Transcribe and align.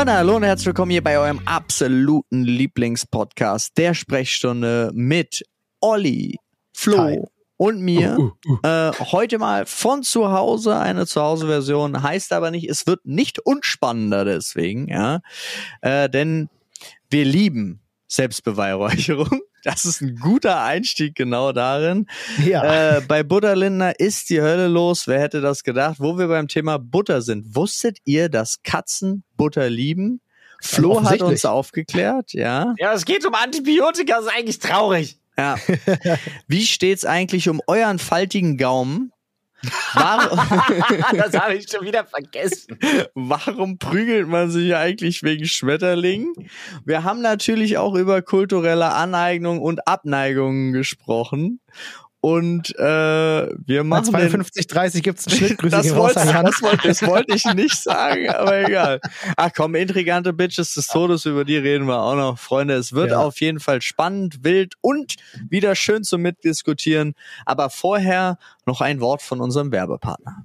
Freunde, 0.00 0.14
hallo 0.14 0.36
und 0.36 0.44
herzlich 0.44 0.68
willkommen 0.68 0.92
hier 0.92 1.04
bei 1.04 1.18
eurem 1.18 1.42
absoluten 1.44 2.42
Lieblingspodcast 2.42 3.76
der 3.76 3.92
Sprechstunde 3.92 4.90
mit 4.94 5.42
Olli, 5.82 6.38
Flo 6.72 6.96
Hi. 6.96 7.22
und 7.58 7.82
mir. 7.82 8.16
Uh, 8.18 8.30
uh, 8.48 8.52
uh. 8.64 8.66
Äh, 8.66 8.92
heute 9.12 9.38
mal 9.38 9.66
von 9.66 10.02
zu 10.02 10.32
Hause, 10.32 10.78
eine 10.78 11.06
Zuhause-Version, 11.06 12.02
heißt 12.02 12.32
aber 12.32 12.50
nicht, 12.50 12.70
es 12.70 12.86
wird 12.86 13.04
nicht 13.04 13.40
unspannender 13.40 14.24
deswegen, 14.24 14.88
ja. 14.88 15.20
Äh, 15.82 16.08
denn 16.08 16.48
wir 17.10 17.26
lieben 17.26 17.82
Selbstbeweihräucherung. 18.08 19.42
Das 19.64 19.84
ist 19.84 20.00
ein 20.00 20.16
guter 20.16 20.62
Einstieg 20.62 21.14
genau 21.14 21.52
darin. 21.52 22.06
Ja. 22.44 22.96
Äh, 22.96 23.00
bei 23.02 23.22
Butterlindner 23.22 23.98
ist 23.98 24.30
die 24.30 24.40
Hölle 24.40 24.68
los. 24.68 25.06
Wer 25.06 25.20
hätte 25.20 25.40
das 25.40 25.62
gedacht? 25.64 25.96
Wo 25.98 26.18
wir 26.18 26.28
beim 26.28 26.48
Thema 26.48 26.78
Butter 26.78 27.22
sind. 27.22 27.54
Wusstet 27.54 27.98
ihr, 28.04 28.28
dass 28.28 28.62
Katzen 28.62 29.24
Butter 29.36 29.68
lieben? 29.68 30.20
Flo 30.62 31.02
hat 31.02 31.22
uns 31.22 31.44
aufgeklärt, 31.44 32.32
ja. 32.32 32.74
Ja, 32.78 32.92
es 32.92 33.04
geht 33.04 33.24
um 33.24 33.34
Antibiotika, 33.34 34.16
das 34.16 34.26
ist 34.26 34.32
eigentlich 34.36 34.58
traurig. 34.58 35.18
ja. 35.38 35.56
Wie 36.48 36.66
steht's 36.66 37.04
eigentlich 37.04 37.48
um 37.48 37.62
euren 37.66 37.98
faltigen 37.98 38.58
Gaumen? 38.58 39.12
Warum, 39.94 40.38
das 41.16 41.38
habe 41.38 41.54
ich 41.54 41.70
schon 41.70 41.84
wieder 41.84 42.04
vergessen. 42.04 42.78
warum 43.14 43.78
prügelt 43.78 44.28
man 44.28 44.50
sich 44.50 44.74
eigentlich 44.74 45.22
wegen 45.22 45.46
Schmetterlingen? 45.46 46.32
Wir 46.84 47.04
haben 47.04 47.20
natürlich 47.20 47.78
auch 47.78 47.94
über 47.94 48.22
kulturelle 48.22 48.92
Aneignung 48.92 49.60
und 49.60 49.86
Abneigungen 49.86 50.72
gesprochen. 50.72 51.60
Und 52.22 52.78
äh, 52.78 52.82
wir 52.82 53.82
machen 53.82 54.04
den 54.04 54.12
52, 54.12 54.66
30 54.66 55.02
gibt's 55.02 55.26
einen 55.26 55.36
Schnitt. 55.38 55.58
Grüße 55.58 55.96
wollte, 55.96 56.14
das, 56.16 56.60
wollte, 56.62 56.88
das 56.88 57.02
wollte 57.02 57.34
ich 57.34 57.44
nicht 57.54 57.76
sagen, 57.82 58.28
aber 58.28 58.68
egal. 58.68 59.00
Ach 59.36 59.50
komm, 59.56 59.74
intrigante 59.74 60.34
Bitches 60.34 60.74
des 60.74 60.86
Todes, 60.88 61.24
über 61.24 61.46
die 61.46 61.56
reden 61.56 61.86
wir 61.86 61.98
auch 61.98 62.16
noch. 62.16 62.38
Freunde, 62.38 62.74
es 62.74 62.92
wird 62.92 63.12
Ja. 63.12 63.20
auf 63.20 63.40
jeden 63.40 63.58
Fall 63.58 63.80
spannend, 63.80 64.44
wild 64.44 64.74
und 64.82 65.14
wieder 65.48 65.74
schön 65.74 66.04
zum 66.04 66.20
Mitdiskutieren. 66.20 67.14
Aber 67.46 67.70
vorher 67.70 68.38
noch 68.66 68.82
ein 68.82 69.00
Wort 69.00 69.22
von 69.22 69.40
unserem 69.40 69.72
Werbepartner. 69.72 70.44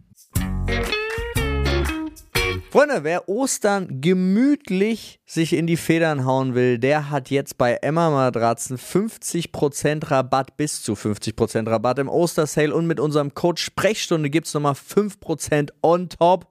Freunde, 2.76 3.06
wer 3.06 3.30
Ostern 3.30 4.02
gemütlich 4.02 5.22
sich 5.26 5.54
in 5.54 5.66
die 5.66 5.78
Federn 5.78 6.26
hauen 6.26 6.56
will, 6.56 6.78
der 6.78 7.10
hat 7.10 7.30
jetzt 7.30 7.58
bei 7.58 7.76
Emma 7.76 8.10
Matratzen 8.10 8.78
50% 8.78 10.12
Rabatt 10.12 10.58
bis 10.58 10.84
zu 10.84 10.92
50% 10.92 11.72
Rabatt 11.72 12.00
im 12.00 12.10
Ostersale 12.10 12.76
und 12.76 12.86
mit 12.86 13.00
unserem 13.00 13.34
Code 13.34 13.62
Sprechstunde 13.62 14.30
gibt's 14.30 14.54
nochmal 14.54 14.74
5% 14.74 15.70
on 15.82 16.10
top. 16.10 16.48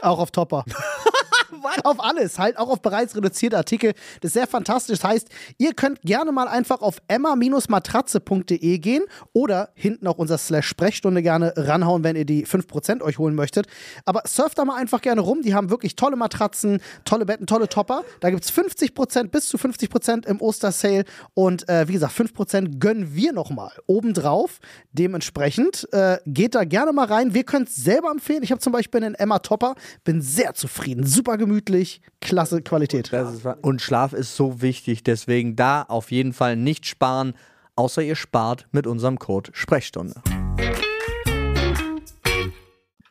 Auch 0.00 0.18
auf 0.18 0.32
Topper. 0.32 0.64
auf 1.84 2.02
alles, 2.02 2.38
halt 2.38 2.58
auch 2.58 2.68
auf 2.68 2.82
bereits 2.82 3.16
reduzierte 3.16 3.56
Artikel. 3.56 3.92
Das 4.20 4.30
ist 4.30 4.34
sehr 4.34 4.46
fantastisch. 4.46 4.98
Das 5.00 5.08
heißt, 5.08 5.28
ihr 5.58 5.74
könnt 5.74 6.02
gerne 6.02 6.32
mal 6.32 6.48
einfach 6.48 6.80
auf 6.80 6.98
emma-matratze.de 7.08 8.78
gehen 8.78 9.04
oder 9.32 9.70
hinten 9.74 10.06
auch 10.06 10.18
unser 10.18 10.38
Slash 10.38 10.66
Sprechstunde 10.66 11.22
gerne 11.22 11.52
ranhauen, 11.56 12.04
wenn 12.04 12.16
ihr 12.16 12.24
die 12.24 12.46
5% 12.46 13.02
euch 13.02 13.18
holen 13.18 13.34
möchtet. 13.34 13.66
Aber 14.04 14.22
surft 14.26 14.58
da 14.58 14.64
mal 14.64 14.76
einfach 14.76 15.00
gerne 15.00 15.20
rum. 15.20 15.42
Die 15.42 15.54
haben 15.54 15.70
wirklich 15.70 15.96
tolle 15.96 16.16
Matratzen, 16.16 16.80
tolle 17.04 17.26
Betten, 17.26 17.46
tolle 17.46 17.68
Topper. 17.68 18.04
Da 18.20 18.30
gibt's 18.30 18.52
50% 18.52 19.28
bis 19.28 19.48
zu 19.48 19.56
50% 19.56 20.26
im 20.26 20.40
Ostersale. 20.40 21.04
Und 21.34 21.68
äh, 21.68 21.88
wie 21.88 21.94
gesagt, 21.94 22.14
5% 22.18 22.78
gönnen 22.78 23.14
wir 23.14 23.32
nochmal 23.32 23.72
obendrauf. 23.86 24.60
Dementsprechend 24.92 25.88
äh, 25.92 26.18
geht 26.26 26.54
da 26.54 26.64
gerne 26.64 26.92
mal 26.92 27.06
rein. 27.06 27.34
Wir 27.34 27.44
können 27.44 27.64
es 27.64 27.76
selber 27.76 28.10
empfehlen. 28.10 28.42
Ich 28.42 28.50
habe 28.50 28.60
zum 28.60 28.72
Beispiel 28.72 29.02
einen 29.02 29.14
Emma 29.14 29.38
Topper, 29.38 29.74
bin 30.04 30.20
sehr 30.20 30.54
zufrieden. 30.54 31.06
Super 31.06 31.36
gemütlich, 31.40 32.00
klasse 32.20 32.62
Qualität. 32.62 33.12
Ist, 33.12 33.44
und 33.62 33.82
Schlaf 33.82 34.12
ist 34.12 34.36
so 34.36 34.62
wichtig, 34.62 35.02
deswegen 35.02 35.56
da 35.56 35.82
auf 35.82 36.12
jeden 36.12 36.32
Fall 36.32 36.54
nicht 36.54 36.86
sparen, 36.86 37.34
außer 37.74 38.02
ihr 38.02 38.14
spart 38.14 38.68
mit 38.70 38.86
unserem 38.86 39.18
Code 39.18 39.50
Sprechstunde. 39.52 40.22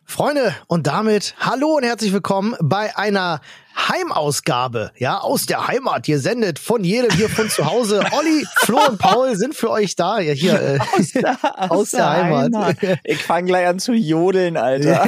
Freunde, 0.05 0.55
und 0.67 0.85
damit 0.87 1.35
hallo 1.39 1.77
und 1.77 1.83
herzlich 1.83 2.13
willkommen 2.13 2.55
bei 2.61 2.95
einer 2.97 3.41
Heimausgabe, 3.77 4.91
ja, 4.97 5.19
aus 5.19 5.45
der 5.45 5.67
Heimat. 5.67 6.07
Ihr 6.07 6.19
sendet 6.19 6.59
von 6.59 6.83
jedem 6.83 7.11
hier 7.11 7.29
von 7.29 7.49
zu 7.49 7.65
Hause. 7.65 8.03
Olli, 8.11 8.45
Flo 8.57 8.79
und 8.87 8.97
Paul 8.99 9.35
sind 9.35 9.55
für 9.55 9.69
euch 9.69 9.95
da. 9.95 10.19
Ja, 10.19 10.33
hier, 10.33 10.61
äh, 10.61 10.79
Aus 10.99 11.11
der, 11.11 11.37
Aus 11.71 11.91
der 11.91 12.09
Heimat. 12.09 12.75
Ich 13.03 13.23
fange 13.23 13.47
gleich 13.47 13.67
an 13.67 13.79
zu 13.79 13.93
jodeln, 13.93 14.57
Alter. 14.57 15.07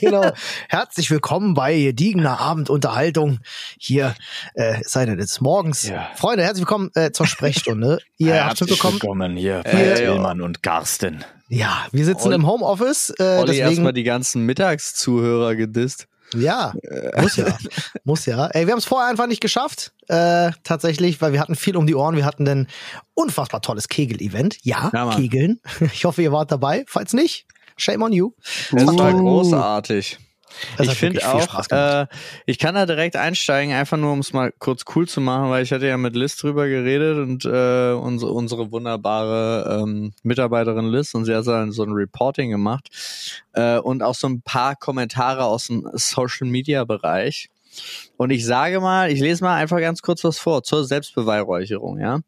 genau. 0.00 0.32
Herzlich 0.68 1.10
willkommen 1.10 1.54
bei 1.54 1.78
gediegener 1.80 2.40
Abendunterhaltung 2.40 3.38
hier, 3.78 4.14
äh, 4.54 4.78
sei 4.84 5.06
denn 5.06 5.18
jetzt 5.18 5.40
morgens. 5.40 5.88
Ja. 5.88 6.08
Freunde, 6.16 6.42
herzlich 6.44 6.62
willkommen 6.62 6.90
äh, 6.94 7.12
zur 7.12 7.26
Sprechstunde. 7.26 8.00
Ihr 8.18 8.34
habt 8.44 8.60
Herzlich 8.60 8.70
mitbekommen, 8.70 9.00
willkommen 9.02 9.36
hier 9.36 9.62
bei 9.64 9.70
Äh, 9.70 9.94
Tillmann 9.94 10.40
und 10.40 10.62
Carsten. 10.62 11.24
ja, 11.48 11.86
wir 11.92 12.04
sitzen 12.04 12.28
Olli- 12.28 12.34
im 12.36 12.46
Homeoffice. 12.46 13.10
Äh, 13.18 13.22
Olli 13.38 13.46
deswegen, 13.46 13.66
erstmal 13.68 13.92
die 13.92 14.04
ganzen 14.04 14.44
Mittagszuhörer 14.46 15.54
gedisst. 15.54 16.06
Ja, 16.34 16.72
muss 17.20 17.36
ja. 17.36 17.56
muss 18.04 18.26
ja. 18.26 18.46
Ey, 18.48 18.66
wir 18.66 18.72
haben 18.72 18.78
es 18.78 18.84
vorher 18.84 19.08
einfach 19.10 19.26
nicht 19.26 19.40
geschafft. 19.40 19.92
Äh, 20.08 20.50
tatsächlich, 20.64 21.20
weil 21.20 21.32
wir 21.32 21.40
hatten 21.40 21.56
viel 21.56 21.76
um 21.76 21.86
die 21.86 21.94
Ohren. 21.94 22.16
Wir 22.16 22.24
hatten 22.24 22.46
ein 22.48 22.68
unfassbar 23.14 23.62
tolles 23.62 23.88
Kegel-Event. 23.88 24.58
Ja, 24.62 24.90
Ja. 24.92 25.14
Kegeln. 25.14 25.60
Ich 25.92 26.04
hoffe, 26.04 26.22
ihr 26.22 26.32
wart 26.32 26.50
dabei. 26.52 26.84
Falls 26.86 27.12
nicht, 27.12 27.46
shame 27.76 28.02
on 28.02 28.12
you. 28.12 28.32
Das 28.72 28.86
war 28.86 29.14
Uh. 29.14 29.18
großartig. 29.18 30.18
Das 30.76 30.88
ich 30.88 30.94
finde 30.94 31.26
auch, 31.28 31.70
äh, 31.70 32.06
ich 32.46 32.58
kann 32.58 32.74
da 32.74 32.86
direkt 32.86 33.16
einsteigen, 33.16 33.74
einfach 33.74 33.96
nur 33.96 34.12
um 34.12 34.20
es 34.20 34.32
mal 34.32 34.52
kurz 34.58 34.84
cool 34.94 35.08
zu 35.08 35.20
machen, 35.20 35.50
weil 35.50 35.62
ich 35.62 35.72
hatte 35.72 35.86
ja 35.86 35.96
mit 35.96 36.16
Liz 36.16 36.36
drüber 36.36 36.68
geredet 36.68 37.18
und 37.18 37.44
äh, 37.44 37.92
unsere, 37.92 38.32
unsere 38.32 38.70
wunderbare 38.70 39.80
ähm, 39.82 40.12
Mitarbeiterin 40.22 40.86
Liz 40.86 41.14
und 41.14 41.24
sie 41.24 41.34
hat 41.34 41.44
so 41.44 41.52
ein, 41.52 41.72
so 41.72 41.82
ein 41.82 41.92
Reporting 41.92 42.50
gemacht 42.50 42.88
äh, 43.52 43.78
und 43.78 44.02
auch 44.02 44.14
so 44.14 44.28
ein 44.28 44.42
paar 44.42 44.76
Kommentare 44.76 45.44
aus 45.44 45.66
dem 45.66 45.88
Social 45.94 46.48
Media 46.48 46.84
Bereich. 46.84 47.50
Und 48.16 48.30
ich 48.30 48.44
sage 48.44 48.80
mal, 48.80 49.10
ich 49.10 49.20
lese 49.20 49.44
mal 49.44 49.56
einfach 49.56 49.78
ganz 49.78 50.02
kurz 50.02 50.24
was 50.24 50.38
vor 50.38 50.62
zur 50.62 50.84
Selbstbeweihräucherung, 50.84 51.98
ja. 51.98 52.20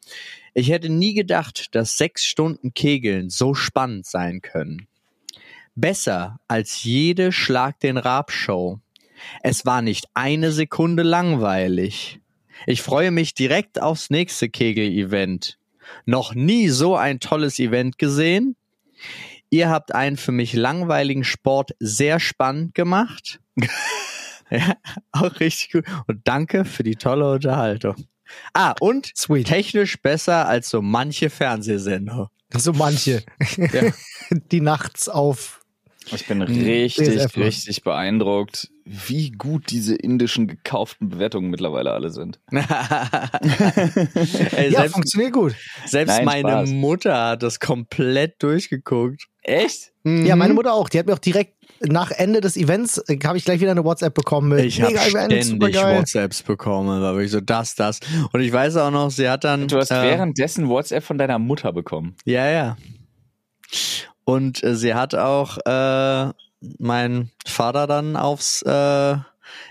Ich 0.55 0.71
hätte 0.71 0.91
nie 0.91 1.15
gedacht, 1.15 1.75
dass 1.75 1.97
sechs 1.97 2.25
Stunden 2.25 2.75
Kegeln 2.75 3.31
so 3.31 3.55
spannend 3.55 4.07
sein 4.07 4.43
können. 4.43 4.87
Besser 5.75 6.39
als 6.49 6.85
jede 6.85 7.33
Schlag 7.33 7.81
den 7.81 7.97
Rab 7.97 8.31
Show. 8.31 8.81
Es 9.43 9.65
war 9.65 9.83
nicht 9.83 10.07
eine 10.15 10.53
Sekunde 10.53 11.03
langweilig. 11.03 12.21
Ich 12.67 12.83
freue 12.83 13.11
mich 13.11 13.35
direkt 13.35 13.81
aufs 13.81 14.11
nächste 14.11 14.49
Kegel-Event. 14.49 15.59
Noch 16.05 16.35
nie 16.35 16.69
so 16.69 16.97
ein 16.97 17.21
tolles 17.21 17.59
Event 17.59 17.99
gesehen. 17.99 18.57
Ihr 19.51 19.69
habt 19.69 19.95
einen 19.95 20.17
für 20.17 20.33
mich 20.33 20.53
langweiligen 20.55 21.25
Sport 21.25 21.73
sehr 21.79 22.21
spannend 22.21 22.75
gemacht. 22.75 23.41
ja, 24.51 24.77
auch 25.13 25.41
richtig 25.41 25.73
gut. 25.73 25.85
Und 26.07 26.21
danke 26.25 26.65
für 26.65 26.83
die 26.83 26.97
tolle 26.97 27.31
Unterhaltung. 27.33 27.97
Ah, 28.55 28.75
und 28.81 29.13
Sweet. 29.17 29.47
technisch 29.47 30.01
besser 30.01 30.49
als 30.49 30.71
so 30.71 30.81
manche 30.81 31.31
Fernsehsendung. 31.31 32.29
So 32.55 32.73
manche, 32.73 33.25
Ja. 33.57 33.93
die 34.31 34.61
nachts 34.61 35.09
auf. 35.09 35.62
Ich 36.11 36.27
bin 36.27 36.41
DSF 36.41 36.57
richtig, 36.57 37.37
richtig 37.37 37.83
beeindruckt, 37.85 38.71
wie 38.85 39.31
gut 39.31 39.71
diese 39.71 39.95
indischen 39.95 40.49
gekauften 40.49 41.09
Bewertungen 41.11 41.51
mittlerweile 41.51 41.93
alle 41.93 42.11
sind. 42.11 42.41
Ey, 42.51 42.63
Ja, 44.71 44.81
selbst 44.81 44.95
funktioniert 44.95 45.33
gut. 45.33 45.55
selbst 45.87 46.17
Nein, 46.17 46.25
meine 46.25 46.49
Spaß. 46.51 46.71
Mutter 46.71 47.29
hat 47.29 47.43
das 47.43 47.61
komplett 47.61 48.43
durchgeguckt. 48.43 49.27
Echt? 49.43 49.93
Ja, 50.05 50.35
Mhm. 50.35 50.39
meine 50.39 50.55
Mutter 50.55 50.75
auch. 50.75 50.89
Die 50.89 50.99
hat 50.99 51.07
mir 51.07 51.15
auch 51.15 51.19
direkt 51.19 51.55
nach 51.81 52.11
Ende 52.11 52.41
des 52.41 52.57
Events, 52.57 52.99
äh, 53.09 53.19
habe 53.25 53.39
ich 53.39 53.45
gleich 53.45 53.61
wieder 53.61 53.71
eine 53.73 53.85
WhatsApp 53.85 54.15
bekommen 54.15 54.49
mit 54.51 54.65
Ich 54.65 54.81
habe 54.83 54.97
ständig. 54.99 55.61
WhatsApps 55.61 56.43
bekommen, 56.43 57.01
da 57.01 57.15
war 57.15 57.21
ich 57.21 57.31
so 57.31 57.41
das, 57.41 57.75
das. 57.75 58.01
Und 58.33 58.41
ich 58.41 58.53
weiß 58.53 58.77
auch 58.77 58.91
noch, 58.91 59.11
sie 59.11 59.29
hat 59.29 59.45
dann. 59.45 59.69
Du 59.69 59.79
hast 59.79 59.91
äh, 59.91 60.03
währenddessen 60.03 60.69
WhatsApp 60.69 61.05
von 61.05 61.19
deiner 61.19 61.39
Mutter 61.39 61.73
bekommen. 61.73 62.15
Ja, 62.25 62.49
ja. 62.51 62.77
Und 64.25 64.63
äh, 64.63 64.75
sie 64.77 64.95
hat 64.95 65.15
auch 65.15 65.59
äh, 65.67 66.33
mein 66.79 67.31
Vater 67.47 67.87
dann 67.87 68.17
aufs 68.17 68.63
äh, 68.63 69.17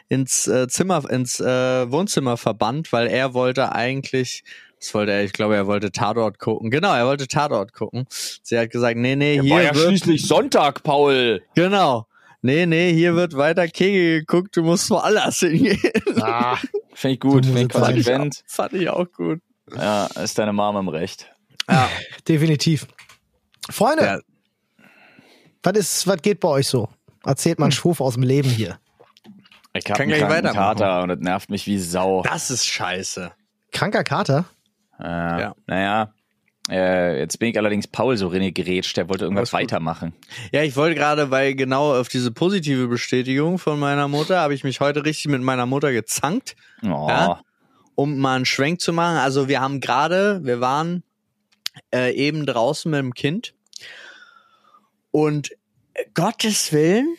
ins 0.10 0.48
äh, 0.48 0.68
Zimmer, 0.68 1.10
ins 1.10 1.40
äh, 1.40 1.90
Wohnzimmer 1.92 2.38
verbannt, 2.38 2.92
weil 2.92 3.08
er 3.08 3.34
wollte 3.34 3.72
eigentlich, 3.74 4.44
was 4.80 4.94
wollte 4.94 5.14
er? 5.14 5.24
Ich 5.24 5.34
glaube, 5.34 5.56
er 5.56 5.68
wollte 5.68 5.92
Tatort 5.92 6.38
gucken. 6.40 6.70
Genau, 6.70 6.94
er 6.94 7.06
wollte 7.06 7.28
Tatort 7.28 7.74
gucken. 7.74 8.06
Sie 8.10 8.58
hat 8.58 8.70
gesagt, 8.72 8.98
nee, 8.98 9.16
nee, 9.16 9.40
hier 9.42 9.56
War 9.56 9.62
ja 9.62 9.74
wird 9.76 9.88
schließlich 9.88 10.28
Sonntag, 10.28 10.84
Paul. 10.84 11.42
genau. 11.56 12.08
Nee, 12.44 12.66
nee, 12.66 12.92
hier 12.92 13.16
wird 13.16 13.38
weiter 13.38 13.68
Kegel 13.68 14.22
geguckt, 14.22 14.58
du 14.58 14.64
musst 14.64 14.90
woanders 14.90 15.40
hingehen. 15.40 15.80
Ah, 16.20 16.58
Finde 16.94 17.14
ich 17.14 17.20
gut, 17.20 17.46
finde 17.46 17.62
ich 17.62 17.70
konsequent. 17.70 18.44
Fand 18.48 18.74
ich 18.74 18.90
auch 18.90 19.06
gut. 19.12 19.40
Ja, 19.76 20.08
ist 20.08 20.38
deine 20.38 20.52
Mom 20.52 20.76
im 20.76 20.88
Recht. 20.90 21.32
Ja. 21.70 21.88
definitiv. 22.28 22.88
Freunde, 23.70 24.04
Ja. 24.04 24.20
Was 25.64 25.74
ist, 25.78 26.08
was 26.08 26.22
geht 26.22 26.40
bei 26.40 26.48
euch 26.50 26.68
so? 26.68 26.90
Erzählt 27.24 27.60
mal 27.60 27.66
einen 27.66 27.72
Schwuf 27.72 28.02
aus 28.02 28.16
dem 28.16 28.24
Leben 28.24 28.50
hier. 28.50 28.80
Ich 29.74 29.86
hab 29.90 29.98
Kann 29.98 30.10
einen 30.12 30.20
kranken 30.20 30.30
weitermachen. 30.38 30.78
Kater 30.80 31.04
und 31.04 31.10
das 31.10 31.20
nervt 31.20 31.50
mich 31.50 31.66
wie 31.68 31.78
Sau. 31.78 32.24
Das 32.24 32.50
ist 32.52 32.66
scheiße. 32.66 33.32
Kranker 33.72 34.04
Kater? 34.04 34.46
Äh, 35.00 35.04
Ja. 35.04 35.56
Naja, 35.68 36.14
äh, 36.70 37.20
jetzt 37.20 37.40
bin 37.40 37.50
ich 37.50 37.58
allerdings 37.58 37.88
Paul 37.88 38.18
so 38.18 38.30
gerätscht, 38.30 38.98
der 38.98 39.08
wollte 39.08 39.24
irgendwas 39.26 39.54
weitermachen. 39.54 40.14
Ja, 40.52 40.64
ich 40.64 40.76
wollte 40.76 40.96
gerade, 40.96 41.32
weil 41.32 41.56
genau 41.56 41.98
auf 41.98 42.10
diese 42.10 42.32
positive 42.32 42.88
Bestätigung 42.88 43.60
von 43.60 43.80
meiner 43.80 44.08
Mutter 44.08 44.40
habe 44.42 44.54
ich 44.54 44.64
mich 44.64 44.82
heute 44.82 45.06
richtig 45.06 45.32
mit 45.32 45.42
meiner 45.42 45.66
Mutter 45.66 45.92
gezankt, 45.92 46.56
Oh. 46.84 47.08
Ja? 47.08 47.40
um 47.96 48.18
mal 48.18 48.36
einen 48.36 48.46
Schwenk 48.46 48.82
zu 48.82 48.92
machen. 48.94 49.18
Also 49.18 49.48
wir 49.48 49.62
haben 49.62 49.80
gerade, 49.80 50.42
wir 50.44 50.60
waren 50.60 51.04
äh, 51.94 52.14
eben 52.14 52.46
draußen 52.46 52.92
mit 52.92 53.00
dem 53.00 53.14
Kind 53.14 53.54
und 55.12 55.52
äh, 55.94 56.06
Gottes 56.14 56.72
Willen, 56.74 57.16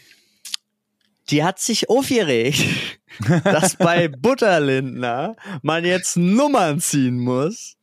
die 1.30 1.44
hat 1.44 1.58
sich 1.60 1.88
aufgeregt, 1.88 2.64
dass 3.44 3.76
bei 3.76 4.08
Butterlindner 4.08 5.36
man 5.62 5.84
jetzt 5.84 6.16
Nummern 6.16 6.80
ziehen 6.80 7.18
muss. 7.18 7.76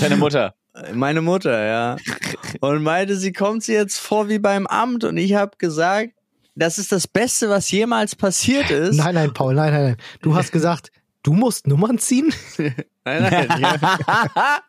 Deine 0.00 0.16
Mutter. 0.16 0.54
Meine 0.92 1.20
Mutter, 1.20 1.64
ja. 1.64 1.96
Und 2.60 2.82
meinte, 2.82 3.16
sie 3.16 3.32
kommt 3.32 3.64
sie 3.64 3.72
jetzt 3.72 3.98
vor 3.98 4.28
wie 4.28 4.38
beim 4.38 4.66
Amt 4.66 5.04
und 5.04 5.16
ich 5.16 5.34
habe 5.34 5.56
gesagt, 5.58 6.12
das 6.54 6.78
ist 6.78 6.92
das 6.92 7.06
Beste, 7.06 7.48
was 7.48 7.70
jemals 7.70 8.14
passiert 8.14 8.70
ist. 8.70 8.96
Nein, 8.96 9.14
nein, 9.14 9.32
Paul, 9.32 9.54
nein, 9.54 9.72
nein, 9.72 9.82
nein. 9.82 9.96
Du 10.20 10.34
hast 10.34 10.52
gesagt, 10.52 10.90
du 11.22 11.32
musst 11.32 11.66
Nummern 11.66 11.98
ziehen? 11.98 12.32
nein, 12.58 12.74
nein. 13.04 13.60
Ja. 13.60 14.60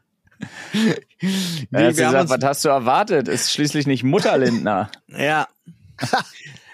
Nee, 1.70 1.86
haben 1.86 1.96
gesagt, 1.96 2.30
was 2.30 2.44
hast 2.44 2.66
du 2.66 2.70
erwartet? 2.70 3.28
Ist 3.28 3.52
schließlich 3.52 3.86
nicht 3.86 4.04
Mutter 4.04 4.38
Lindner. 4.38 4.90
ja. 5.08 5.48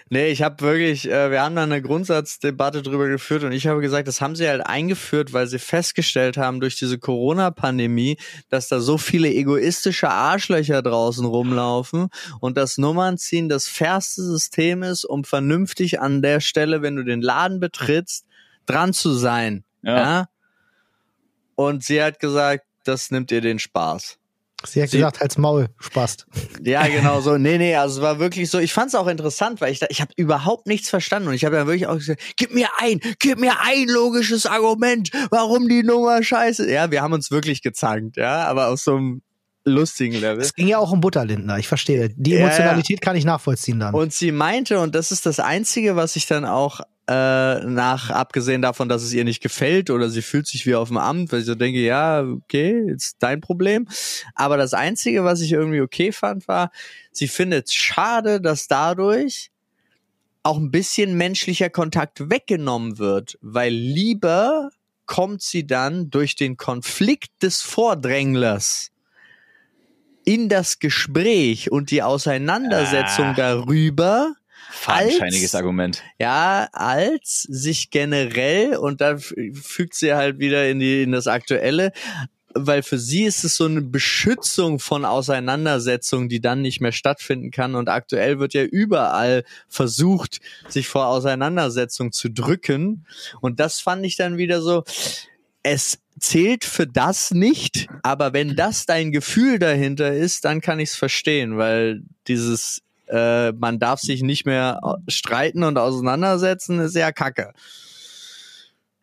Nee, 0.10 0.30
ich 0.30 0.42
habe 0.42 0.62
wirklich, 0.62 1.10
äh, 1.10 1.32
wir 1.32 1.42
haben 1.42 1.56
da 1.56 1.64
eine 1.64 1.82
Grundsatzdebatte 1.82 2.82
drüber 2.82 3.10
geführt 3.10 3.44
und 3.44 3.52
ich 3.52 3.68
habe 3.68 3.82
gesagt, 3.82 4.08
das 4.08 4.22
haben 4.22 4.38
sie 4.38 4.48
halt 4.48 4.66
eingeführt, 4.66 5.34
weil 5.34 5.48
sie 5.48 5.60
festgestellt 5.60 6.38
haben 6.38 6.62
durch 6.62 6.78
diese 6.78 6.98
Corona-Pandemie, 6.98 8.18
dass 8.48 8.70
da 8.70 8.80
so 8.80 8.98
viele 8.98 9.30
egoistische 9.30 10.10
Arschlöcher 10.10 10.82
draußen 10.82 11.26
rumlaufen 11.26 12.08
und 12.40 12.56
das 12.56 12.78
Nummernziehen 12.78 13.50
das 13.50 13.68
fairste 13.68 14.24
System 14.24 14.82
ist, 14.82 15.04
um 15.04 15.26
vernünftig 15.26 16.00
an 16.00 16.22
der 16.22 16.40
Stelle, 16.40 16.82
wenn 16.82 16.96
du 16.96 17.04
den 17.04 17.22
Laden 17.22 17.60
betrittst, 17.60 18.26
dran 18.66 18.94
zu 18.94 19.12
sein. 19.12 19.66
Ja. 19.82 19.98
Ja. 19.98 20.26
Und 21.56 21.84
sie 21.84 22.02
hat 22.02 22.20
gesagt, 22.20 22.67
das 22.88 23.12
nimmt 23.12 23.32
ihr 23.32 23.42
den 23.42 23.60
Spaß. 23.60 24.18
Sie 24.66 24.82
hat 24.82 24.90
Sie- 24.90 24.98
gesagt, 24.98 25.20
halt's 25.20 25.38
Maul, 25.38 25.68
Spast. 25.80 26.26
Ja, 26.64 26.88
genau 26.88 27.22
so. 27.22 27.38
Nee, 27.38 27.60
nee, 27.60 27.76
also 27.76 27.98
es 27.98 28.02
war 28.02 28.18
wirklich 28.18 28.50
so. 28.50 28.58
Ich 28.58 28.74
fand 28.74 28.88
es 28.90 28.96
auch 28.96 29.06
interessant, 29.08 29.62
weil 29.62 29.72
ich 29.72 29.78
da, 29.80 29.86
ich 29.90 30.02
habe 30.02 30.12
überhaupt 30.16 30.66
nichts 30.66 30.90
verstanden 30.90 31.28
und 31.30 31.36
ich 31.36 31.46
habe 31.46 31.56
ja 31.58 31.68
wirklich 31.68 31.86
auch 31.86 31.96
gesagt, 31.98 32.22
gib 32.38 32.56
mir 32.56 32.68
ein, 32.80 33.00
gib 33.20 33.38
mir 33.40 33.54
ein 33.62 33.88
logisches 33.88 34.48
Argument, 34.48 35.12
warum 35.30 35.70
die 35.70 35.84
Nummer 35.84 36.24
scheiße. 36.24 36.72
Ja, 36.72 36.90
wir 36.90 37.04
haben 37.04 37.14
uns 37.14 37.30
wirklich 37.30 37.62
gezankt, 37.62 38.18
ja, 38.18 38.46
aber 38.48 38.70
auf 38.70 38.80
so 38.80 38.96
einem 38.96 39.22
lustigen 39.64 40.16
Level. 40.20 40.42
Es 40.42 40.56
ging 40.56 40.68
ja 40.68 40.80
auch 40.80 40.92
um 40.92 41.02
Butterlindner, 41.02 41.60
ich 41.60 41.68
verstehe. 41.68 42.10
Die 42.16 42.32
Ja, 42.32 42.40
ja. 42.40 42.46
Emotionalität 42.46 43.02
kann 43.02 43.16
ich 43.16 43.26
nachvollziehen 43.26 43.80
dann. 43.80 43.94
Und 43.94 44.12
sie 44.12 44.32
meinte, 44.32 44.80
und 44.80 44.96
das 44.96 45.12
ist 45.12 45.28
das 45.28 45.40
Einzige, 45.40 45.96
was 45.96 46.16
ich 46.16 46.26
dann 46.26 46.46
auch 46.46 46.82
äh, 47.08 47.64
nach, 47.66 48.10
abgesehen 48.10 48.62
davon, 48.62 48.90
dass 48.90 49.04
es 49.04 49.14
ihr 49.14 49.24
nicht 49.24 49.42
gefällt 49.42 49.90
oder 49.90 50.10
sie 50.10 50.22
fühlt 50.22 50.46
sich 50.48 50.66
wie 50.66 50.76
auf 50.76 50.90
dem 50.90 50.98
Amt, 50.98 51.32
weil 51.32 51.40
ich 51.40 51.46
so 51.46 51.56
denke, 51.56 51.80
ja, 51.80 52.22
okay, 52.24 52.84
ist 52.94 53.18
dein 53.20 53.40
Problem. 53.42 53.88
Aber 54.36 54.58
das 54.58 54.74
Einzige, 54.74 55.24
was 55.24 55.42
ich 55.42 55.54
irgendwie 55.54 55.82
okay 55.82 56.12
fand, 56.12 56.48
war, 56.48 56.72
sie 57.12 57.28
findet 57.28 57.68
es 57.68 57.74
schade, 57.74 58.42
dass 58.42 58.68
dadurch 58.68 59.52
auch 60.44 60.58
ein 60.58 60.72
bisschen 60.72 61.16
menschlicher 61.16 61.70
Kontakt 61.70 62.30
weggenommen 62.30 62.98
wird, 62.98 63.38
weil 63.42 63.74
lieber 63.74 64.70
kommt 65.06 65.42
sie 65.42 65.66
dann 65.66 66.10
durch 66.10 66.36
den 66.36 66.58
Konflikt 66.58 67.42
des 67.42 67.62
Vordränglers 67.62 68.92
in 70.26 70.50
das 70.50 70.80
Gespräch 70.80 71.72
und 71.72 71.90
die 71.90 72.04
Auseinandersetzung 72.04 73.28
Ah. 73.28 73.34
darüber, 73.34 74.34
Fadenscheiniges 74.70 75.54
Als- 75.54 75.56
Argument. 75.56 76.04
ja, 76.20 76.68
als 76.72 77.44
sich 77.44 77.90
generell, 77.90 78.76
und 78.78 79.02
da 79.02 79.18
fügt 79.18 79.96
sie 79.96 80.14
halt 80.14 80.40
wieder 80.40 80.70
in, 80.70 80.80
die, 80.80 81.04
in 81.04 81.12
das 81.12 81.28
Aktuelle, 81.28 81.92
weil 82.54 82.82
für 82.82 82.98
sie 82.98 83.24
ist 83.26 83.44
es 83.44 83.56
so 83.56 83.66
eine 83.66 83.82
Beschützung 83.82 84.80
von 84.80 85.06
Auseinandersetzungen, 85.06 86.28
die 86.28 86.42
dann 86.42 86.62
nicht 86.64 86.82
mehr 86.82 86.92
stattfinden 86.92 87.52
kann. 87.52 87.76
Und 87.76 87.88
aktuell 87.88 88.40
wird 88.40 88.56
ja 88.56 88.64
überall 88.64 89.44
versucht, 89.68 90.40
sich 90.68 90.88
vor 90.88 91.06
Auseinandersetzungen 91.08 92.12
zu 92.12 92.30
drücken. 92.30 93.06
Und 93.42 93.60
das 93.60 93.80
fand 93.80 94.04
ich 94.06 94.16
dann 94.16 94.38
wieder 94.38 94.62
so, 94.62 94.84
es 95.62 96.00
zählt 96.20 96.66
für 96.66 96.88
das 96.88 97.30
nicht, 97.30 97.90
aber 98.02 98.34
wenn 98.34 98.56
das 98.56 98.88
dein 98.88 99.12
Gefühl 99.12 99.60
dahinter 99.60 100.14
ist, 100.14 100.46
dann 100.46 100.62
kann 100.62 100.80
ich 100.80 100.90
es 100.90 100.96
verstehen, 100.96 101.58
weil 101.58 102.02
dieses 102.28 102.82
äh, 103.10 103.52
man 103.54 103.80
darf 103.80 104.00
sich 104.00 104.22
nicht 104.22 104.46
mehr 104.46 104.80
streiten 105.08 105.64
und 105.64 105.78
auseinandersetzen, 105.78 106.80
ist 106.80 106.96
ja 106.96 107.12
kacke. 107.12 107.54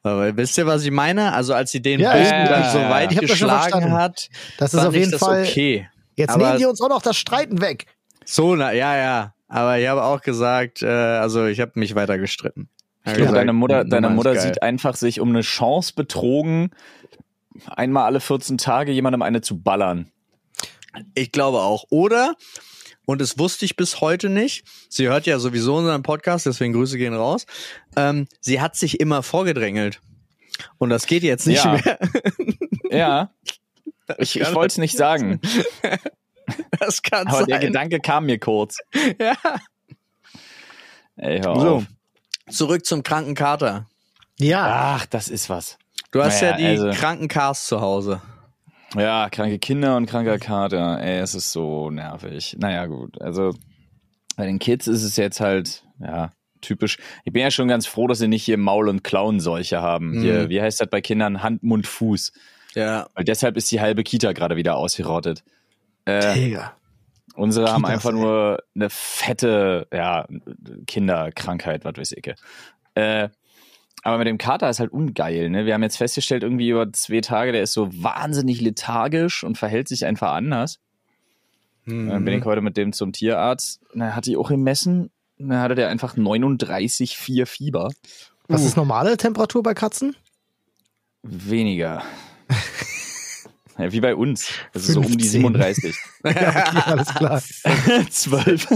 Aber 0.02 0.36
wisst 0.36 0.58
ihr, 0.58 0.66
was 0.66 0.84
ich 0.84 0.90
meine? 0.90 1.32
Also 1.32 1.54
als 1.54 1.70
sie 1.70 1.80
den 1.80 2.00
Ja, 2.00 2.12
Bogen 2.12 2.24
ja, 2.24 2.46
dann 2.48 2.72
so 2.72 2.78
ja. 2.78 2.90
weit 2.90 3.12
das 3.12 3.20
geschlagen 3.20 3.92
hat, 3.92 4.28
das 4.58 4.74
ist 4.74 4.78
fand 4.80 4.88
auf 4.88 4.94
ich 4.94 5.00
jeden 5.00 5.12
das 5.12 5.20
Fall. 5.20 5.42
okay. 5.44 5.88
Jetzt 6.16 6.30
Aber- 6.30 6.46
nehmen 6.46 6.58
die 6.58 6.66
uns 6.66 6.80
auch 6.80 6.88
noch 6.90 7.02
das 7.02 7.16
Streiten 7.16 7.60
weg. 7.60 7.86
So, 8.24 8.54
na, 8.54 8.72
ja, 8.72 8.96
ja. 8.96 9.34
Aber 9.48 9.78
ich 9.78 9.86
habe 9.88 10.02
auch 10.02 10.20
gesagt, 10.20 10.82
äh, 10.82 10.86
also 10.88 11.46
ich 11.46 11.60
habe 11.60 11.72
mich 11.76 11.94
weiter 11.94 12.18
gestritten. 12.18 12.68
Ich 13.06 13.12
glaube, 13.12 13.20
gesagt, 13.20 13.36
deine 13.38 13.52
Mutter, 13.52 13.78
Nummer 13.84 13.90
deine 13.90 14.10
Mutter 14.10 14.36
sieht 14.36 14.62
einfach 14.62 14.96
sich 14.96 15.20
um 15.20 15.28
eine 15.30 15.42
Chance 15.42 15.92
betrogen, 15.94 16.70
einmal 17.68 18.04
alle 18.04 18.20
14 18.20 18.56
Tage 18.58 18.92
jemandem 18.92 19.22
eine 19.22 19.40
zu 19.42 19.60
ballern. 19.60 20.10
Ich 21.14 21.30
glaube 21.32 21.58
auch. 21.60 21.84
Oder, 21.90 22.34
und 23.06 23.20
das 23.20 23.38
wusste 23.38 23.64
ich 23.64 23.76
bis 23.76 24.00
heute 24.00 24.28
nicht, 24.28 24.64
sie 24.88 25.08
hört 25.08 25.26
ja 25.26 25.38
sowieso 25.38 25.76
unseren 25.76 26.02
Podcast, 26.02 26.46
deswegen 26.46 26.72
Grüße 26.72 26.96
gehen 26.98 27.14
raus, 27.14 27.46
ähm, 27.96 28.26
sie 28.40 28.60
hat 28.60 28.76
sich 28.76 29.00
immer 29.00 29.22
vorgedrängelt. 29.22 30.00
Und 30.78 30.90
das 30.90 31.06
geht 31.06 31.22
jetzt 31.24 31.46
nicht 31.46 31.64
Ja. 31.64 31.72
mehr. 31.72 31.98
Ja. 32.90 33.30
Ich, 34.18 34.38
ich 34.38 34.54
wollte 34.54 34.72
es 34.72 34.78
nicht 34.78 34.96
sagen, 34.96 35.40
Das 36.78 37.02
kann 37.02 37.26
aber 37.26 37.44
der 37.46 37.56
sein. 37.56 37.66
Gedanke 37.68 37.98
kam 38.00 38.26
mir 38.26 38.38
kurz. 38.38 38.78
Ja. 39.18 39.34
Ey, 41.16 41.40
hör 41.42 41.60
So, 41.60 41.68
auf. 41.76 41.84
zurück 42.50 42.84
zum 42.84 43.02
kranken 43.02 43.34
Kater. 43.34 43.88
Ja, 44.38 44.94
Ach, 44.96 45.06
das 45.06 45.28
ist 45.28 45.48
was. 45.48 45.78
Du 46.10 46.22
hast 46.22 46.40
Naja, 46.42 46.52
ja 46.52 46.56
die 46.58 46.66
also- 46.82 46.90
kranken 47.00 47.28
Cars 47.28 47.66
zu 47.66 47.80
Hause. 47.80 48.20
Ja, 48.96 49.28
kranke 49.30 49.58
Kinder 49.58 49.96
und 49.96 50.06
kranker 50.06 50.38
Kater. 50.38 51.00
Ey, 51.00 51.18
es 51.18 51.34
ist 51.34 51.52
so 51.52 51.90
nervig. 51.90 52.56
Naja, 52.58 52.86
gut. 52.86 53.20
Also 53.20 53.54
bei 54.36 54.46
den 54.46 54.58
Kids 54.58 54.86
ist 54.86 55.02
es 55.02 55.16
jetzt 55.16 55.40
halt, 55.40 55.84
ja, 56.00 56.32
typisch. 56.60 56.98
Ich 57.24 57.32
bin 57.32 57.42
ja 57.42 57.50
schon 57.50 57.68
ganz 57.68 57.86
froh, 57.86 58.06
dass 58.06 58.18
sie 58.18 58.28
nicht 58.28 58.44
hier 58.44 58.58
Maul- 58.58 58.88
und 58.88 59.04
Klauenseuche 59.04 59.80
haben. 59.80 60.10
Mhm. 60.10 60.22
Hier, 60.22 60.48
wie 60.48 60.60
heißt 60.60 60.80
das 60.80 60.88
bei 60.88 61.00
Kindern? 61.00 61.42
Hand, 61.42 61.62
Mund, 61.62 61.86
Fuß. 61.86 62.32
Ja. 62.74 63.06
Weil 63.14 63.24
deshalb 63.24 63.56
ist 63.56 63.70
die 63.70 63.80
halbe 63.80 64.02
Kita 64.02 64.32
gerade 64.32 64.56
wieder 64.56 64.76
ausgerottet. 64.76 65.44
Äh, 66.06 66.34
Digga. 66.34 66.72
unsere 67.34 67.72
haben 67.72 67.82
Kitas, 67.82 67.94
einfach 67.94 68.10
ey. 68.10 68.16
nur 68.16 68.62
eine 68.74 68.90
fette, 68.90 69.86
ja, 69.92 70.26
Kinderkrankheit, 70.86 71.84
was 71.84 71.94
weiß 71.96 72.12
ich. 72.12 72.34
Äh, 72.94 73.28
aber 74.04 74.18
mit 74.18 74.26
dem 74.26 74.38
Kater 74.38 74.68
ist 74.70 74.80
halt 74.80 74.92
ungeil, 74.92 75.50
ne? 75.50 75.66
Wir 75.66 75.74
haben 75.74 75.82
jetzt 75.82 75.96
festgestellt, 75.96 76.42
irgendwie 76.42 76.68
über 76.68 76.92
zwei 76.92 77.20
Tage, 77.20 77.52
der 77.52 77.62
ist 77.62 77.72
so 77.72 77.88
wahnsinnig 77.90 78.60
lethargisch 78.60 79.42
und 79.42 79.58
verhält 79.58 79.88
sich 79.88 80.04
einfach 80.04 80.32
anders. 80.32 80.78
Mhm. 81.86 82.08
Dann 82.10 82.24
bin 82.24 82.38
ich 82.38 82.44
heute 82.44 82.60
mit 82.60 82.76
dem 82.76 82.92
zum 82.92 83.12
Tierarzt. 83.12 83.80
Dann 83.94 84.14
hat 84.14 84.26
die 84.26 84.36
auch 84.36 84.48
gemessen. 84.50 85.10
Dann 85.38 85.58
hatte 85.58 85.74
der 85.74 85.88
einfach 85.88 86.16
39,4 86.16 87.46
Fieber. 87.46 87.90
Was 88.46 88.62
Uh. 88.62 88.66
ist 88.66 88.76
normale 88.76 89.16
Temperatur 89.16 89.62
bei 89.62 89.74
Katzen? 89.74 90.14
Weniger. 91.22 92.02
ja, 93.78 93.92
wie 93.92 94.00
bei 94.00 94.14
uns. 94.14 94.50
Das 94.72 94.88
ist 94.88 94.94
so 94.94 95.00
um 95.00 95.06
die 95.06 95.28
15. 95.28 95.40
37. 95.40 95.96
Ja, 96.24 96.30
okay, 96.30 96.82
alles 96.86 97.14
klar. 97.14 97.42
Zwölf. 98.10 98.66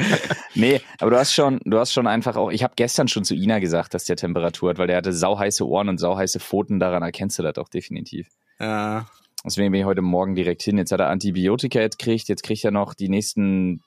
nee, 0.54 0.80
aber 0.98 1.12
du 1.12 1.18
hast 1.18 1.32
schon, 1.32 1.60
du 1.64 1.78
hast 1.78 1.92
schon 1.92 2.06
einfach 2.06 2.36
auch, 2.36 2.50
ich 2.50 2.64
habe 2.64 2.72
gestern 2.76 3.08
schon 3.08 3.24
zu 3.24 3.34
Ina 3.34 3.60
gesagt, 3.60 3.94
dass 3.94 4.04
der 4.04 4.16
Temperatur 4.16 4.70
hat, 4.70 4.78
weil 4.78 4.88
der 4.88 4.96
hatte 4.96 5.12
sauheiße 5.12 5.66
Ohren 5.66 5.88
und 5.88 5.98
sauheiße 5.98 6.40
Pfoten, 6.40 6.80
daran 6.80 7.02
erkennst 7.02 7.38
du 7.38 7.42
das 7.42 7.56
auch 7.58 7.68
definitiv. 7.68 8.28
ja. 8.58 9.06
Deswegen 9.44 9.70
bin 9.70 9.80
ich 9.80 9.86
heute 9.86 10.02
Morgen 10.02 10.34
direkt 10.34 10.62
hin. 10.62 10.78
Jetzt 10.78 10.90
hat 10.90 10.98
er 10.98 11.10
Antibiotika 11.10 11.78
gekriegt, 11.78 12.28
jetzt 12.28 12.42
kriegt 12.42 12.64
er 12.64 12.72
noch 12.72 12.92
die 12.92 13.08
nächsten 13.08 13.82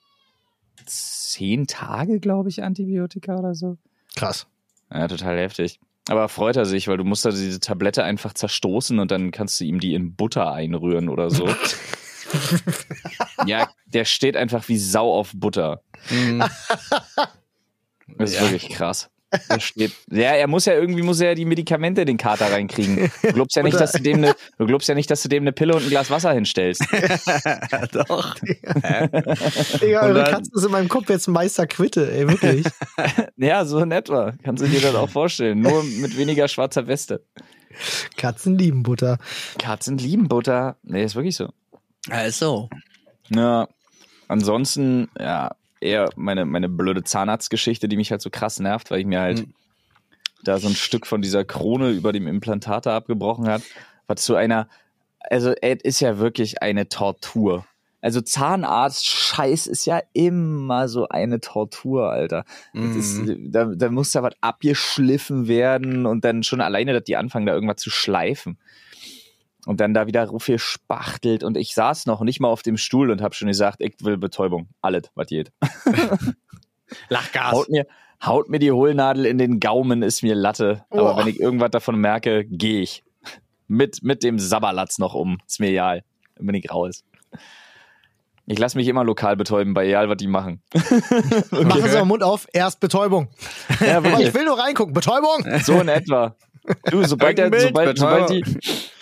zehn 0.85 1.67
Tage, 1.67 2.21
glaube 2.21 2.47
ich, 2.47 2.63
Antibiotika 2.63 3.37
oder 3.37 3.53
so. 3.53 3.77
Krass. 4.15 4.47
Ja, 4.91 5.07
total 5.07 5.37
heftig. 5.37 5.79
Aber 6.11 6.27
freut 6.27 6.57
er 6.57 6.65
sich, 6.65 6.87
weil 6.87 6.97
du 6.97 7.03
musst 7.05 7.23
da 7.25 7.29
diese 7.29 7.59
Tablette 7.59 8.03
einfach 8.03 8.33
zerstoßen 8.33 8.99
und 8.99 9.11
dann 9.11 9.31
kannst 9.31 9.59
du 9.59 9.63
ihm 9.65 9.79
die 9.79 9.93
in 9.93 10.15
Butter 10.15 10.51
einrühren 10.51 11.07
oder 11.09 11.29
so. 11.29 11.47
ja, 13.45 13.69
der 13.85 14.05
steht 14.05 14.35
einfach 14.35 14.67
wie 14.67 14.77
Sau 14.77 15.13
auf 15.13 15.31
Butter. 15.33 15.81
Mhm. 16.09 16.39
Das 18.17 18.31
ist 18.31 18.35
Ja. 18.35 18.41
wirklich 18.41 18.69
krass. 18.69 19.10
Steht. 19.59 19.91
Ja, 20.11 20.31
er 20.33 20.47
muss 20.47 20.65
ja 20.65 20.73
irgendwie 20.73 21.01
muss 21.03 21.19
er 21.21 21.29
ja 21.29 21.35
die 21.35 21.45
Medikamente 21.45 22.01
in 22.01 22.07
den 22.07 22.17
Kater 22.17 22.51
reinkriegen. 22.51 23.11
Du 23.21 23.33
glaubst 23.33 23.55
ja 23.55 23.63
nicht, 23.63 23.79
dass 23.79 23.91
du 23.93 23.99
dem 23.99 24.17
eine, 24.17 24.35
du 24.57 24.65
glaubst 24.65 24.87
ja 24.89 24.95
nicht, 24.95 25.09
dass 25.09 25.21
du 25.23 25.29
dem 25.29 25.43
eine 25.43 25.51
Pille 25.51 25.73
und 25.75 25.83
ein 25.83 25.89
Glas 25.89 26.09
Wasser 26.09 26.33
hinstellst. 26.33 26.81
Doch. 27.93 28.35
Digga, 29.81 30.01
eure 30.01 30.13
dann- 30.23 30.31
Katze 30.33 30.51
ist 30.53 30.65
in 30.65 30.71
meinem 30.71 30.89
Kopf 30.89 31.09
jetzt 31.09 31.27
Meister 31.27 31.67
Quitte, 31.67 32.11
ey, 32.11 32.27
wirklich. 32.27 32.65
ja, 33.37 33.65
so 33.65 33.79
in 33.79 33.91
etwa. 33.91 34.33
Kannst 34.43 34.63
du 34.63 34.67
dir 34.67 34.81
das 34.81 34.95
auch 34.95 35.09
vorstellen. 35.09 35.61
Nur 35.61 35.83
mit 35.83 36.17
weniger 36.17 36.47
schwarzer 36.47 36.87
Weste. 36.87 37.25
Katzen 38.17 38.57
lieben 38.57 38.83
Butter. 38.83 39.17
Katzen 39.57 39.97
lieben 39.97 40.27
Butter. 40.27 40.75
Nee, 40.83 41.03
ist 41.05 41.15
wirklich 41.15 41.35
so. 41.37 41.49
Also. 42.09 42.69
Ja. 43.29 43.67
Ansonsten, 44.27 45.09
ja, 45.19 45.51
eher 45.81 46.09
meine, 46.15 46.45
meine 46.45 46.69
blöde 46.69 47.03
Zahnarztgeschichte, 47.03 47.87
die 47.89 47.97
mich 47.97 48.11
halt 48.11 48.21
so 48.21 48.29
krass 48.29 48.59
nervt, 48.59 48.91
weil 48.91 48.99
ich 49.01 49.05
mir 49.05 49.19
halt 49.19 49.39
Mhm. 49.39 49.53
da 50.43 50.57
so 50.59 50.67
ein 50.67 50.75
Stück 50.75 51.05
von 51.07 51.21
dieser 51.21 51.43
Krone 51.43 51.89
über 51.91 52.11
dem 52.13 52.27
Implantator 52.27 52.93
abgebrochen 52.93 53.47
hat. 53.47 53.61
Was 54.07 54.21
zu 54.23 54.35
einer, 54.35 54.67
also 55.19 55.53
es 55.61 55.81
ist 55.83 55.99
ja 55.99 56.17
wirklich 56.19 56.61
eine 56.61 56.87
Tortur. 56.89 57.65
Also 58.03 58.19
Zahnarzt-Scheiß 58.21 59.67
ist 59.67 59.85
ja 59.85 60.01
immer 60.13 60.87
so 60.87 61.07
eine 61.09 61.39
Tortur, 61.39 62.09
Alter. 62.11 62.45
Das 62.73 62.95
ist, 62.95 63.19
Mhm. 63.19 63.51
da, 63.51 63.65
da 63.65 63.89
muss 63.89 64.11
da 64.11 64.23
was 64.23 64.33
abgeschliffen 64.41 65.47
werden 65.47 66.05
und 66.07 66.25
dann 66.25 66.41
schon 66.43 66.61
alleine, 66.61 66.93
dass 66.93 67.03
die 67.03 67.15
anfangen, 67.17 67.45
da 67.45 67.53
irgendwas 67.53 67.77
zu 67.77 67.91
schleifen. 67.91 68.57
Und 69.67 69.79
dann 69.79 69.93
da 69.93 70.07
wieder 70.07 70.27
viel 70.39 70.57
spachtelt 70.57 71.43
und 71.43 71.55
ich 71.55 71.75
saß 71.75 72.07
noch 72.07 72.21
nicht 72.21 72.39
mal 72.39 72.47
auf 72.47 72.63
dem 72.63 72.77
Stuhl 72.77 73.11
und 73.11 73.21
habe 73.21 73.35
schon 73.35 73.47
gesagt, 73.47 73.77
ich 73.79 73.93
will 74.01 74.17
Betäubung. 74.17 74.67
Alles, 74.81 75.03
was 75.13 75.27
geht. 75.27 75.51
Lachgas. 77.09 77.51
Haut 77.51 77.69
mir, 77.69 77.85
haut 78.25 78.49
mir 78.49 78.59
die 78.59 78.71
Hohlnadel 78.71 79.25
in 79.25 79.37
den 79.37 79.59
Gaumen, 79.59 80.01
ist 80.01 80.23
mir 80.23 80.35
Latte. 80.35 80.83
Aber 80.89 81.15
Oh. 81.15 81.17
wenn 81.17 81.27
ich 81.27 81.39
irgendwas 81.39 81.71
davon 81.71 81.99
merke, 81.99 82.45
gehe 82.45 82.81
ich. 82.81 83.03
Mit, 83.67 84.03
mit 84.03 84.23
dem 84.23 84.39
Sabberlatz 84.39 84.97
noch 84.97 85.13
um. 85.13 85.37
Ist 85.47 85.59
mir 85.59 85.69
egal. 85.69 86.03
Dann 86.35 86.45
bin 86.47 86.55
ich 86.55 86.69
raus. 86.71 87.03
Ich 88.47 88.59
lasse 88.59 88.77
mich 88.77 88.87
immer 88.87 89.03
lokal 89.05 89.37
betäuben, 89.37 89.73
bei 89.73 89.87
egal, 89.87 90.09
was 90.09 90.17
die 90.17 90.27
machen. 90.27 90.61
Machen 90.73 91.83
Sie 91.89 91.95
mal 91.95 92.03
Mund 92.05 92.23
auf, 92.23 92.47
erst 92.51 92.79
Betäubung. 92.81 93.29
Ja, 93.79 93.97
Aber 93.99 94.19
ich 94.19 94.33
will 94.33 94.43
nur 94.43 94.59
reingucken. 94.59 94.93
Betäubung! 94.93 95.45
So 95.63 95.79
in 95.79 95.87
etwa. 95.87 96.35
Du, 96.89 97.03
sobald, 97.03 97.37
der, 97.37 97.51
sobald, 97.59 97.97
sobald 97.97 98.29
die, 98.29 98.43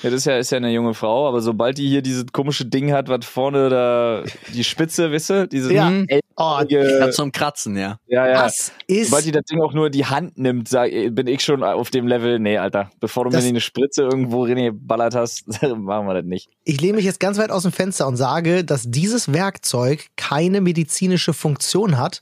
ja, 0.01 0.09
das 0.09 0.13
ist 0.13 0.25
ja, 0.25 0.37
ist 0.37 0.51
ja 0.51 0.57
eine 0.57 0.71
junge 0.71 0.93
Frau, 0.93 1.27
aber 1.27 1.41
sobald 1.41 1.77
die 1.77 1.89
hier 1.89 2.01
dieses 2.01 2.25
komische 2.31 2.65
Ding 2.65 2.93
hat, 2.93 3.09
was 3.09 3.25
vorne 3.25 3.69
da, 3.69 4.23
die 4.53 4.63
Spitze, 4.63 5.11
wisst 5.11 5.29
ihr, 5.29 5.47
diese 5.47 5.73
Ja. 5.73 5.89
Mhm. 5.89 6.07
Oh, 6.37 6.61
Ja, 6.69 7.11
zum 7.11 7.33
Kratzen, 7.33 7.75
ja. 7.75 7.99
ja, 8.07 8.27
ja. 8.27 8.43
das 8.43 8.71
ist. 8.87 9.09
Sobald 9.09 9.25
die 9.25 9.31
das 9.31 9.43
Ding 9.43 9.61
auch 9.61 9.73
nur 9.73 9.89
die 9.89 10.05
Hand 10.05 10.37
nimmt, 10.37 10.69
sag, 10.69 10.89
bin 10.89 11.27
ich 11.27 11.43
schon 11.43 11.63
auf 11.63 11.89
dem 11.89 12.07
Level, 12.07 12.39
nee, 12.39 12.57
Alter, 12.57 12.89
bevor 13.01 13.25
du 13.25 13.31
mir 13.31 13.43
eine 13.43 13.59
Spritze 13.59 14.03
irgendwo 14.03 14.45
reingeballert 14.45 15.15
hast, 15.15 15.47
machen 15.61 16.07
wir 16.07 16.13
das 16.13 16.25
nicht. 16.25 16.49
Ich 16.63 16.79
lehne 16.79 16.93
mich 16.93 17.05
jetzt 17.05 17.19
ganz 17.19 17.37
weit 17.37 17.51
aus 17.51 17.63
dem 17.63 17.73
Fenster 17.73 18.07
und 18.07 18.15
sage, 18.15 18.63
dass 18.63 18.89
dieses 18.89 19.33
Werkzeug 19.33 20.07
keine 20.15 20.61
medizinische 20.61 21.33
Funktion 21.33 21.97
hat, 21.97 22.21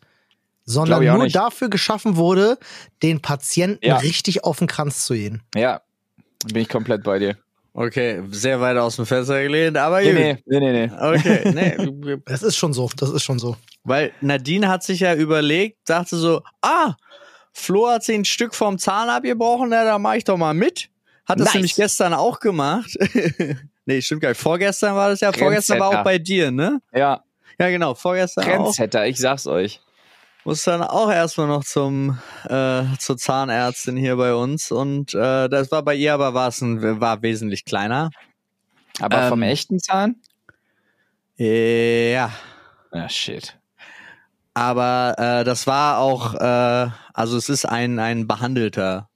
sondern 0.67 1.07
auch 1.09 1.15
nur 1.15 1.23
nicht. 1.23 1.35
dafür 1.35 1.69
geschaffen 1.69 2.15
wurde, 2.17 2.59
den 3.01 3.21
Patienten 3.21 3.83
Ja. 3.85 3.97
richtig 3.97 4.43
auf 4.43 4.59
den 4.59 4.67
Kranz 4.67 5.05
zu 5.05 5.15
gehen. 5.15 5.41
Ja, 5.55 5.81
bin 6.45 6.61
ich 6.61 6.69
komplett 6.69 7.03
bei 7.03 7.17
dir. 7.17 7.37
Okay, 7.73 8.21
sehr 8.31 8.59
weit 8.59 8.75
aus 8.77 8.95
dem 8.97 9.05
Fenster 9.05 9.41
gelehnt, 9.41 9.77
aber 9.77 10.01
Nee, 10.01 10.11
nee, 10.13 10.37
nee, 10.45 10.59
nee, 10.59 10.87
nee. 10.87 10.91
Okay, 10.99 11.51
nee. 12.07 12.17
Das 12.25 12.41
ist 12.43 12.55
schon 12.57 12.73
so, 12.73 12.89
das 12.97 13.11
ist 13.11 13.23
schon 13.23 13.39
so. 13.39 13.55
Weil 13.83 14.11
Nadine 14.21 14.67
hat 14.67 14.83
sich 14.83 14.99
ja 14.99 15.13
überlegt, 15.15 15.77
dachte 15.89 16.15
so, 16.17 16.41
ah, 16.61 16.95
Flo 17.53 17.87
hat 17.89 18.03
sich 18.03 18.15
ein 18.15 18.25
Stück 18.25 18.53
vom 18.53 18.77
Zahn 18.77 19.09
abgebrochen, 19.09 19.69
na, 19.69 19.83
da 19.83 19.97
mache 19.99 20.17
ich 20.17 20.23
doch 20.23 20.37
mal 20.37 20.53
mit. 20.53 20.89
Hat 21.25 21.39
das 21.39 21.45
Nice. 21.47 21.53
nämlich 21.55 21.75
gestern 21.75 22.13
auch 22.13 22.39
gemacht. 22.39 22.97
nee, 23.85 24.01
stimmt 24.01 24.21
gar 24.21 24.29
nicht. 24.29 24.41
Vorgestern 24.41 24.95
war 24.95 25.09
das 25.09 25.21
ja, 25.21 25.31
vorgestern 25.31 25.79
war 25.79 25.89
auch 25.99 26.03
bei 26.03 26.17
dir, 26.17 26.51
ne? 26.51 26.81
Ja, 26.93 27.23
Ja, 27.59 27.69
genau, 27.69 27.93
vorgestern 27.93 28.43
auch. 28.45 28.63
Trendsetter, 28.65 29.05
ich 29.07 29.17
sag's 29.17 29.45
euch. 29.47 29.81
Muss 30.47 30.63
dann 30.63 30.81
auch 30.81 31.11
erstmal 31.11 31.47
noch 31.47 31.65
zum 31.65 32.19
äh, 32.47 32.83
zur 32.99 33.17
Zahnärztin 33.17 33.97
hier 33.97 34.15
bei 34.15 34.33
uns 34.33 34.71
und 34.71 35.13
äh, 35.13 35.49
das 35.49 35.71
war 35.71 35.83
bei 35.83 35.93
ihr 35.93 36.13
aber 36.13 36.33
war 36.33 36.47
es 36.47 36.61
ein, 36.61 37.01
war 37.01 37.21
wesentlich 37.21 37.65
kleiner. 37.65 38.11
Aber 39.01 39.27
vom 39.27 39.43
Ähm. 39.43 39.49
echten 39.49 39.77
Zahn? 39.81 40.15
Ja, 41.35 42.31
Ah, 42.91 43.09
shit. 43.09 43.59
aber 44.53 45.15
äh, 45.17 45.43
das 45.43 45.67
war 45.67 45.97
auch, 45.97 46.33
äh, 46.35 46.91
also 47.13 47.35
es 47.35 47.49
ist 47.49 47.65
ein 47.65 47.99
ein 47.99 48.25
behandelter, 48.25 49.09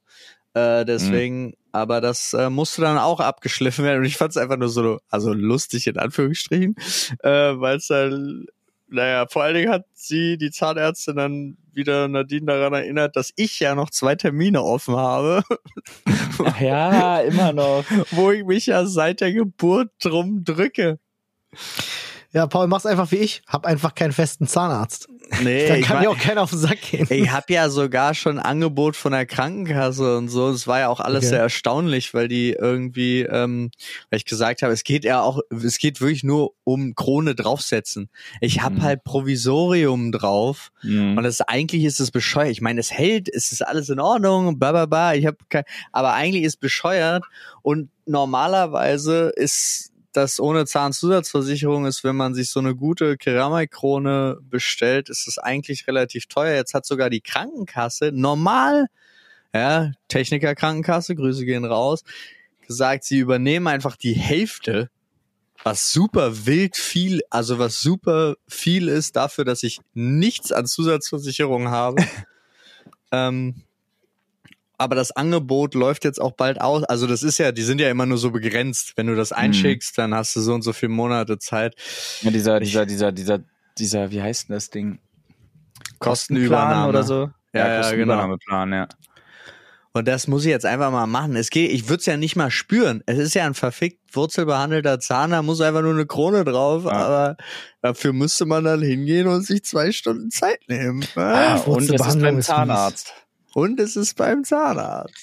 äh, 0.53 0.83
deswegen, 0.83 1.53
aber 1.71 2.01
das 2.01 2.33
äh, 2.33 2.49
musste 2.49 2.81
dann 2.81 2.97
auch 2.97 3.21
abgeschliffen 3.21 3.85
werden 3.85 3.99
und 3.99 4.05
ich 4.05 4.17
fand 4.17 4.31
es 4.31 4.37
einfach 4.37 4.57
nur 4.57 4.67
so, 4.67 4.99
also 5.09 5.31
lustig 5.33 5.87
in 5.87 5.97
Anführungsstrichen, 5.97 6.75
äh, 7.23 7.29
weil 7.57 7.77
es 7.77 7.87
dann, 7.87 8.47
naja, 8.91 9.25
vor 9.29 9.43
allen 9.43 9.55
Dingen 9.55 9.71
hat 9.71 9.85
sie 9.93 10.37
die 10.37 10.51
Zahnärztin 10.51 11.15
dann 11.15 11.57
wieder 11.73 12.07
Nadine 12.07 12.45
daran 12.45 12.73
erinnert, 12.73 13.15
dass 13.15 13.31
ich 13.37 13.59
ja 13.59 13.73
noch 13.73 13.89
zwei 13.89 14.15
Termine 14.15 14.61
offen 14.63 14.95
habe. 14.95 15.43
Ja, 16.59 17.21
immer 17.21 17.53
noch. 17.53 17.85
wo 18.11 18.31
ich 18.31 18.43
mich 18.43 18.65
ja 18.65 18.85
seit 18.85 19.21
der 19.21 19.31
Geburt 19.31 19.91
drum 19.99 20.43
drücke. 20.43 20.99
Ja, 22.33 22.47
Paul, 22.47 22.67
mach's 22.67 22.85
einfach 22.85 23.11
wie 23.11 23.17
ich. 23.17 23.41
Hab 23.45 23.65
einfach 23.65 23.93
keinen 23.93 24.13
festen 24.13 24.47
Zahnarzt. 24.47 25.09
Nee, 25.43 25.67
Dann 25.67 25.79
ich, 25.79 25.85
kann 25.85 25.97
mein- 25.97 26.03
dir 26.05 26.09
auch 26.11 26.17
keiner 26.17 26.41
auf 26.43 26.49
den 26.51 26.59
Sack 26.59 26.79
gehen. 26.81 27.05
ich 27.09 27.29
habe 27.29 27.51
ja 27.53 27.69
sogar 27.69 28.13
schon 28.13 28.39
ein 28.39 28.45
Angebot 28.45 28.95
von 28.95 29.11
der 29.11 29.25
Krankenkasse 29.25 30.17
und 30.17 30.29
so. 30.29 30.49
Es 30.49 30.65
war 30.65 30.79
ja 30.79 30.87
auch 30.87 31.01
alles 31.01 31.19
Okay. 31.23 31.27
sehr 31.29 31.39
erstaunlich, 31.39 32.13
weil 32.13 32.29
die 32.29 32.51
irgendwie, 32.51 33.23
ähm, 33.23 33.69
weil 34.09 34.17
ich 34.17 34.25
gesagt 34.25 34.61
habe, 34.61 34.71
es 34.71 34.83
geht 34.85 35.03
ja 35.03 35.21
auch, 35.21 35.39
es 35.49 35.77
geht 35.77 35.99
wirklich 35.99 36.23
nur 36.23 36.53
um 36.63 36.95
Krone 36.95 37.35
draufsetzen. 37.35 38.09
Ich 38.39 38.61
habe 38.61 38.75
Mhm. 38.75 38.81
halt 38.83 39.03
Provisorium 39.03 40.13
drauf 40.13 40.71
Mhm. 40.83 41.17
und 41.17 41.23
das 41.23 41.41
eigentlich 41.41 41.83
ist 41.83 41.99
es 41.99 42.11
bescheuert. 42.11 42.51
Ich 42.51 42.61
meine, 42.61 42.79
es 42.79 42.91
hält, 42.91 43.27
es 43.27 43.51
ist 43.51 43.61
alles 43.65 43.89
in 43.89 43.99
Ordnung, 43.99 44.57
bla 44.57 44.71
bla 44.71 44.85
bla. 44.85 45.15
Ich 45.15 45.25
habe 45.25 45.37
kein, 45.49 45.63
aber 45.91 46.13
eigentlich 46.13 46.43
ist 46.43 46.61
bescheuert 46.61 47.25
und 47.61 47.89
normalerweise 48.05 49.31
ist 49.35 49.90
das 50.13 50.39
ohne 50.39 50.65
Zahnzusatzversicherung 50.65 51.85
ist, 51.85 52.03
wenn 52.03 52.15
man 52.15 52.33
sich 52.33 52.49
so 52.49 52.59
eine 52.59 52.75
gute 52.75 53.17
Keramikkrone 53.17 54.37
bestellt, 54.41 55.09
ist 55.09 55.27
es 55.27 55.37
eigentlich 55.37 55.87
relativ 55.87 56.27
teuer. 56.27 56.55
Jetzt 56.55 56.73
hat 56.73 56.85
sogar 56.85 57.09
die 57.09 57.21
Krankenkasse 57.21 58.11
normal, 58.13 58.87
ja, 59.53 59.91
Techniker 60.07 60.55
Krankenkasse, 60.55 61.15
Grüße 61.15 61.45
gehen 61.45 61.65
raus, 61.65 62.03
gesagt, 62.65 63.03
sie 63.03 63.19
übernehmen 63.19 63.67
einfach 63.67 63.95
die 63.95 64.13
Hälfte, 64.13 64.89
was 65.63 65.91
super 65.91 66.45
wild 66.45 66.75
viel, 66.75 67.21
also 67.29 67.59
was 67.59 67.81
super 67.81 68.35
viel 68.47 68.87
ist 68.87 69.15
dafür, 69.15 69.45
dass 69.45 69.63
ich 69.63 69.79
nichts 69.93 70.51
an 70.51 70.65
Zusatzversicherung 70.65 71.69
habe. 71.69 72.03
ähm, 73.11 73.63
aber 74.81 74.95
das 74.95 75.11
Angebot 75.11 75.75
läuft 75.75 76.03
jetzt 76.03 76.19
auch 76.19 76.31
bald 76.33 76.59
aus. 76.59 76.83
Also 76.83 77.07
das 77.07 77.23
ist 77.23 77.37
ja, 77.37 77.51
die 77.51 77.61
sind 77.61 77.79
ja 77.79 77.89
immer 77.89 78.05
nur 78.05 78.17
so 78.17 78.31
begrenzt. 78.31 78.93
Wenn 78.95 79.07
du 79.07 79.15
das 79.15 79.31
einschickst, 79.31 79.97
dann 79.97 80.13
hast 80.13 80.35
du 80.35 80.41
so 80.41 80.53
und 80.53 80.63
so 80.63 80.73
viele 80.73 80.91
Monate 80.91 81.37
Zeit. 81.37 81.75
Ja, 82.21 82.31
dieser, 82.31 82.59
dieser, 82.59 82.85
dieser, 82.85 83.11
dieser, 83.11 83.39
dieser, 83.77 84.11
wie 84.11 84.21
heißt 84.21 84.49
denn 84.49 84.55
das 84.55 84.69
Ding? 84.69 84.99
Kostenübernahme 85.99 86.89
oder 86.89 87.03
so? 87.03 87.29
Ja, 87.53 87.67
ja, 87.67 87.67
genau. 87.67 87.81
Kostenübernahmeplan, 87.81 88.73
ja. 88.73 88.87
Und 89.93 90.07
das 90.07 90.27
muss 90.27 90.45
ich 90.45 90.49
jetzt 90.49 90.65
einfach 90.65 90.89
mal 90.89 91.05
machen. 91.05 91.35
Es 91.35 91.49
geht, 91.49 91.69
ich 91.71 91.89
würde 91.89 91.99
es 91.99 92.05
ja 92.05 92.15
nicht 92.15 92.37
mal 92.37 92.49
spüren. 92.49 93.03
Es 93.07 93.17
ist 93.19 93.33
ja 93.33 93.45
ein 93.45 93.53
verfickt 93.53 93.99
wurzelbehandelter 94.15 94.99
Zahn, 94.99 95.31
da 95.31 95.41
muss 95.41 95.59
einfach 95.59 95.81
nur 95.81 95.93
eine 95.93 96.05
Krone 96.05 96.45
drauf, 96.45 96.85
Ja. 96.85 96.91
aber 96.91 97.37
dafür 97.81 98.13
müsste 98.13 98.45
man 98.45 98.63
dann 98.63 98.81
hingehen 98.81 99.27
und 99.27 99.45
sich 99.45 99.63
zwei 99.63 99.91
Stunden 99.91 100.31
Zeit 100.31 100.59
nehmen. 100.67 101.05
Ah, 101.15 101.57
und 101.65 101.83
es 101.89 102.07
ist 102.07 102.21
beim 102.21 102.39
ist 102.39 102.45
Zahnarzt. 102.45 103.13
Und 103.53 103.79
es 103.79 103.95
ist 103.95 104.15
beim 104.15 104.43
Zahnarzt. 104.43 105.13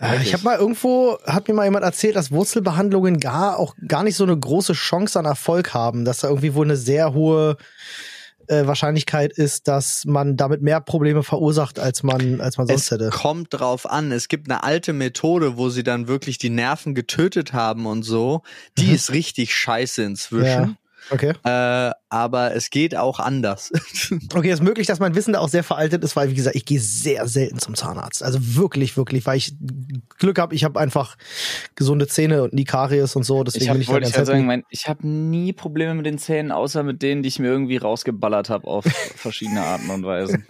Ja, 0.00 0.14
ich 0.16 0.34
habe 0.34 0.44
mal 0.44 0.58
irgendwo, 0.58 1.18
hat 1.26 1.48
mir 1.48 1.54
mal 1.54 1.64
jemand 1.64 1.84
erzählt, 1.84 2.16
dass 2.16 2.30
Wurzelbehandlungen 2.30 3.18
gar 3.18 3.58
auch 3.58 3.74
gar 3.88 4.02
nicht 4.02 4.16
so 4.16 4.24
eine 4.24 4.38
große 4.38 4.74
Chance 4.74 5.18
an 5.18 5.24
Erfolg 5.24 5.72
haben, 5.72 6.04
dass 6.04 6.20
da 6.20 6.28
irgendwie 6.28 6.54
wohl 6.54 6.66
eine 6.66 6.76
sehr 6.76 7.14
hohe 7.14 7.56
äh, 8.48 8.66
Wahrscheinlichkeit 8.66 9.32
ist, 9.32 9.68
dass 9.68 10.04
man 10.04 10.36
damit 10.36 10.60
mehr 10.62 10.80
Probleme 10.80 11.22
verursacht, 11.22 11.78
als 11.78 12.02
man, 12.02 12.40
als 12.42 12.58
man 12.58 12.66
sonst 12.66 12.82
Es 12.82 12.90
hätte. 12.90 13.08
kommt 13.10 13.48
drauf 13.54 13.90
an. 13.90 14.12
Es 14.12 14.28
gibt 14.28 14.50
eine 14.50 14.62
alte 14.62 14.92
Methode, 14.92 15.56
wo 15.56 15.70
sie 15.70 15.82
dann 15.82 16.06
wirklich 16.08 16.36
die 16.38 16.50
Nerven 16.50 16.94
getötet 16.94 17.54
haben 17.54 17.86
und 17.86 18.02
so. 18.02 18.42
Die 18.78 18.88
Mhm. 18.88 18.94
ist 18.94 19.12
richtig 19.12 19.54
scheiße 19.54 20.02
inzwischen. 20.02 20.44
Ja. 20.46 20.74
Okay. 21.10 21.32
Äh, 21.44 21.92
aber 22.08 22.54
es 22.54 22.70
geht 22.70 22.96
auch 22.96 23.20
anders. 23.20 23.72
Okay, 24.34 24.50
ist 24.50 24.62
möglich, 24.62 24.86
dass 24.86 24.98
mein 25.00 25.14
Wissen 25.14 25.32
da 25.32 25.40
auch 25.40 25.48
sehr 25.48 25.64
veraltet 25.64 26.04
ist, 26.04 26.14
weil, 26.16 26.30
wie 26.30 26.34
gesagt, 26.34 26.56
ich 26.56 26.64
gehe 26.64 26.78
sehr 26.80 27.26
selten 27.26 27.58
zum 27.58 27.74
Zahnarzt. 27.74 28.22
Also 28.22 28.38
wirklich, 28.56 28.96
wirklich, 28.96 29.24
weil 29.26 29.36
ich 29.38 29.54
Glück 30.18 30.38
habe, 30.38 30.54
ich 30.54 30.64
habe 30.64 30.78
einfach 30.78 31.16
gesunde 31.74 32.06
Zähne 32.06 32.42
und 32.42 32.52
nie 32.52 32.64
Karies 32.64 33.16
und 33.16 33.22
so. 33.24 33.42
Deswegen 33.44 33.64
Ich 33.64 33.68
habe 33.68 33.78
bin 33.78 33.82
ich 33.82 33.86
da 33.88 33.92
wollte 33.94 34.02
ganz 34.04 34.10
ich 34.14 34.18
halt 34.18 34.28
happy. 34.28 34.36
sagen, 34.38 34.46
mein, 34.46 34.62
ich 34.70 34.88
habe 34.88 35.06
nie 35.08 35.52
Probleme 35.52 35.94
mit 35.94 36.06
den 36.06 36.18
Zähnen, 36.18 36.52
außer 36.52 36.82
mit 36.82 37.02
denen, 37.02 37.22
die 37.22 37.28
ich 37.28 37.38
mir 37.38 37.48
irgendwie 37.48 37.76
rausgeballert 37.78 38.50
habe 38.50 38.66
auf 38.66 38.84
verschiedene 39.16 39.62
Arten 39.62 39.90
und 39.90 40.04
Weisen. 40.04 40.44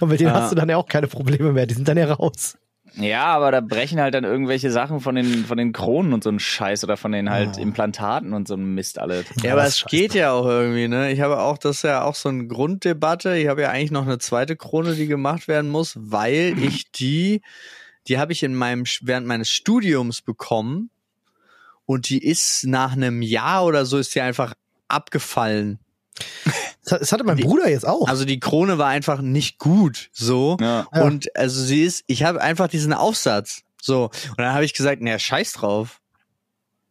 Und 0.00 0.08
mit 0.08 0.20
denen 0.20 0.30
Ja. 0.30 0.40
hast 0.40 0.52
du 0.52 0.56
dann 0.56 0.68
ja 0.68 0.76
auch 0.76 0.86
keine 0.88 1.06
Probleme 1.08 1.52
mehr. 1.52 1.66
Die 1.66 1.74
sind 1.74 1.86
dann 1.88 1.96
ja 1.98 2.12
raus. 2.12 2.56
Ja, 2.96 3.26
aber 3.26 3.52
da 3.52 3.60
brechen 3.60 4.00
halt 4.00 4.14
dann 4.14 4.24
irgendwelche 4.24 4.70
Sachen 4.70 5.00
von 5.00 5.14
den, 5.14 5.44
von 5.44 5.58
den 5.58 5.72
Kronen 5.72 6.14
und 6.14 6.24
so 6.24 6.30
ein 6.30 6.38
Scheiß 6.38 6.82
oder 6.82 6.96
von 6.96 7.12
den 7.12 7.30
halt 7.30 7.56
Oh. 7.58 7.60
Implantaten 7.60 8.32
und 8.32 8.48
so 8.48 8.54
ein 8.54 8.74
Mist 8.74 8.98
alle. 8.98 9.24
Ja, 9.42 9.52
aber 9.52 9.64
es 9.64 9.84
geht 9.84 10.14
ja 10.14 10.32
auch 10.32 10.46
irgendwie, 10.46 10.88
ne? 10.88 11.12
Ich 11.12 11.20
habe 11.20 11.40
auch, 11.40 11.58
das 11.58 11.76
ist 11.76 11.82
ja 11.82 12.02
auch 12.04 12.14
so 12.14 12.30
eine 12.30 12.46
Grunddebatte. 12.46 13.36
Ich 13.36 13.48
habe 13.48 13.62
ja 13.62 13.70
eigentlich 13.70 13.90
noch 13.90 14.06
eine 14.06 14.18
zweite 14.18 14.56
Krone, 14.56 14.94
die 14.94 15.06
gemacht 15.06 15.46
werden 15.46 15.70
muss, 15.70 15.94
weil 16.00 16.56
ich 16.58 16.90
die, 16.90 17.42
die 18.08 18.18
habe 18.18 18.32
ich 18.32 18.42
in 18.42 18.54
meinem, 18.54 18.84
während 19.02 19.26
meines 19.26 19.50
Studiums 19.50 20.22
bekommen 20.22 20.88
und 21.84 22.08
die 22.08 22.24
ist 22.24 22.64
nach 22.64 22.92
einem 22.92 23.20
Jahr 23.20 23.64
oder 23.66 23.84
so 23.84 23.98
ist 23.98 24.14
die 24.14 24.22
einfach 24.22 24.54
abgefallen. 24.88 25.78
Das 26.88 27.10
hatte 27.10 27.24
mein 27.24 27.38
Bruder 27.38 27.68
jetzt 27.68 27.86
auch. 27.86 28.08
Also 28.08 28.24
die 28.24 28.38
Krone 28.38 28.78
war 28.78 28.88
einfach 28.88 29.20
nicht 29.20 29.58
gut, 29.58 30.08
so. 30.12 30.56
Ja. 30.60 30.86
Ja. 30.94 31.02
Und 31.02 31.34
also 31.36 31.62
sie 31.62 31.82
ist, 31.82 32.04
ich 32.06 32.22
habe 32.22 32.40
einfach 32.40 32.68
diesen 32.68 32.92
Aufsatz, 32.92 33.62
so. 33.82 34.04
Und 34.04 34.38
dann 34.38 34.54
habe 34.54 34.64
ich 34.64 34.72
gesagt, 34.72 35.02
naja, 35.02 35.18
scheiß 35.18 35.52
drauf. 35.54 36.00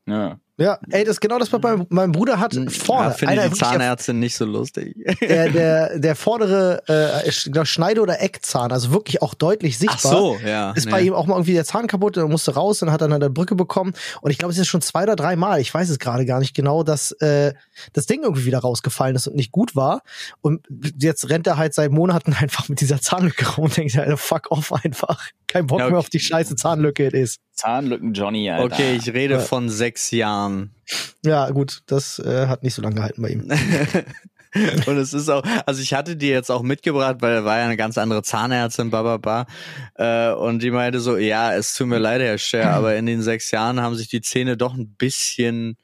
Ja. 0.06 0.38
Ja, 0.58 0.80
ey, 0.90 1.04
das 1.04 1.16
ist 1.16 1.22
genau 1.22 1.38
das, 1.38 1.52
was 1.52 1.62
mein, 1.62 1.86
mein 1.90 2.12
Bruder 2.14 2.40
hat 2.40 2.56
vorne. 2.70 3.10
Ja, 3.10 3.12
finde 3.12 3.50
die 3.50 3.56
Zahnärztin 3.56 4.20
nicht 4.20 4.38
so 4.38 4.46
lustig. 4.46 4.96
der, 5.22 5.50
der, 5.50 6.00
der 6.00 6.16
vordere 6.16 6.82
äh, 6.88 7.30
glaub, 7.52 7.68
Schneide- 7.68 8.02
oder 8.02 8.22
Eckzahn, 8.22 8.72
also 8.72 8.92
wirklich 8.92 9.22
auch 9.22 9.34
deutlich 9.34 9.78
sichtbar. 9.78 10.12
Ach 10.14 10.18
so, 10.18 10.38
ja. 10.46 10.72
Ist 10.72 10.86
nee. 10.86 10.92
bei 10.92 11.02
ihm 11.02 11.14
auch 11.14 11.26
mal 11.26 11.36
irgendwie 11.36 11.54
der 11.54 11.66
Zahn 11.66 11.88
kaputt, 11.88 12.16
er 12.16 12.28
musste 12.30 12.54
raus 12.54 12.82
und 12.82 12.92
hat 12.92 13.02
dann 13.02 13.12
eine 13.12 13.30
Brücke 13.30 13.56
bekommen. 13.56 13.94
Und 14.22 14.32
ich 14.32 14.38
glaube, 14.38 14.54
es 14.54 14.58
ist 14.58 14.68
schon 14.68 14.82
zwei 14.82 15.04
oder 15.04 15.18
drei 15.18 15.36
Mal, 15.36 15.60
ich 15.60 15.74
weiß 15.74 15.90
es 15.90 16.00
gerade 16.00 16.26
gar 16.26 16.40
nicht 16.40 16.56
genau, 16.56 16.84
dass 16.84 17.12
äh, 17.14 17.54
das 17.92 18.06
Ding 18.06 18.24
irgendwie 18.24 18.46
wieder 18.46 18.60
rausgefallen 18.60 19.16
ist 19.18 19.28
und 19.28 19.36
nicht 19.36 19.52
gut 19.52 19.76
war. 19.76 20.04
Und 20.40 20.66
jetzt 20.98 21.30
rennt 21.30 21.48
er 21.48 21.58
halt 21.58 21.74
seit 21.74 21.92
Monaten 21.92 22.34
einfach 22.40 22.70
mit 22.70 22.80
dieser 22.80 23.02
Zahnlücke 23.02 23.56
rum 23.56 23.66
und 23.66 23.76
denkt, 23.76 23.92
sich, 23.92 24.00
Alter, 24.00 24.18
fuck 24.18 24.52
off 24.52 24.72
einfach. 24.72 25.32
Kein 25.48 25.68
Bock 25.68 25.80
Ja, 25.80 25.86
okay. 25.86 25.92
mehr 25.92 26.00
auf 26.00 26.10
die 26.10 26.20
scheiße 26.20 26.56
Zahnlücke 26.56 27.08
es 27.08 27.14
ist. 27.14 27.42
Zahnlücken 27.54 28.14
Johnny, 28.14 28.50
Alter. 28.50 28.66
Okay, 28.66 28.96
ich 28.96 29.14
rede 29.14 29.36
Ja. 29.36 29.40
von 29.40 29.70
sechs 29.70 30.12
Jahren. 30.12 30.45
Ja, 31.24 31.50
gut, 31.50 31.82
das 31.88 32.20
äh, 32.20 32.48
hat 32.48 32.64
nicht 32.64 32.74
so 32.74 32.82
lange 32.82 32.96
gehalten 32.96 33.22
bei 33.22 33.30
ihm. 33.30 33.50
Und 34.88 34.98
es 34.98 35.14
ist 35.14 35.30
auch, 35.30 35.44
also 35.66 35.82
ich 35.82 35.94
hatte 35.94 36.16
die 36.16 36.30
jetzt 36.30 36.50
auch 36.50 36.62
mitgebracht, 36.62 37.18
weil 37.20 37.36
da 37.36 37.46
war 37.46 37.58
ja 37.58 37.66
eine 37.66 37.76
ganz 37.76 37.98
andere 37.98 38.24
Zahnärztin, 38.24 38.90
bababa. 38.90 39.48
Äh, 39.96 40.32
und 40.32 40.64
die 40.64 40.72
meinte 40.72 41.02
so, 41.02 41.18
ja, 41.18 41.54
es 41.54 41.74
tut 41.74 41.88
mir 41.88 42.00
leid, 42.00 42.22
Herr 42.22 42.38
Scher, 42.38 42.72
aber 42.72 42.96
in 42.96 43.06
den 43.06 43.22
sechs 43.22 43.52
Jahren 43.52 43.82
haben 43.82 43.96
sich 43.96 44.08
die 44.08 44.22
Zähne 44.22 44.56
doch 44.56 44.74
ein 44.74 44.96
bisschen 44.96 45.78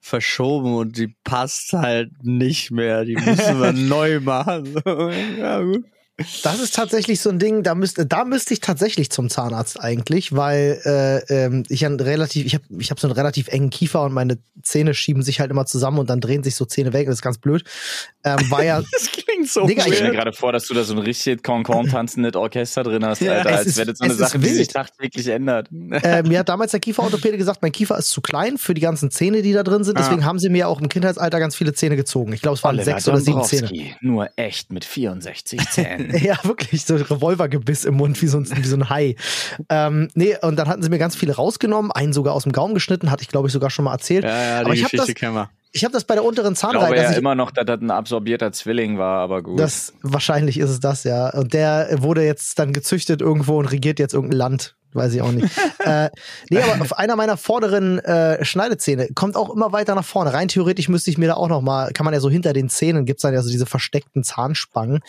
verschoben 0.00 0.74
und 0.74 0.96
die 0.96 1.14
passt 1.24 1.72
halt 1.72 2.12
nicht 2.22 2.70
mehr. 2.70 3.04
Die 3.04 3.16
müssen 3.16 3.60
wir 3.60 3.72
neu 3.74 4.20
machen. 4.20 4.74
ja, 5.38 5.60
gut. 5.60 5.84
Das 6.44 6.60
ist 6.60 6.76
tatsächlich 6.76 7.20
so 7.20 7.28
ein 7.30 7.40
Ding, 7.40 7.64
da 7.64 7.74
müsste, 7.74 8.06
da 8.06 8.24
müsste 8.24 8.54
ich 8.54 8.60
tatsächlich 8.60 9.10
zum 9.10 9.30
Zahnarzt 9.30 9.80
eigentlich, 9.80 10.34
weil 10.36 10.80
äh, 10.84 11.46
ähm, 11.46 11.64
ich 11.68 11.84
ein 11.84 11.98
relativ, 11.98 12.46
ich 12.46 12.54
habe 12.54 12.64
ich 12.78 12.92
hab 12.92 13.00
so 13.00 13.08
einen 13.08 13.16
relativ 13.16 13.48
engen 13.48 13.70
Kiefer 13.70 14.02
und 14.02 14.12
meine 14.12 14.38
Zähne 14.62 14.94
schieben 14.94 15.22
sich 15.22 15.40
halt 15.40 15.50
immer 15.50 15.66
zusammen 15.66 15.98
und 15.98 16.08
dann 16.10 16.20
drehen 16.20 16.44
sich 16.44 16.54
so 16.54 16.66
Zähne 16.66 16.92
weg. 16.92 17.06
Das 17.08 17.16
ist 17.16 17.22
ganz 17.22 17.38
blöd. 17.38 17.64
Ähm, 18.22 18.38
war 18.48 18.62
ja, 18.62 18.80
Das 18.92 19.10
klingt 19.10 19.48
so 19.48 19.66
Digga, 19.66 19.86
Ich 19.86 19.96
stelle 19.96 20.10
mir 20.10 20.16
gerade 20.16 20.32
vor, 20.32 20.52
dass 20.52 20.66
du 20.68 20.74
da 20.74 20.84
so 20.84 20.92
ein 20.94 21.00
richtig 21.00 21.42
Concon 21.42 21.88
tanzendes 21.88 22.36
Orchester 22.36 22.84
drin 22.84 23.04
hast, 23.04 23.20
Ja, 23.20 23.32
Alter, 23.32 23.56
als 23.56 23.66
ist- 23.66 23.76
wäre 23.76 23.88
das 23.88 23.98
so 23.98 24.04
eine 24.04 24.14
Sache, 24.14 24.38
die 24.38 24.48
sich 24.50 24.68
tagtäglich 24.68 25.26
ändert. 25.26 25.68
äh, 26.04 26.22
mir 26.22 26.38
hat 26.38 26.48
damals 26.48 26.70
der 26.70 26.78
Kieferorthopäde 26.80 27.36
gesagt, 27.38 27.60
mein 27.60 27.72
Kiefer 27.72 27.98
ist 27.98 28.10
zu 28.10 28.20
klein 28.20 28.56
für 28.56 28.74
die 28.74 28.80
ganzen 28.80 29.10
Zähne, 29.10 29.42
die 29.42 29.52
da 29.52 29.64
drin 29.64 29.82
sind. 29.82 29.98
Deswegen 29.98 30.24
haben 30.24 30.38
sie 30.38 30.48
mir 30.48 30.68
auch 30.68 30.80
im 30.80 30.88
Kindheitsalter 30.88 31.40
ganz 31.40 31.56
viele 31.56 31.72
Zähne 31.72 31.96
gezogen. 31.96 32.32
Ich 32.32 32.40
glaube, 32.40 32.54
es 32.54 32.62
waren 32.62 32.76
Oliver 32.76 32.84
sechs 32.92 33.08
oder 33.08 33.18
sieben 33.18 33.42
Zähne. 33.42 33.68
Nur 34.00 34.28
echt 34.36 34.72
mit 34.72 34.84
64 34.84 35.60
Zähnen. 35.70 36.03
Ja, 36.24 36.36
wirklich, 36.44 36.84
so 36.84 36.94
ein 36.94 37.02
Revolvergebiss 37.02 37.84
im 37.84 37.94
Mund, 37.94 38.20
wie 38.22 38.26
so 38.26 38.38
ein, 38.38 38.48
wie 38.56 38.66
so 38.66 38.76
ein 38.76 38.88
Hai. 38.90 39.16
Ähm, 39.68 40.08
nee, 40.14 40.36
und 40.42 40.56
dann 40.56 40.68
hatten 40.68 40.82
sie 40.82 40.88
mir 40.90 40.98
ganz 40.98 41.16
viele 41.16 41.34
rausgenommen, 41.34 41.90
einen 41.92 42.12
sogar 42.12 42.34
aus 42.34 42.44
dem 42.44 42.52
Gaumen 42.52 42.74
geschnitten, 42.74 43.10
hatte 43.10 43.22
ich, 43.22 43.28
glaube 43.28 43.48
ich, 43.48 43.52
sogar 43.52 43.70
schon 43.70 43.84
mal 43.84 43.92
erzählt. 43.92 44.24
Ja, 44.24 44.30
ja, 44.30 44.58
die 44.60 44.64
Aber 44.66 44.74
ich 44.74 44.80
habe 44.84 44.90
Geschichte 44.90 45.12
das, 45.12 45.14
kennen 45.14 45.34
wir. 45.34 45.50
ich 45.72 45.84
hab 45.84 45.92
das 45.92 46.04
bei 46.04 46.14
der 46.14 46.24
unteren 46.24 46.52
Ich 46.54 46.58
Zahnreihe. 46.58 46.86
glaube 46.92 47.02
ja 47.02 47.10
ich, 47.12 47.16
immer 47.18 47.34
noch, 47.34 47.50
dass 47.50 47.64
das 47.66 47.80
ein 47.80 47.90
absorbierter 47.90 48.52
Zwilling 48.52 48.98
war, 48.98 49.20
aber 49.20 49.42
gut. 49.42 49.58
das, 49.58 49.92
wahrscheinlich 50.02 50.58
ist 50.58 50.70
es 50.70 50.80
das, 50.80 51.04
ja. 51.04 51.30
Und 51.30 51.52
der 51.54 51.88
wurde 52.02 52.24
jetzt 52.24 52.58
dann 52.58 52.72
gezüchtet 52.72 53.20
irgendwo 53.20 53.58
und 53.58 53.66
regiert 53.66 53.98
jetzt 53.98 54.14
irgendein 54.14 54.38
Land. 54.38 54.76
Weiß 54.94 55.12
ich 55.12 55.20
auch 55.22 55.32
nicht. 55.32 55.50
äh, 55.80 56.08
nee, 56.50 56.62
aber 56.62 56.80
auf 56.80 56.96
einer 56.96 57.16
meiner 57.16 57.36
vorderen 57.36 57.98
äh, 57.98 58.44
Schneidezähne 58.44 59.08
kommt 59.14 59.36
auch 59.36 59.50
immer 59.52 59.72
weiter 59.72 59.94
nach 59.96 60.04
vorne. 60.04 60.32
Rein 60.32 60.46
theoretisch 60.48 60.88
müsste 60.88 61.10
ich 61.10 61.18
mir 61.18 61.26
da 61.26 61.34
auch 61.34 61.48
noch 61.48 61.60
mal, 61.62 61.92
kann 61.92 62.04
man 62.04 62.14
ja 62.14 62.20
so 62.20 62.30
hinter 62.30 62.52
den 62.52 62.68
Zähnen, 62.68 63.04
gibt's 63.04 63.22
dann 63.22 63.34
ja 63.34 63.42
so 63.42 63.50
diese 63.50 63.66
versteckten 63.66 64.22
Zahnspangen. 64.22 65.00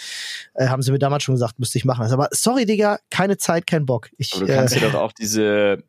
Äh, 0.56 0.68
haben 0.68 0.82
sie 0.82 0.92
mir 0.92 0.98
damals 1.00 1.24
schon 1.24 1.36
gesagt, 1.36 1.60
müsste 1.60 1.78
ich 1.78 1.86
machen. 1.86 2.04
Aber 2.12 2.30
sorry, 2.32 2.66
Digga, 2.66 2.98
keine 3.12 3.38
Zeit, 3.38 3.68
kein 3.68 3.86
Bock. 3.86 4.10
Ich, 4.18 4.34
aber 4.36 4.48
du 4.48 4.54
kannst 4.56 4.76
äh, 4.76 4.80
dir 4.80 4.90
doch 4.90 5.00
auch 5.02 5.12
diese, 5.14 5.84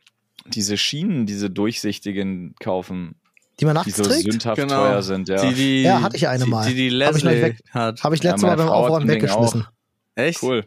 diese 0.46 0.76
Schienen, 0.76 1.24
diese 1.24 1.48
durchsichtigen 1.48 2.54
kaufen, 2.60 3.14
die 3.58 3.64
man 3.64 3.74
die 3.76 3.78
nachts 3.78 3.96
so 3.96 4.02
trägt. 4.04 4.30
sündhaft 4.30 4.56
Genau. 4.60 4.76
teuer 4.88 5.02
sind, 5.02 5.28
ja. 5.28 5.40
Die, 5.48 5.54
die, 5.54 5.82
Ja, 5.84 6.02
hatte 6.02 6.16
ich 6.16 6.28
eine 6.28 6.44
die, 6.44 6.50
mal. 6.50 6.68
Die, 6.68 6.74
die 6.90 7.02
Hab 7.02 7.16
ich 7.16 7.24
noch 7.24 7.30
nicht 7.30 7.40
Leslie 7.40 7.42
weg- 7.58 7.62
hat. 7.70 8.04
Habe 8.04 8.14
ich 8.14 8.22
Ja, 8.22 8.30
letztes 8.32 8.42
Mal 8.42 8.56
meine 8.56 8.68
beim 8.68 8.72
Aufräumen 8.72 9.08
weggeschmissen. 9.08 9.66
Echt? 10.16 10.42
Cool. 10.42 10.66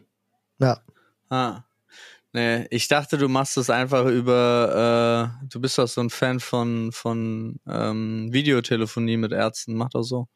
Ja. 0.58 0.80
Ah. 1.28 1.60
Nee, 2.32 2.66
ich 2.70 2.86
dachte, 2.86 3.18
du 3.18 3.28
machst 3.28 3.56
es 3.56 3.70
einfach 3.70 4.06
über, 4.06 5.32
äh, 5.42 5.46
du 5.48 5.60
bist 5.60 5.78
doch 5.78 5.88
so 5.88 6.00
ein 6.00 6.10
Fan 6.10 6.38
von, 6.38 6.92
von 6.92 7.58
ähm, 7.66 8.32
Videotelefonie 8.32 9.16
mit 9.16 9.32
Ärzten, 9.32 9.74
mach 9.74 9.90
doch 9.90 10.02
so. 10.04 10.28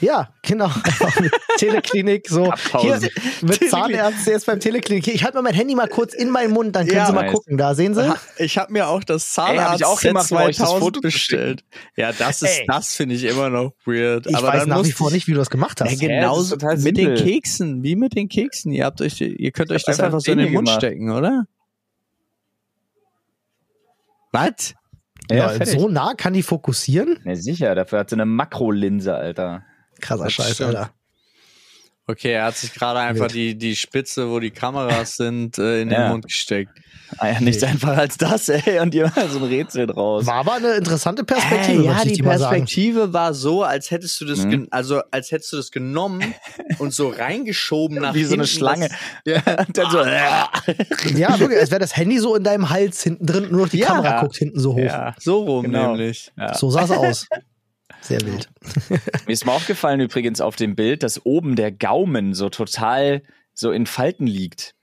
Ja, 0.00 0.32
genau. 0.42 0.70
Teleklinik, 1.58 2.28
so. 2.28 2.52
Hier, 2.80 3.00
mit 3.42 3.70
Zahnärzte 3.70 4.30
jetzt 4.32 4.46
beim 4.46 4.60
Teleklinik. 4.60 5.06
Ich 5.08 5.22
halte 5.24 5.36
mal 5.36 5.42
mein 5.42 5.54
Handy 5.54 5.74
mal 5.74 5.88
kurz 5.88 6.14
in 6.14 6.30
meinen 6.30 6.52
Mund, 6.52 6.74
dann 6.76 6.86
können 6.86 6.98
Ja, 6.98 7.06
Sie 7.06 7.12
mal 7.12 7.22
nice. 7.22 7.32
gucken. 7.34 7.56
Da 7.56 7.74
sehen 7.74 7.94
Sie. 7.94 8.12
Ich 8.38 8.56
habe 8.58 8.72
mir 8.72 8.88
auch 8.88 9.04
das 9.04 9.24
Ey, 9.24 9.28
Zahnarzt 9.34 9.80
ich 9.80 9.86
auch 9.86 10.00
gemacht, 10.00 10.32
euch 10.32 10.56
das 10.56 10.72
Foto 10.72 10.90
zu 10.96 11.00
bestellt. 11.02 11.64
Ja, 11.96 12.12
das 12.12 12.42
ist, 12.42 12.60
Ey. 12.60 12.66
das 12.66 12.94
finde 12.94 13.14
ich 13.14 13.24
immer 13.24 13.50
noch 13.50 13.72
weird. 13.84 14.26
Ich 14.26 14.36
Aber 14.36 14.48
weiß 14.48 14.60
dann 14.60 14.68
nach 14.70 14.84
wie 14.84 14.92
vor 14.92 15.08
ich- 15.08 15.14
nicht, 15.14 15.26
wie 15.28 15.32
du 15.32 15.38
das 15.38 15.50
gemacht 15.50 15.80
Ja, 15.80 15.86
hast. 15.86 15.92
Das 15.92 16.00
genauso 16.00 16.56
total 16.56 16.78
mit 16.78 16.96
den. 16.96 17.14
Keksen, 17.14 17.82
wie 17.82 17.96
mit 17.96 18.14
den 18.16 18.28
Keksen. 18.28 18.72
Ihr 18.72 18.84
habt 18.84 19.00
euch, 19.00 19.20
ihr 19.20 19.50
könnt 19.52 19.70
euch 19.70 19.84
das 19.84 20.00
einfach 20.00 20.20
so 20.20 20.32
in 20.32 20.38
den 20.38 20.52
Mund 20.52 20.66
gemacht. 20.66 20.80
stecken, 20.82 21.10
oder? 21.10 21.44
Was? 24.32 24.74
Ja, 25.30 25.64
so 25.64 25.88
nah 25.88 26.14
kann 26.14 26.32
die 26.34 26.42
fokussieren? 26.42 27.18
Ja, 27.24 27.34
sicher, 27.36 27.74
dafür 27.74 28.00
hat 28.00 28.10
sie 28.10 28.16
eine 28.16 28.26
Makrolinse, 28.26 29.14
Alter. 29.14 29.64
Krasser 30.04 30.30
Scheiß, 30.30 30.54
stimmt. 30.54 30.76
Alter. 30.76 30.90
Okay, 32.06 32.32
er 32.32 32.44
hat 32.44 32.56
sich 32.58 32.74
gerade 32.74 32.98
einfach 33.00 33.24
Wild. 33.30 33.34
die, 33.34 33.54
die 33.56 33.74
Spitze, 33.76 34.28
wo 34.30 34.38
die 34.38 34.50
Kameras 34.50 35.16
sind, 35.16 35.56
äh, 35.58 35.80
in 35.80 35.88
den 35.88 35.98
Ja. 35.98 36.08
Mund 36.10 36.26
gesteckt. 36.26 36.70
Ah 37.16 37.28
ja, 37.30 37.40
nichts 37.40 37.62
einfacher 37.62 37.98
als 37.98 38.18
das, 38.18 38.48
ey, 38.50 38.78
und 38.80 38.94
ihr 38.94 39.10
so 39.30 39.38
ein 39.38 39.44
Rätsel 39.44 39.86
draus. 39.86 40.26
War 40.26 40.34
aber 40.34 40.54
eine 40.54 40.72
interessante 40.74 41.24
Perspektive, 41.24 41.82
Äh, 41.82 41.86
ja, 41.86 42.02
die 42.04 42.12
dir 42.14 42.24
mal 42.24 42.38
sagen. 42.38 42.56
Perspektive 42.58 43.12
war 43.14 43.32
so, 43.32 43.62
als 43.62 43.90
hättest 43.90 44.20
du 44.20 44.26
das, 44.26 44.40
Mhm. 44.44 44.68
also 44.70 45.00
als 45.12 45.30
hättest 45.30 45.52
du 45.52 45.56
das 45.56 45.70
genommen 45.70 46.34
und 46.78 46.92
so 46.92 47.08
reingeschoben 47.08 47.98
nach 48.00 48.12
Wie 48.14 48.24
so 48.24 48.34
eine 48.34 48.42
hinten, 48.44 48.58
Schlange. 48.58 48.88
Das, 49.24 49.42
ja, 49.46 49.54
Und 49.66 49.78
dann 49.78 49.90
so, 49.90 50.00
äh. 50.00 51.14
Ja, 51.18 51.38
wirklich, 51.40 51.58
als 51.60 51.70
wäre 51.70 51.80
das 51.80 51.96
Handy 51.96 52.18
so 52.18 52.34
in 52.36 52.44
deinem 52.44 52.68
Hals 52.68 53.02
hinten 53.02 53.24
drin, 53.24 53.48
nur 53.50 53.62
noch 53.62 53.68
die 53.70 53.78
Ja. 53.78 53.86
Kamera 53.86 54.20
guckt 54.20 54.36
hinten 54.36 54.60
so 54.60 54.74
hoch. 54.74 54.78
ja, 54.78 55.14
so 55.18 55.42
rum 55.44 55.64
Genau. 55.64 55.92
nämlich. 55.96 56.32
ja. 56.36 56.52
So 56.54 56.68
sah 56.70 56.84
es 56.84 56.90
aus. 56.90 57.26
Sehr 58.04 58.20
wild. 58.20 58.50
Mir 59.26 59.32
ist 59.32 59.46
mal 59.46 59.54
aufgefallen 59.54 59.98
übrigens 60.00 60.42
auf 60.42 60.56
dem 60.56 60.76
Bild, 60.76 61.02
dass 61.02 61.24
oben 61.24 61.56
der 61.56 61.72
Gaumen 61.72 62.34
so 62.34 62.50
total 62.50 63.22
so 63.54 63.72
in 63.72 63.86
Falten 63.86 64.26
liegt. 64.26 64.74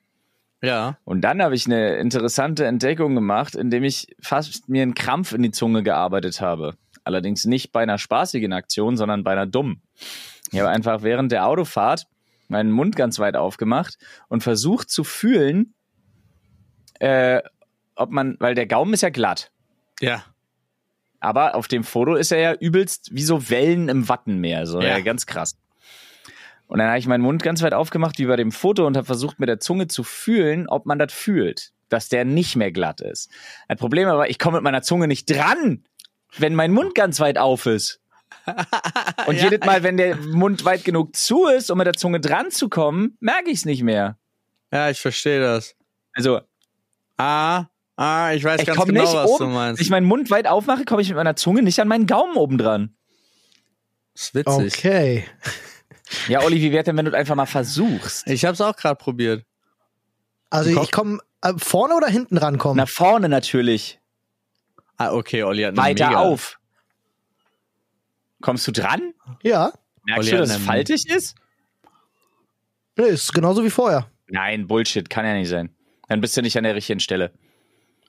Ja. 0.63 0.97
Und 1.03 1.21
dann 1.21 1.41
habe 1.41 1.53
ich 1.53 1.67
eine 1.67 1.97
interessante 1.97 2.65
Entdeckung 2.65 3.13
gemacht, 3.13 3.53
indem 3.53 3.83
ich 3.83 4.15
fast 4.19 4.69
mir 4.69 4.81
einen 4.81 4.95
Krampf 4.95 5.33
in 5.33 5.43
die 5.43 5.51
Zunge 5.51 5.83
gearbeitet 5.83 6.41
habe. 6.41 6.75
Allerdings 7.03 7.45
nicht 7.45 7.71
bei 7.71 7.83
einer 7.83 7.99
spaßigen 7.99 8.53
Aktion, 8.53 8.97
sondern 8.97 9.23
bei 9.23 9.33
einer 9.33 9.45
dummen. 9.45 9.83
Ich 10.51 10.59
habe 10.59 10.69
einfach 10.69 11.03
während 11.03 11.31
der 11.31 11.45
Autofahrt 11.45 12.07
meinen 12.47 12.71
Mund 12.71 12.95
ganz 12.95 13.19
weit 13.19 13.35
aufgemacht 13.35 13.99
und 14.29 14.41
versucht 14.41 14.89
zu 14.89 15.03
fühlen, 15.03 15.75
äh, 16.99 17.41
ob 17.95 18.09
man, 18.09 18.35
weil 18.39 18.55
der 18.55 18.65
Gaumen 18.65 18.93
ist 18.93 19.01
ja 19.01 19.09
glatt. 19.09 19.51
Ja. 19.99 20.23
Aber 21.21 21.55
auf 21.55 21.67
dem 21.69 21.83
Foto 21.85 22.15
ist 22.15 22.31
er 22.31 22.39
ja 22.39 22.53
übelst 22.53 23.09
wie 23.13 23.23
so 23.23 23.49
Wellen 23.49 23.87
im 23.87 24.09
Wattenmeer. 24.09 24.65
So, 24.67 24.81
Ja. 24.81 24.89
ja. 24.97 24.99
ganz 24.99 25.25
krass. 25.25 25.55
Und 26.67 26.79
dann 26.79 26.87
habe 26.87 26.99
ich 26.99 27.07
meinen 27.07 27.21
Mund 27.21 27.43
ganz 27.43 27.61
weit 27.61 27.73
aufgemacht, 27.73 28.17
wie 28.19 28.25
bei 28.25 28.35
dem 28.37 28.51
Foto, 28.51 28.85
und 28.87 28.97
habe 28.97 29.05
versucht, 29.05 29.39
mit 29.39 29.47
der 29.49 29.59
Zunge 29.59 29.87
zu 29.87 30.03
fühlen, 30.03 30.67
ob 30.67 30.85
man 30.85 30.97
das 30.99 31.13
fühlt, 31.13 31.71
dass 31.89 32.09
der 32.09 32.25
nicht 32.25 32.55
mehr 32.55 32.71
glatt 32.71 33.01
ist. 33.01 33.29
Das 33.67 33.77
Problem 33.77 34.07
aber, 34.07 34.29
ich 34.29 34.39
komme 34.39 34.57
mit 34.57 34.63
meiner 34.63 34.81
Zunge 34.81 35.07
nicht 35.07 35.29
dran, 35.29 35.83
wenn 36.37 36.55
mein 36.55 36.71
Mund 36.71 36.95
ganz 36.95 37.19
weit 37.19 37.37
auf 37.37 37.65
ist. 37.65 37.99
Und 39.27 39.35
Ja. 39.35 39.43
jedes 39.49 39.65
Mal, 39.65 39.83
wenn 39.83 39.97
der 39.97 40.15
Mund 40.15 40.63
weit 40.65 40.83
genug 40.85 41.15
zu 41.15 41.45
ist, 41.47 41.69
um 41.69 41.77
mit 41.77 41.87
der 41.87 41.93
Zunge 41.93 42.19
dran 42.21 42.49
zu 42.51 42.69
kommen, 42.69 43.17
merke 43.19 43.49
ich 43.51 43.57
es 43.59 43.65
nicht 43.65 43.83
mehr. 43.83 44.17
Ja, 44.71 44.89
ich 44.89 44.99
verstehe 45.01 45.41
das. 45.41 45.75
Also, 46.13 46.39
Ah, 47.17 47.65
ah, 47.95 48.31
ich 48.33 48.43
weiß 48.43 48.61
ich 48.61 48.67
ganz 48.67 48.77
komme 48.77 48.93
genau, 48.93 49.05
nicht 49.05 49.13
was 49.13 49.29
oben. 49.29 49.45
du 49.45 49.51
meinst. 49.51 49.79
Wenn 49.79 49.83
ich 49.83 49.89
meinen 49.89 50.07
Mund 50.07 50.29
weit 50.31 50.47
aufmache, 50.47 50.85
komme 50.85 51.01
ich 51.01 51.09
mit 51.09 51.17
meiner 51.17 51.35
Zunge 51.35 51.61
nicht 51.61 51.79
an 51.79 51.87
meinen 51.87 52.07
Gaumen 52.07 52.35
oben 52.35 52.57
dran. 52.57 52.95
das 54.13 54.23
ist 54.23 54.35
witzig. 54.35 54.77
Okay. 54.77 55.25
Ja, 56.27 56.41
Olli, 56.43 56.61
wie 56.61 56.71
wäre 56.71 56.83
denn, 56.83 56.97
wenn 56.97 57.05
du 57.05 57.15
einfach 57.15 57.35
mal 57.35 57.45
versuchst? 57.45 58.27
Ich 58.27 58.45
hab's 58.45 58.59
auch 58.61 58.75
gerade 58.75 58.95
probiert. 58.95 59.45
Also 60.49 60.81
ich 60.81 60.91
komme 60.91 61.19
äh, 61.41 61.53
vorne 61.57 61.95
oder 61.95 62.07
hinten 62.07 62.37
rankommen? 62.37 62.77
Nach 62.77 62.89
vorne 62.89 63.29
natürlich. 63.29 63.99
Ah, 64.97 65.13
okay, 65.13 65.43
Olli 65.43 65.63
hat 65.63 65.69
eine 65.69 65.77
Weiter 65.77 66.09
mega, 66.09 66.19
auf. 66.19 66.59
Kommst 68.41 68.67
du 68.67 68.71
dran? 68.71 69.13
Ja. 69.41 69.71
Merkst 70.03 70.27
Olli 70.27 70.31
du, 70.31 70.37
dass 70.37 70.49
es 70.57 70.63
faltig 70.63 71.09
ist? 71.09 71.35
Nee, 72.97 73.05
ist 73.05 73.33
genauso 73.33 73.63
wie 73.63 73.69
vorher. 73.69 74.11
Nein, 74.27 74.67
Bullshit, 74.67 75.09
kann 75.09 75.25
ja 75.25 75.33
nicht 75.33 75.49
sein. 75.49 75.73
Dann 76.07 76.21
bist 76.21 76.35
du 76.35 76.41
nicht 76.41 76.57
an 76.57 76.63
der 76.63 76.75
richtigen 76.75 76.99
Stelle. 76.99 77.31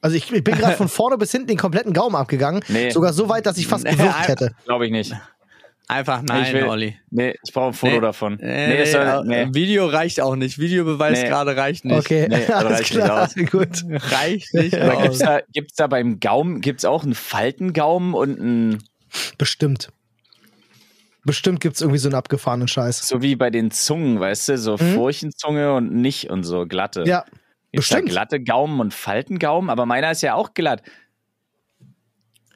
Also 0.02 0.16
ich, 0.16 0.30
ich 0.30 0.44
bin 0.44 0.56
gerade 0.56 0.76
von 0.76 0.88
vorne 0.88 1.16
bis 1.16 1.32
hinten 1.32 1.46
den 1.46 1.56
kompletten 1.56 1.94
Gaumen 1.94 2.14
abgegangen. 2.16 2.62
Nee. 2.68 2.90
Sogar 2.90 3.14
so 3.14 3.30
weit, 3.30 3.46
dass 3.46 3.56
ich 3.56 3.66
fast 3.66 3.86
gewürgt 3.86 4.28
hätte. 4.28 4.54
Glaube 4.66 4.84
ich 4.86 4.92
nicht. 4.92 5.14
Einfach 5.88 6.22
nein, 6.22 6.44
ich 6.44 6.52
will, 6.54 6.64
Olli. 6.64 6.96
Nee, 7.10 7.34
ich 7.44 7.52
brauche 7.52 7.68
ein 7.68 7.72
Foto 7.74 7.94
Nee. 7.94 8.00
davon. 8.00 8.38
Nee, 8.40 8.66
nee, 8.68 8.78
das 8.78 8.92
soll, 8.92 9.24
nee. 9.26 9.48
Video 9.52 9.86
reicht 9.86 10.20
auch 10.20 10.36
nicht. 10.36 10.58
Videobeweis 10.58 11.20
Nee. 11.22 11.28
gerade 11.28 11.56
reicht 11.56 11.84
nicht. 11.84 11.96
Okay, 11.98 12.28
Nee, 12.28 12.44
das 12.46 12.50
alles 12.56 12.72
reicht 12.80 12.94
nicht 12.94 13.04
klar. 13.04 13.22
aus. 13.24 13.34
Gut. 13.50 13.84
Reicht 14.12 14.54
nicht 14.54 14.74
Aber 14.74 15.02
gibt's 15.02 15.20
aus. 15.20 15.26
da, 15.26 15.40
gibt's 15.52 15.74
da 15.74 15.86
beim 15.88 16.18
Gaumen, 16.20 16.60
gibt's 16.62 16.84
auch 16.84 17.02
einen 17.04 17.14
Faltengaumen 17.14 18.14
und 18.14 18.40
einen, 18.40 18.78
Bestimmt. 19.38 19.88
Bestimmt 21.24 21.60
gibt's 21.60 21.80
irgendwie 21.80 21.98
so 21.98 22.08
einen 22.08 22.14
abgefahrenen 22.16 22.66
Scheiß. 22.68 23.06
so 23.06 23.22
wie 23.22 23.36
bei 23.36 23.50
den 23.50 23.70
Zungen, 23.70 24.18
weißt 24.18 24.48
du, 24.48 24.58
so 24.58 24.72
Mhm. 24.76 24.94
Furchenzunge 24.94 25.74
und 25.74 25.92
nicht 25.92 26.30
und 26.30 26.42
so 26.44 26.66
glatte. 26.66 27.04
Ja, 27.06 27.24
bestimmt. 27.78 28.08
glatte 28.08 28.42
Gaumen 28.42 28.80
und 28.80 28.94
Faltengaumen, 28.94 29.70
aber 29.70 29.86
meiner 29.86 30.10
ist 30.10 30.22
ja 30.22 30.34
auch 30.34 30.54
glatt. 30.54 30.82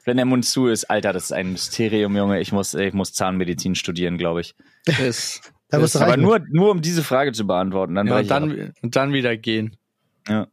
Wenn 0.05 0.17
der 0.17 0.25
Mund 0.25 0.45
zu 0.45 0.67
ist, 0.67 0.85
Alter, 0.85 1.11
das 1.11 1.25
ist 1.25 1.31
ein 1.33 1.51
Mysterium, 1.51 2.15
Junge. 2.15 2.39
Ich 2.39 2.51
muss, 2.53 2.73
ich 2.73 2.93
muss 2.93 3.11
Zahnmedizin 3.13 3.75
studieren, 3.75 4.17
glaube 4.17 4.41
ich. 4.41 4.55
Ist, 4.85 5.51
Da 5.69 5.79
ist, 5.79 5.97
Aber 5.97 6.11
reichen. 6.11 6.21
nur, 6.21 6.39
nur 6.49 6.71
um 6.71 6.81
diese 6.81 7.03
Frage 7.03 7.33
zu 7.33 7.45
beantworten. 7.45 7.93
Dann 7.95 8.07
ja, 8.07 8.15
und, 8.15 8.21
ich 8.21 8.27
dann, 8.29 8.73
und 8.81 8.95
dann 8.95 9.11
wieder 9.11 9.35
gehen. 9.35 9.75
Ja. 10.29 10.47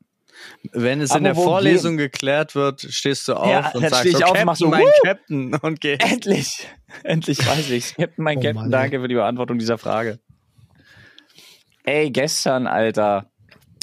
Wenn 0.73 1.01
es 1.01 1.15
in 1.15 1.23
der 1.23 1.37
Vorlesung 1.37 1.97
geklärt 1.97 2.57
wird, 2.57 2.81
stehst 2.81 3.29
du 3.29 3.35
auf 3.35 3.49
Ja, 3.49 3.71
und 3.71 3.83
dann 3.83 3.91
sagst, 3.91 4.01
steh 4.01 4.09
ich 4.09 4.17
so, 4.17 4.25
auf 4.25 4.33
Captain, 4.33 4.47
mach 4.47 4.57
so, 4.57 4.69
mein 4.69 4.83
"Woo!" 4.83 4.91
Captain 5.05 5.55
und 5.55 5.81
geh. 5.81 5.97
Endlich! 6.01 6.67
Endlich 7.05 7.39
weiß 7.47 7.71
ich's. 7.71 7.95
Captain, 7.95 8.25
mein 8.25 8.39
Oh 8.39 8.41
Captain, 8.43 8.57
Mann, 8.57 8.71
danke 8.73 9.01
für 9.01 9.07
die 9.07 9.15
Beantwortung 9.15 9.59
dieser 9.59 9.79
Frage. 9.79 10.19
Ey, 11.85 12.11
gestern, 12.11 12.67
Alter. 12.67 13.31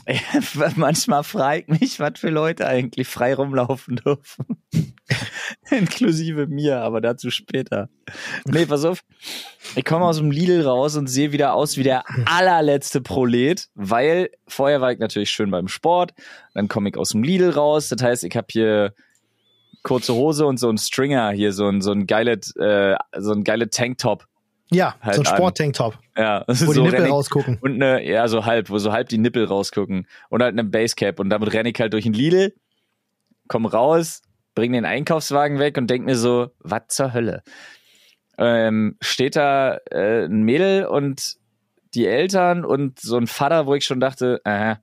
Manchmal 0.76 1.24
fragt 1.24 1.70
mich, 1.70 2.00
was 2.00 2.14
für 2.20 2.30
Leute 2.30 2.68
eigentlich 2.68 3.08
frei 3.08 3.34
rumlaufen 3.34 3.98
dürfen. 3.98 4.64
Inklusive 5.70 6.48
mir, 6.48 6.80
aber 6.82 7.02
dazu 7.02 7.30
später. 7.30 7.90
Nee, 8.46 8.66
pass 8.66 8.86
auf. 8.86 9.02
Ich 9.76 9.86
komme 9.86 10.06
aus 10.06 10.18
dem 10.18 10.32
Lidl 10.32 10.62
raus 10.62 10.96
und 10.98 11.08
sehe 11.08 11.32
wieder 11.32 11.54
aus 11.54 11.78
wie 11.78 11.84
der 11.84 12.04
allerletzte 12.26 13.02
Prolet, 13.02 13.70
weil 13.76 14.30
vorher 14.48 14.82
war 14.82 14.92
ich 14.92 15.00
natürlich 15.00 15.30
schön 15.30 15.52
beim 15.52 15.68
Sport. 15.68 16.14
Dann 16.54 16.68
komme 16.68 16.90
ich 16.90 16.98
aus 16.98 17.10
dem 17.10 17.24
Lidl 17.24 17.52
raus. 17.52 17.90
Das 17.90 18.02
heißt, 18.02 18.24
ich 18.24 18.36
habe 18.36 18.48
hier 18.50 18.94
kurze 19.84 20.14
Hose 20.14 20.46
und 20.46 20.58
so 20.58 20.70
ein 20.70 20.78
Stringer 20.78 21.32
hier, 21.32 21.54
so 21.54 21.68
ein, 21.68 21.82
so 21.82 21.92
ein 21.92 22.08
geiles, 22.08 22.56
äh, 22.56 22.96
so 23.18 23.32
ein 23.32 23.44
geiles 23.44 23.70
Tanktop. 23.72 24.28
Ja, 24.72 24.96
halt 25.02 25.16
so 25.16 25.22
ein 25.22 25.28
an. 25.28 25.36
Sporttanktop, 25.36 25.98
Ja, 26.18 26.46
wo 26.48 26.54
die 26.54 26.56
so 26.56 26.84
Nippel 26.84 26.96
renn 27.00 27.06
ich- 27.08 27.12
rausgucken. 27.12 27.58
und 27.62 27.74
eine, 27.82 28.04
ja, 28.08 28.28
so 28.28 28.46
halb, 28.46 28.70
wo 28.70 28.78
so 28.78 28.92
halb 28.92 29.10
die 29.10 29.18
Nippel 29.18 29.46
rausgucken. 29.46 30.08
Und 30.30 30.42
halt 30.42 30.54
eine 30.54 30.64
Basecap. 30.64 31.20
Und 31.20 31.30
damit 31.30 31.52
renne 31.54 31.70
ich 31.70 31.80
halt 31.80 31.94
durch 31.94 32.04
den 32.06 32.14
Lidl, 32.14 32.54
komm 33.48 33.66
raus, 33.66 34.22
bring 34.56 34.72
den 34.74 34.86
Einkaufswagen 34.86 35.60
weg 35.60 35.78
und 35.78 35.90
denk 35.90 36.06
mir 36.06 36.16
so, 36.16 36.52
was 36.60 36.84
zur 36.88 37.14
Hölle? 37.14 37.44
Ähm, 38.38 38.98
steht 39.02 39.36
da 39.36 39.78
äh, 39.92 40.26
ein 40.26 40.44
Mädel 40.44 40.86
und 40.86 41.36
die 41.94 42.08
Eltern 42.08 42.64
und 42.66 43.00
so 43.00 43.18
ein 43.18 43.28
Vater, 43.28 43.66
wo 43.68 43.76
ich 43.76 43.84
schon 43.84 44.00
dachte, 44.00 44.40
äh, 44.46 44.76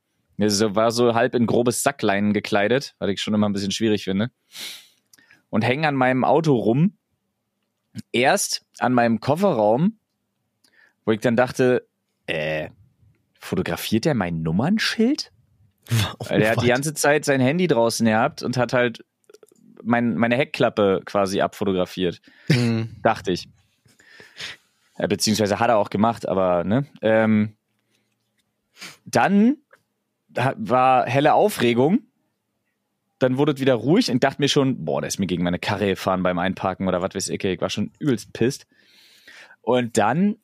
so, 0.48 0.76
war 0.76 0.90
so 0.92 1.14
halb 1.14 1.34
in 1.34 1.46
grobes 1.46 1.82
Sackleinen 1.82 2.32
gekleidet, 2.34 2.94
was 2.98 3.08
ich 3.08 3.20
schon 3.22 3.34
immer 3.34 3.48
ein 3.48 3.52
bisschen 3.54 3.72
schwierig 3.72 4.04
finde. 4.04 4.30
Und 5.50 5.62
hängen 5.62 5.86
an 5.86 5.94
meinem 5.96 6.24
Auto 6.24 6.54
rum. 6.54 6.98
Erst 8.12 8.64
an 8.78 8.92
meinem 8.92 9.20
Kofferraum, 9.20 9.98
wo 11.04 11.12
ich 11.12 11.20
dann 11.20 11.36
dachte, 11.36 11.86
äh, 12.26 12.68
fotografiert 13.40 14.06
er 14.06 14.14
mein 14.14 14.42
Nummernschild? 14.42 15.32
Weil 16.28 16.40
der 16.40 16.50
hat 16.50 16.62
die 16.62 16.68
ganze 16.68 16.92
Zeit 16.92 17.24
sein 17.24 17.40
Handy 17.40 17.66
draußen 17.66 18.04
gehabt 18.04 18.42
und 18.42 18.56
hat 18.58 18.72
halt 18.74 19.04
mein, 19.82 20.16
meine 20.16 20.36
Heckklappe 20.36 21.00
quasi 21.04 21.40
abfotografiert, 21.40 22.20
Hm. 22.48 22.96
dachte 23.02 23.32
ich. 23.32 23.48
Beziehungsweise 24.98 25.60
hat 25.60 25.70
er 25.70 25.78
auch 25.78 25.90
gemacht, 25.90 26.28
aber 26.28 26.64
ne. 26.64 26.84
Ähm, 27.00 27.56
dann 29.04 29.58
war 30.28 31.06
helle 31.06 31.34
Aufregung. 31.34 32.00
Dann 33.18 33.36
wurde 33.36 33.52
es 33.52 33.60
wieder 33.60 33.74
ruhig 33.74 34.10
und 34.10 34.22
dachte 34.22 34.40
mir 34.40 34.48
schon, 34.48 34.84
boah, 34.84 35.00
der 35.00 35.08
ist 35.08 35.18
mir 35.18 35.26
gegen 35.26 35.42
meine 35.42 35.58
Karre 35.58 35.88
gefahren 35.88 36.22
beim 36.22 36.38
Einparken 36.38 36.86
oder 36.86 37.02
was 37.02 37.14
weiß 37.14 37.28
ich. 37.30 37.42
Ich 37.42 37.60
war 37.60 37.70
schon 37.70 37.90
übelst 37.98 38.32
pisst. 38.32 38.66
Und 39.62 39.98
dann 39.98 40.36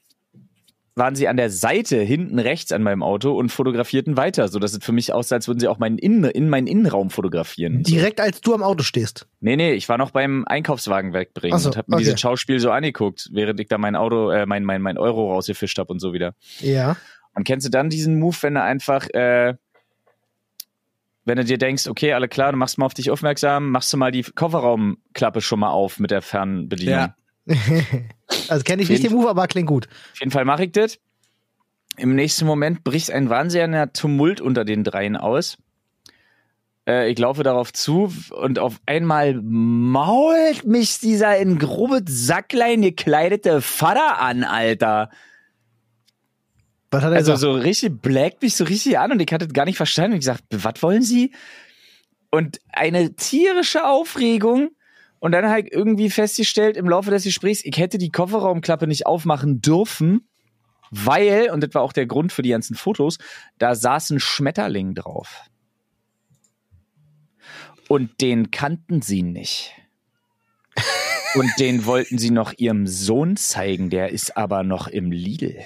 waren 0.97 1.17
sie 1.17 1.27
an 1.27 1.37
der 1.37 1.51
Seite 1.51 2.01
hinten 2.01 2.39
rechts 2.39 2.71
an 2.71 2.83
meinem 2.83 3.03
Auto 3.03 3.33
und 3.37 3.51
fotografierten 3.51 4.17
weiter, 4.17 4.49
so 4.49 4.59
dass 4.59 4.73
es 4.73 4.85
für 4.85 4.93
mich 4.93 5.13
aussah, 5.13 5.37
als 5.37 5.49
würden 5.49 5.59
sie 5.59 5.69
auch 5.69 5.79
meinen 5.79 5.99
Innen, 5.99 6.31
in 6.31 6.49
meinen 6.49 6.67
Innenraum 6.67 7.11
fotografieren. 7.11 7.83
Direkt 7.83 8.21
als 8.21 8.41
du 8.41 8.55
am 8.55 8.63
Auto 8.63 8.85
stehst. 8.85 9.27
Nee, 9.41 9.57
nee, 9.57 9.73
ich 9.73 9.89
war 9.89 9.99
noch 9.99 10.13
beim 10.13 10.45
Einkaufswagen 10.47 11.13
wegbringen 11.13 11.59
so, 11.59 11.71
und 11.71 11.77
hab 11.77 11.89
mir 11.89 11.97
okay. 11.97 12.05
dieses 12.05 12.21
Schauspiel 12.21 12.61
so 12.61 12.71
angeguckt, 12.71 13.29
während 13.33 13.59
ich 13.61 13.69
da 13.69 13.79
mein 13.79 13.97
Auto, 13.97 14.31
äh, 14.31 14.47
mein, 14.47 14.65
mein, 14.65 14.83
mein 14.83 14.99
Euro 14.99 15.33
rausgefischt 15.33 15.79
hab 15.79 15.91
und 15.91 15.99
so 15.99 16.13
wieder. 16.13 16.35
Ja. 16.61 16.97
Und 17.35 17.45
kennst 17.45 17.67
du 17.67 17.71
dann 17.71 17.91
diesen 17.91 18.19
Move, 18.21 18.37
wenn 18.43 18.55
du 18.55 18.63
einfach, 18.63 19.09
äh, 19.11 19.55
wenn 21.25 21.37
du 21.37 21.45
dir 21.45 21.59
denkst, 21.59 21.87
okay, 21.87 22.13
alle 22.13 22.29
klar, 22.29 22.53
du 22.53 22.59
machst 22.59 22.79
mal 22.79 22.87
auf 22.87 22.95
dich 22.95 23.11
aufmerksam, 23.11 23.71
machst 23.71 23.93
du 23.93 23.97
mal 23.97 24.13
die 24.13 24.23
Kofferraumklappe 24.23 25.41
schon 25.41 25.61
mal 25.61 25.71
auf 25.71 25.99
mit 25.99 26.11
der 26.11 26.23
Fernbedienung. 26.23 26.95
Ja. 26.95 27.17
Also 28.49 28.65
kenne 28.65 28.83
ich 28.83 28.91
nicht 28.91 29.05
den 29.05 29.13
Move, 29.13 29.31
aber 29.31 29.47
klingt 29.47 29.69
gut. 29.69 29.87
Auf 30.13 30.21
jeden 30.21 30.33
Fall 30.33 30.45
mache 30.45 30.65
ich 30.65 30.73
das. 30.73 30.99
Im 31.97 32.15
nächsten 32.15 32.47
Moment 32.47 32.85
bricht 32.85 33.11
ein 33.11 33.31
wahnsinniger 33.31 33.93
Tumult 33.93 34.41
unter 34.41 34.65
den 34.65 34.83
dreien 34.83 35.17
aus. 35.17 35.57
Äh, 36.87 37.11
ich 37.11 37.19
laufe 37.19 37.43
darauf 37.43 37.73
zu 37.73 38.13
und 38.31 38.59
auf 38.59 38.81
einmal 38.87 39.35
mault 39.41 40.67
mich 40.67 40.99
dieser 40.99 41.37
in 41.39 41.59
grobes 41.59 42.03
Sacklein 42.07 42.83
gekleidete 42.83 43.61
Vater 43.61 44.21
an, 44.21 44.45
Alter. 44.45 45.11
Was 46.95 47.03
hat 47.03 47.13
er 47.13 47.17
Also 47.17 47.33
gesagt? 47.33 47.41
so 47.41 47.53
richtig 47.53 48.01
blackt 48.01 48.43
mich 48.43 48.57
so 48.57 48.65
richtig 48.65 48.99
an 48.99 49.13
und 49.13 49.21
ich 49.21 49.33
hatte 49.33 49.49
gar 49.49 49.65
nicht 49.65 49.77
verstanden. 49.77 50.13
Ich 50.13 50.21
gesagt, 50.21 50.45
was 50.51 50.83
wollen 50.83 51.03
Sie? 51.03 51.33
Und 52.31 52.61
eine 52.73 53.15
tierische 53.15 53.87
Aufregung. 53.87 54.71
Und 55.21 55.33
dann 55.33 55.49
halt 55.49 55.73
irgendwie 55.73 56.11
festgestellt 56.11 56.77
im 56.77 56.87
Laufe 56.87 57.11
des 57.11 57.25
Gesprächs, 57.25 57.65
ich 57.65 57.79
hätte 57.79 57.97
die 57.97 58.11
Kofferraumklappe 58.11 58.87
nicht 58.87 59.07
aufmachen 59.07 59.63
dürfen, 59.63 60.29
weil, 60.91 61.51
und 61.51 61.63
das 61.63 61.73
war 61.73 61.81
auch 61.81 61.95
der 61.95 62.05
Grund 62.05 62.31
für 62.31 62.43
die 62.43 62.51
ganzen 62.51 62.77
Fotos, 62.77 63.17
da 63.57 63.75
saß 63.75 64.11
ein 64.11 64.21
Schmetterling 64.21 64.95
drauf. 64.95 65.45
Und 67.89 68.21
den 68.21 68.51
kannten 68.51 69.01
sie 69.01 69.23
nicht. 69.23 69.73
Und 71.37 71.51
den 71.59 71.87
wollten 71.87 72.19
sie 72.19 72.31
noch 72.31 72.53
ihrem 72.59 72.87
Sohn 72.87 73.39
zeigen, 73.39 73.89
der 73.89 74.11
ist 74.11 74.37
aber 74.37 74.63
noch 74.63 74.89
im 74.89 75.11
Lidl. 75.11 75.57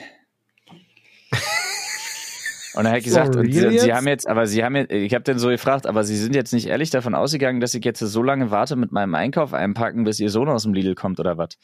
Und 2.79 2.85
dann 2.85 2.93
hat 2.93 2.99
ich 3.01 3.07
gesagt, 3.07 3.35
For 3.35 3.41
und 3.41 3.53
sie, 3.53 3.79
sie 3.81 3.93
haben 3.93 4.07
jetzt, 4.07 4.29
aber 4.29 4.47
sie 4.47 4.63
haben 4.63 4.77
jetzt, 4.77 4.93
ich 4.93 5.13
habe 5.13 5.25
dann 5.25 5.41
so 5.41 5.49
gefragt, 5.49 5.85
aber 5.85 6.05
sie 6.05 6.17
sind 6.17 6.37
jetzt 6.37 6.53
nicht 6.53 6.69
ehrlich 6.69 6.91
davon 6.91 7.17
ausgegangen, 7.17 7.59
dass 7.59 7.75
ich 7.75 7.85
jetzt 7.85 7.99
so 7.99 8.23
lange 8.23 8.53
warte 8.53 8.77
mit 8.77 8.93
meinem 8.93 9.17
Einkauf 9.17 9.53
einpacken, 9.53 10.05
bis 10.05 10.21
ihr 10.21 10.31
Sohn 10.31 10.49
aus 10.49 10.63
dem 10.63 10.75
Lidl 10.75 10.95
kommt 10.95 11.19
oder 11.19 11.37
was? 11.37 11.59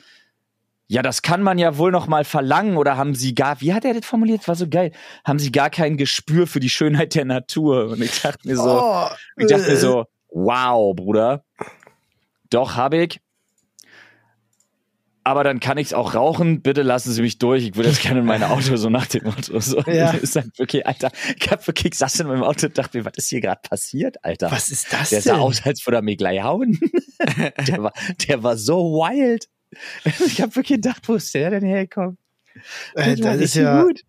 Ja, 0.89 1.03
das 1.03 1.23
kann 1.23 1.41
man 1.41 1.57
ja 1.57 1.79
wohl 1.79 1.93
noch 1.93 2.09
mal 2.09 2.25
verlangen 2.25 2.77
oder 2.77 2.97
haben 2.97 3.15
sie 3.15 3.33
gar, 3.33 3.61
wie 3.61 3.73
hat 3.73 3.85
er 3.85 3.95
das 3.95 4.05
formuliert? 4.05 4.49
War 4.49 4.57
so 4.57 4.69
geil. 4.69 4.91
Haben 5.25 5.39
sie 5.39 5.53
gar 5.53 5.71
kein 5.71 5.97
Gespür 5.97 6.49
für 6.49 6.59
die 6.59 6.69
Schönheit 6.69 7.15
der 7.15 7.27
Natur? 7.27 7.91
Und 7.91 8.03
ich 8.03 8.21
dachte 8.21 8.49
mir 8.49 8.57
so, 8.57 8.81
oh, 8.83 9.07
ich 9.37 9.47
dachte 9.47 9.67
mir 9.67 9.75
äh, 9.75 9.77
so, 9.77 10.07
wow, 10.31 10.97
Bruder. 10.97 11.45
Doch, 12.51 12.75
hab 12.75 12.93
ich. 12.93 13.21
Aber 15.27 15.43
dann 15.43 15.59
kann 15.59 15.79
ich's 15.79 15.95
auch 15.95 16.15
rauchen. 16.15 16.61
Bitte 16.61 16.83
lassen 16.83 17.11
Sie 17.11 17.23
mich 17.23 17.39
durch. 17.39 17.65
Ich 17.65 17.77
würde 17.77 17.89
jetzt 17.89 18.03
gerne 18.03 18.21
in 18.21 18.27
mein 18.27 18.43
Auto, 18.43 18.77
so 18.77 18.91
nach 18.91 19.07
dem 19.07 19.25
Motto. 19.25 19.59
So. 19.59 19.81
Ja. 19.87 20.13
Das 20.13 20.23
ist 20.23 20.37
halt 20.37 20.59
wirklich, 20.59 20.87
Alter. 20.87 21.11
Ich 21.41 21.51
hab 21.51 21.67
wirklich, 21.67 21.95
ich 21.95 21.99
saß 21.99 22.21
in 22.21 22.27
meinem 22.27 22.43
Auto 22.43 22.67
und 22.67 22.77
dachte 22.77 22.99
mir, 22.99 23.07
was 23.07 23.15
ist 23.17 23.31
hier 23.31 23.41
gerade 23.41 23.61
passiert, 23.67 24.23
Alter? 24.23 24.51
Was 24.53 24.71
ist 24.71 24.93
das 24.93 25.09
der 25.09 25.23
denn? 25.23 25.35
sah 25.35 25.39
aus, 25.39 25.65
als 25.65 25.85
würde 25.87 25.97
er 25.97 26.03
mir 26.03 26.17
gleich 26.17 26.43
hauen. 26.43 26.79
der, 27.67 27.83
war, 27.83 27.93
der 28.29 28.43
war 28.43 28.59
so 28.59 28.77
wild. 28.93 29.49
Ich 30.27 30.43
habe 30.43 30.55
wirklich 30.55 30.77
gedacht, 30.83 31.09
wo 31.09 31.15
ist 31.15 31.35
der 31.35 31.51
denn 31.51 31.65
hergekommen? 31.65 32.19
Äh, 32.95 33.17
das 33.17 33.41
ist 33.41 33.55
ja. 33.55 33.83
gut. 33.83 34.03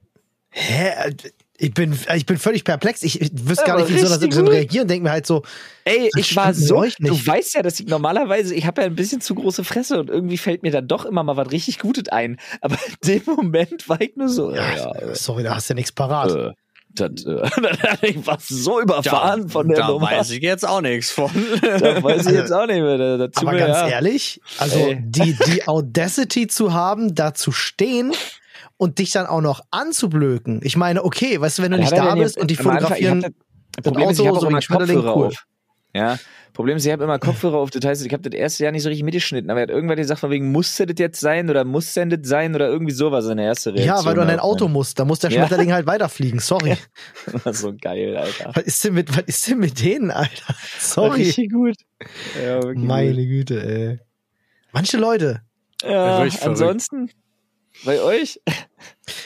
Hä? 0.49 1.15
Ich 1.57 1.73
bin, 1.73 1.97
ich 2.15 2.25
bin 2.25 2.37
völlig 2.37 2.65
perplex. 2.65 3.01
Ich, 3.03 3.21
ich 3.21 3.29
wüsste 3.33 3.63
gar 3.65 3.77
nicht, 3.77 3.89
wie 3.89 3.93
ich 3.93 4.01
so 4.01 4.07
einer 4.07 4.15
richtig 4.15 4.33
Situation 4.33 4.45
gut. 4.45 4.53
reagieren. 4.55 4.87
Denke 4.89 5.03
mir 5.03 5.11
halt 5.11 5.25
so, 5.25 5.43
Ey, 5.85 6.09
ich 6.17 6.35
war 6.35 6.53
so, 6.53 6.77
euch 6.77 6.99
nicht? 6.99 7.13
du 7.13 7.27
weißt 7.31 7.53
ja, 7.55 7.61
dass 7.61 7.79
ich 7.79 7.87
normalerweise, 7.87 8.53
ich 8.53 8.65
habe 8.65 8.81
ja 8.81 8.87
ein 8.87 8.95
bisschen 8.95 9.21
zu 9.21 9.35
große 9.35 9.63
Fresse 9.63 9.99
und 9.99 10.09
irgendwie 10.09 10.37
fällt 10.37 10.63
mir 10.63 10.71
dann 10.71 10.87
doch 10.87 11.05
immer 11.05 11.23
mal 11.23 11.37
was 11.37 11.51
richtig 11.51 11.79
Gutes 11.79 12.09
ein. 12.09 12.37
Aber 12.59 12.75
in 12.75 13.21
dem 13.25 13.35
Moment 13.35 13.87
war 13.87 14.01
ich 14.01 14.15
nur 14.17 14.27
so, 14.27 14.53
ja, 14.53 14.75
ja, 14.75 14.91
äh, 14.95 15.15
sorry, 15.15 15.43
da 15.43 15.55
hast 15.55 15.69
du 15.69 15.73
ja 15.73 15.75
nichts 15.75 15.91
parat. 15.93 16.31
äh, 16.31 16.51
das, 16.89 17.25
äh, 17.25 17.49
ich 18.07 18.25
war 18.27 18.37
so 18.41 18.81
überfahren 18.81 19.47
von 19.49 19.67
der 19.67 19.77
da 19.77 19.87
Nummer. 19.89 20.11
weiß 20.11 20.31
ich 20.31 20.41
jetzt 20.41 20.67
auch 20.67 20.81
nichts 20.81 21.11
von. 21.11 21.29
Da 21.61 22.01
weiß 22.03 22.25
ich 22.27 22.33
jetzt 22.33 22.51
auch 22.51 22.67
nicht 22.67 22.81
mehr. 22.81 22.97
Da, 22.97 23.17
dazu 23.17 23.41
Aber 23.41 23.51
mir, 23.53 23.59
ganz 23.59 23.77
ja. 23.79 23.87
ehrlich, 23.89 24.41
also 24.57 24.77
Ey. 24.79 24.97
die, 25.01 25.37
die 25.47 25.67
Audacity 25.67 26.47
zu 26.47 26.73
haben, 26.73 27.13
da 27.15 27.33
zu 27.33 27.51
stehen 27.51 28.13
und 28.77 28.99
dich 28.99 29.11
dann 29.11 29.25
auch 29.25 29.41
noch 29.41 29.61
anzublöken. 29.71 30.59
Ich 30.63 30.75
meine, 30.77 31.03
okay, 31.03 31.39
weißt 31.39 31.59
du, 31.59 31.63
wenn 31.63 31.71
du 31.71 31.77
nicht 31.77 31.91
da 31.91 32.13
bist 32.15 32.35
jetzt- 32.35 32.37
und 32.41 32.51
die 32.51 32.57
Anfang- 32.57 32.73
fotografieren, 32.79 33.25
ich 33.77 33.83
Problem 33.83 34.09
ist, 34.09 34.19
ich 34.19 34.27
habe 34.27 34.39
so 34.39 34.47
immer 34.47 34.59
Kopfhörer 34.61 35.15
cool. 35.17 35.27
auf. 35.27 35.45
Ja, 35.93 36.17
Problem 36.53 36.77
ist, 36.77 36.85
ich 36.85 36.91
habe 36.91 37.03
immer 37.05 37.19
Kopfhörer 37.19 37.57
auf. 37.57 37.69
Das 37.69 37.83
heißt, 37.85 38.05
ich 38.05 38.11
habe 38.13 38.29
das 38.29 38.37
erste 38.37 38.63
Jahr 38.63 38.71
nicht 38.73 38.83
so 38.83 38.89
richtig 38.89 39.03
mitgeschnitten, 39.03 39.49
aber 39.49 39.59
er 39.59 39.63
hat 39.63 39.69
irgendwann 39.69 39.97
gesagt, 39.97 40.19
von 40.21 40.29
wegen, 40.29 40.51
musste 40.51 40.85
das 40.85 40.95
jetzt 40.99 41.19
sein 41.19 41.49
oder 41.49 41.63
muss 41.65 41.93
denn 41.93 42.09
das 42.09 42.19
sein 42.23 42.55
oder 42.55 42.67
irgendwie 42.69 42.93
sowas 42.93 43.25
seine 43.25 43.43
erste 43.43 43.73
Reaktion. 43.73 43.97
ja, 43.97 44.05
weil 44.05 44.15
du 44.15 44.21
an 44.21 44.27
dein. 44.27 44.39
Auto 44.39 44.67
musst, 44.69 44.97
da 44.99 45.03
muss 45.05 45.19
der 45.19 45.31
Ja. 45.31 45.39
Schmetterling 45.41 45.71
halt 45.73 45.85
weiterfliegen. 45.87 46.39
Sorry. 46.39 46.77
So 47.51 47.73
geil, 47.79 48.15
Alter. 48.17 48.51
Was 48.53 48.63
ist 48.63 48.83
denn 48.83 48.93
mit, 48.93 49.09
was 49.15 49.23
ist 49.25 49.47
denn 49.49 49.59
mit 49.59 49.81
denen, 49.83 50.11
Alter? 50.11 50.47
War 50.47 50.55
Sorry. 50.79 51.23
Richtig 51.23 51.51
gut. 51.51 51.75
Ja, 52.45 52.59
Meine 52.73 53.25
Güte, 53.25 53.61
ey. 53.65 53.99
Manche 54.73 54.97
Leute. 54.97 55.41
gut. 55.81 55.91
Ja, 55.91 56.25
ansonsten, 56.41 57.09
bei 57.83 58.01
euch? 58.01 58.39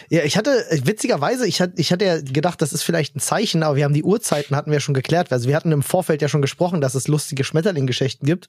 Ja, 0.09 0.23
ich 0.23 0.37
hatte, 0.37 0.65
witzigerweise, 0.83 1.47
ich 1.47 1.61
hatte, 1.61 1.73
ich 1.77 1.91
hatte 1.91 2.05
ja 2.05 2.19
gedacht, 2.19 2.61
das 2.61 2.73
ist 2.73 2.83
vielleicht 2.83 3.15
ein 3.15 3.19
Zeichen, 3.19 3.63
aber 3.63 3.75
wir 3.75 3.85
haben 3.85 3.93
die 3.93 4.03
Uhrzeiten 4.03 4.55
hatten 4.55 4.71
wir 4.71 4.79
schon 4.79 4.93
geklärt. 4.93 5.31
Also 5.31 5.47
wir 5.47 5.55
hatten 5.55 5.71
im 5.71 5.83
Vorfeld 5.83 6.21
ja 6.21 6.27
schon 6.27 6.41
gesprochen, 6.41 6.81
dass 6.81 6.95
es 6.95 7.07
lustige 7.07 7.43
Schmetterling-Geschichten 7.43 8.25
gibt. 8.25 8.47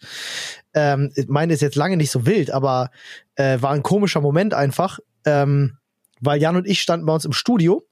Ähm, 0.75 1.13
ich 1.15 1.29
meine, 1.29 1.53
ist 1.53 1.61
jetzt 1.61 1.77
lange 1.77 1.97
nicht 1.97 2.11
so 2.11 2.27
wild, 2.27 2.51
aber 2.51 2.91
äh, 3.37 3.61
war 3.61 3.73
ein 3.73 3.83
komischer 3.83 4.21
Moment 4.21 4.55
einfach, 4.55 4.99
ähm, 5.25 5.79
weil 6.21 6.41
Jan 6.41 6.57
und 6.57 6.67
ich 6.67 6.81
standen 6.81 7.07
bei 7.07 7.13
uns 7.13 7.25
im 7.25 7.33
Studio 7.33 7.87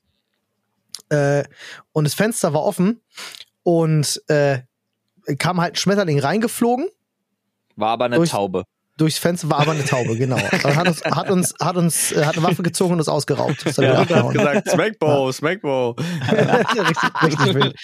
äh, 1.10 1.44
und 1.92 2.04
das 2.04 2.14
Fenster 2.14 2.54
war 2.54 2.62
offen 2.62 3.00
und 3.62 4.22
äh, 4.28 4.60
kam 5.38 5.60
halt 5.60 5.74
ein 5.74 5.76
Schmetterling 5.76 6.18
reingeflogen 6.18 6.88
War 7.76 7.90
aber 7.90 8.06
eine 8.06 8.24
Taube. 8.24 8.64
Durchs 8.98 9.18
Fenster 9.18 9.48
war 9.48 9.60
aber 9.60 9.72
eine 9.72 9.84
Taube, 9.84 10.16
genau. 10.16 10.36
Also 10.52 10.76
hat 10.76 10.88
uns, 10.88 11.02
hat 11.04 11.30
uns, 11.30 11.54
hat 11.60 11.76
uns, 11.76 12.12
äh, 12.12 12.24
hat 12.24 12.36
eine 12.36 12.46
Waffe 12.46 12.62
gezogen 12.62 12.92
und 12.92 12.98
uns 12.98 13.08
ausgeraubt. 13.08 13.64
Das 13.64 13.78
hat 13.78 13.84
Ja, 13.84 13.90
er 14.02 14.24
hat 14.24 14.32
gesagt, 14.32 14.70
Smackbow, 14.70 15.32
Smackbow. 15.32 15.90
richtig, 16.30 17.22
richtig 17.22 17.54
wild. 17.54 17.76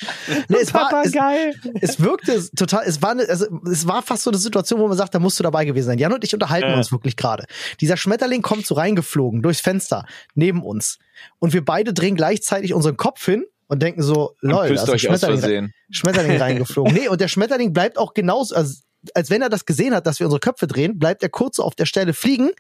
Nee, 0.49 0.57
es, 0.61 0.75
war, 0.75 0.91
es, 1.05 1.13
geil. 1.13 1.55
es 1.81 2.01
wirkte 2.01 2.51
total, 2.55 2.85
es 2.87 3.01
war, 3.01 3.13
eine, 3.13 3.29
also, 3.29 3.47
es 3.71 3.87
war 3.87 4.03
fast 4.03 4.25
so 4.25 4.31
eine 4.31 4.39
Situation, 4.39 4.81
wo 4.81 4.89
man 4.89 4.97
sagt, 4.97 5.15
da 5.15 5.19
musst 5.19 5.39
du 5.39 5.43
dabei 5.43 5.65
gewesen 5.65 5.87
sein. 5.87 5.99
Jan 5.99 6.13
und 6.13 6.23
ich 6.25 6.35
unterhalten 6.35 6.69
Ja. 6.71 6.77
uns 6.77 6.93
wirklich 6.93 7.17
gerade. 7.17 7.45
Dieser 7.81 7.97
Schmetterling 7.97 8.43
kommt 8.43 8.67
so 8.67 8.75
reingeflogen 8.75 9.43
durchs 9.43 9.61
Fenster 9.61 10.05
neben 10.35 10.63
uns. 10.63 10.99
Und 11.39 11.53
wir 11.53 11.65
beide 11.65 11.93
drehen 11.95 12.17
gleichzeitig 12.17 12.75
unseren 12.75 12.97
Kopf 12.97 13.25
hin 13.25 13.45
und 13.69 13.83
denken 13.83 14.03
so, 14.03 14.37
lol, 14.41 14.69
da 14.69 14.75
ist 14.75 14.91
ein 14.91 14.99
Schmetterling. 14.99 15.73
Schmetterling 15.91 16.37
reingeflogen. 16.37 16.93
Nee, 16.93 17.09
und 17.09 17.21
der 17.21 17.29
Schmetterling 17.29 17.73
bleibt 17.73 17.99
auch 17.99 18.15
genauso, 18.15 18.55
also, 18.55 18.75
als 19.15 19.31
wenn 19.31 19.43
er 19.43 19.49
das 19.49 19.67
gesehen 19.67 19.95
hat, 19.95 20.07
dass 20.07 20.21
wir 20.21 20.27
unsere 20.27 20.41
Köpfe 20.41 20.67
drehen, 20.67 20.99
bleibt 20.99 21.23
er 21.23 21.29
kurz 21.29 21.59
auf 21.59 21.75
der 21.75 21.87
Stelle 21.87 22.15
fliegen 22.15 22.51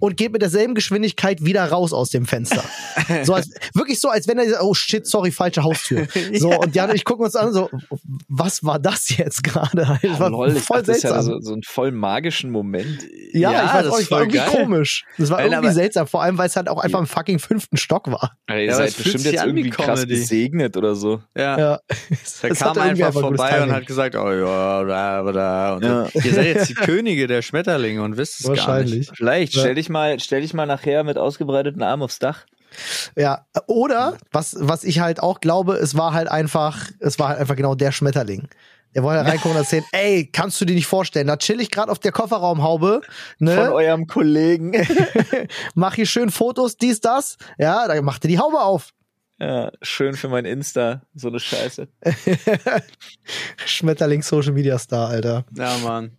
und 0.00 0.16
geht 0.16 0.32
mit 0.32 0.42
derselben 0.42 0.74
Geschwindigkeit 0.74 1.44
wieder 1.44 1.64
raus 1.70 1.92
aus 1.92 2.10
dem 2.10 2.26
Fenster. 2.26 2.64
So 3.24 3.34
als, 3.34 3.50
wirklich 3.74 3.98
so, 4.00 4.08
als 4.08 4.28
wenn 4.28 4.38
er 4.38 4.48
sagt, 4.48 4.62
oh 4.62 4.72
shit, 4.74 5.04
sorry, 5.06 5.30
falsche 5.32 5.62
Haustür. 5.64 6.06
So, 6.34 6.50
und 6.60 6.74
Jan 6.76 6.90
und 6.90 6.96
ich 6.96 7.04
gucken 7.04 7.24
uns 7.24 7.34
an, 7.34 7.52
so, 7.52 7.68
was 8.28 8.62
war 8.64 8.78
das 8.78 9.16
jetzt 9.16 9.42
gerade? 9.42 9.98
Das 10.02 10.20
war 10.20 10.30
Lol, 10.30 10.52
ich 10.56 10.62
voll 10.62 10.78
dachte, 10.78 10.86
das 10.92 10.96
ist 10.98 11.02
ja 11.04 11.10
seltsam. 11.14 11.32
so, 11.34 11.40
so 11.40 11.52
einen 11.52 11.62
voll 11.62 11.90
magischen 11.92 12.50
Moment. 12.50 13.02
ja, 13.32 13.52
Ja, 13.52 13.64
ich 13.64 13.72
weiß 13.74 13.84
das 13.84 13.92
auch, 13.94 14.00
ich 14.00 14.10
war 14.10 14.20
irgendwie 14.20 14.38
geil. 14.38 14.48
komisch. 14.48 15.04
Das 15.18 15.30
war 15.30 15.38
Nein, 15.38 15.46
irgendwie 15.52 15.66
aber- 15.68 15.74
seltsam, 15.74 16.06
vor 16.06 16.22
allem, 16.22 16.38
weil 16.38 16.46
es 16.46 16.56
halt 16.56 16.68
auch 16.68 16.78
einfach 16.78 17.00
im 17.00 17.06
fucking 17.06 17.38
fünften 17.40 17.76
Stock 17.76 18.10
war. 18.10 18.36
Ey, 18.46 18.64
ihr 18.64 18.70
Ja, 18.70 18.76
seid 18.76 18.96
bestimmt 18.96 19.24
jetzt 19.24 19.44
irgendwie 19.44 19.70
krass 19.70 20.06
gesegnet 20.06 20.76
oder 20.76 20.94
so. 20.94 21.20
Ja. 21.36 21.58
Ja. 21.58 21.80
Der 22.42 22.50
Das 22.50 22.58
kam 22.60 22.78
einfach 22.78 23.06
gutes 23.12 23.20
vorbei 23.20 23.62
und 23.62 23.72
hat 23.72 23.86
gesagt, 23.86 24.14
oh 24.14 24.30
ja, 24.32 24.84
da, 24.84 25.32
da. 25.32 25.74
Und 25.76 25.84
Ja. 25.84 26.06
Ihr 26.14 26.34
seid 26.34 26.46
jetzt 26.46 26.68
die 26.68 26.74
Könige 26.74 27.26
der 27.26 27.42
Schmetterlinge 27.42 28.02
und 28.02 28.16
wisst 28.16 28.40
es 28.40 28.46
gar 28.46 28.52
nicht. 28.54 28.66
Wahrscheinlich. 28.66 29.10
Vielleicht, 29.14 29.54
Ja. 29.54 29.60
stell 29.62 29.74
dich 29.74 29.88
mal, 29.90 30.18
stell 30.20 30.40
dich 30.40 30.54
mal 30.54 30.66
nachher 30.66 31.04
mit 31.04 31.18
ausgebreiteten 31.18 31.82
Armen 31.82 32.02
aufs 32.02 32.18
Dach. 32.18 32.46
Ja, 33.16 33.46
oder 33.66 34.16
was 34.32 34.56
was 34.58 34.84
ich 34.84 35.00
halt 35.00 35.20
auch 35.20 35.40
glaube, 35.40 35.74
es 35.74 35.96
war 35.96 36.12
halt 36.14 36.28
einfach, 36.28 36.88
es 37.00 37.18
war 37.18 37.30
halt 37.30 37.40
einfach 37.40 37.56
genau 37.56 37.74
der 37.74 37.92
Schmetterling. 37.92 38.48
Der 38.94 39.02
wollte 39.04 39.24
reinkommen 39.24 39.56
und 39.56 39.62
erzählen, 39.62 39.84
ey, 39.92 40.28
kannst 40.32 40.60
du 40.60 40.64
dir 40.64 40.74
nicht 40.74 40.86
vorstellen, 40.86 41.28
da 41.28 41.36
chill 41.36 41.60
ich 41.60 41.70
gerade 41.70 41.92
auf 41.92 42.00
der 42.00 42.10
Kofferraumhaube, 42.10 43.02
Von 43.38 43.46
ne? 43.46 43.72
eurem 43.72 44.06
Kollegen. 44.08 44.72
Mach 45.74 45.94
hier 45.94 46.06
schön 46.06 46.30
Fotos, 46.30 46.76
dies, 46.76 47.00
das. 47.00 47.36
Ja, 47.58 47.86
da 47.86 48.00
macht 48.02 48.24
er 48.24 48.28
die 48.28 48.38
Haube 48.40 48.60
auf. 48.60 48.90
ja, 49.38 49.70
schön 49.80 50.14
für 50.14 50.28
mein 50.28 50.44
Insta, 50.44 51.02
so 51.14 51.28
eine 51.28 51.38
Scheiße. 51.38 51.86
Schmetterling 53.64 54.22
Social 54.22 54.52
Media 54.52 54.78
Star, 54.78 55.08
Alter. 55.08 55.44
Ja, 55.56 55.76
Mann. 55.78 56.16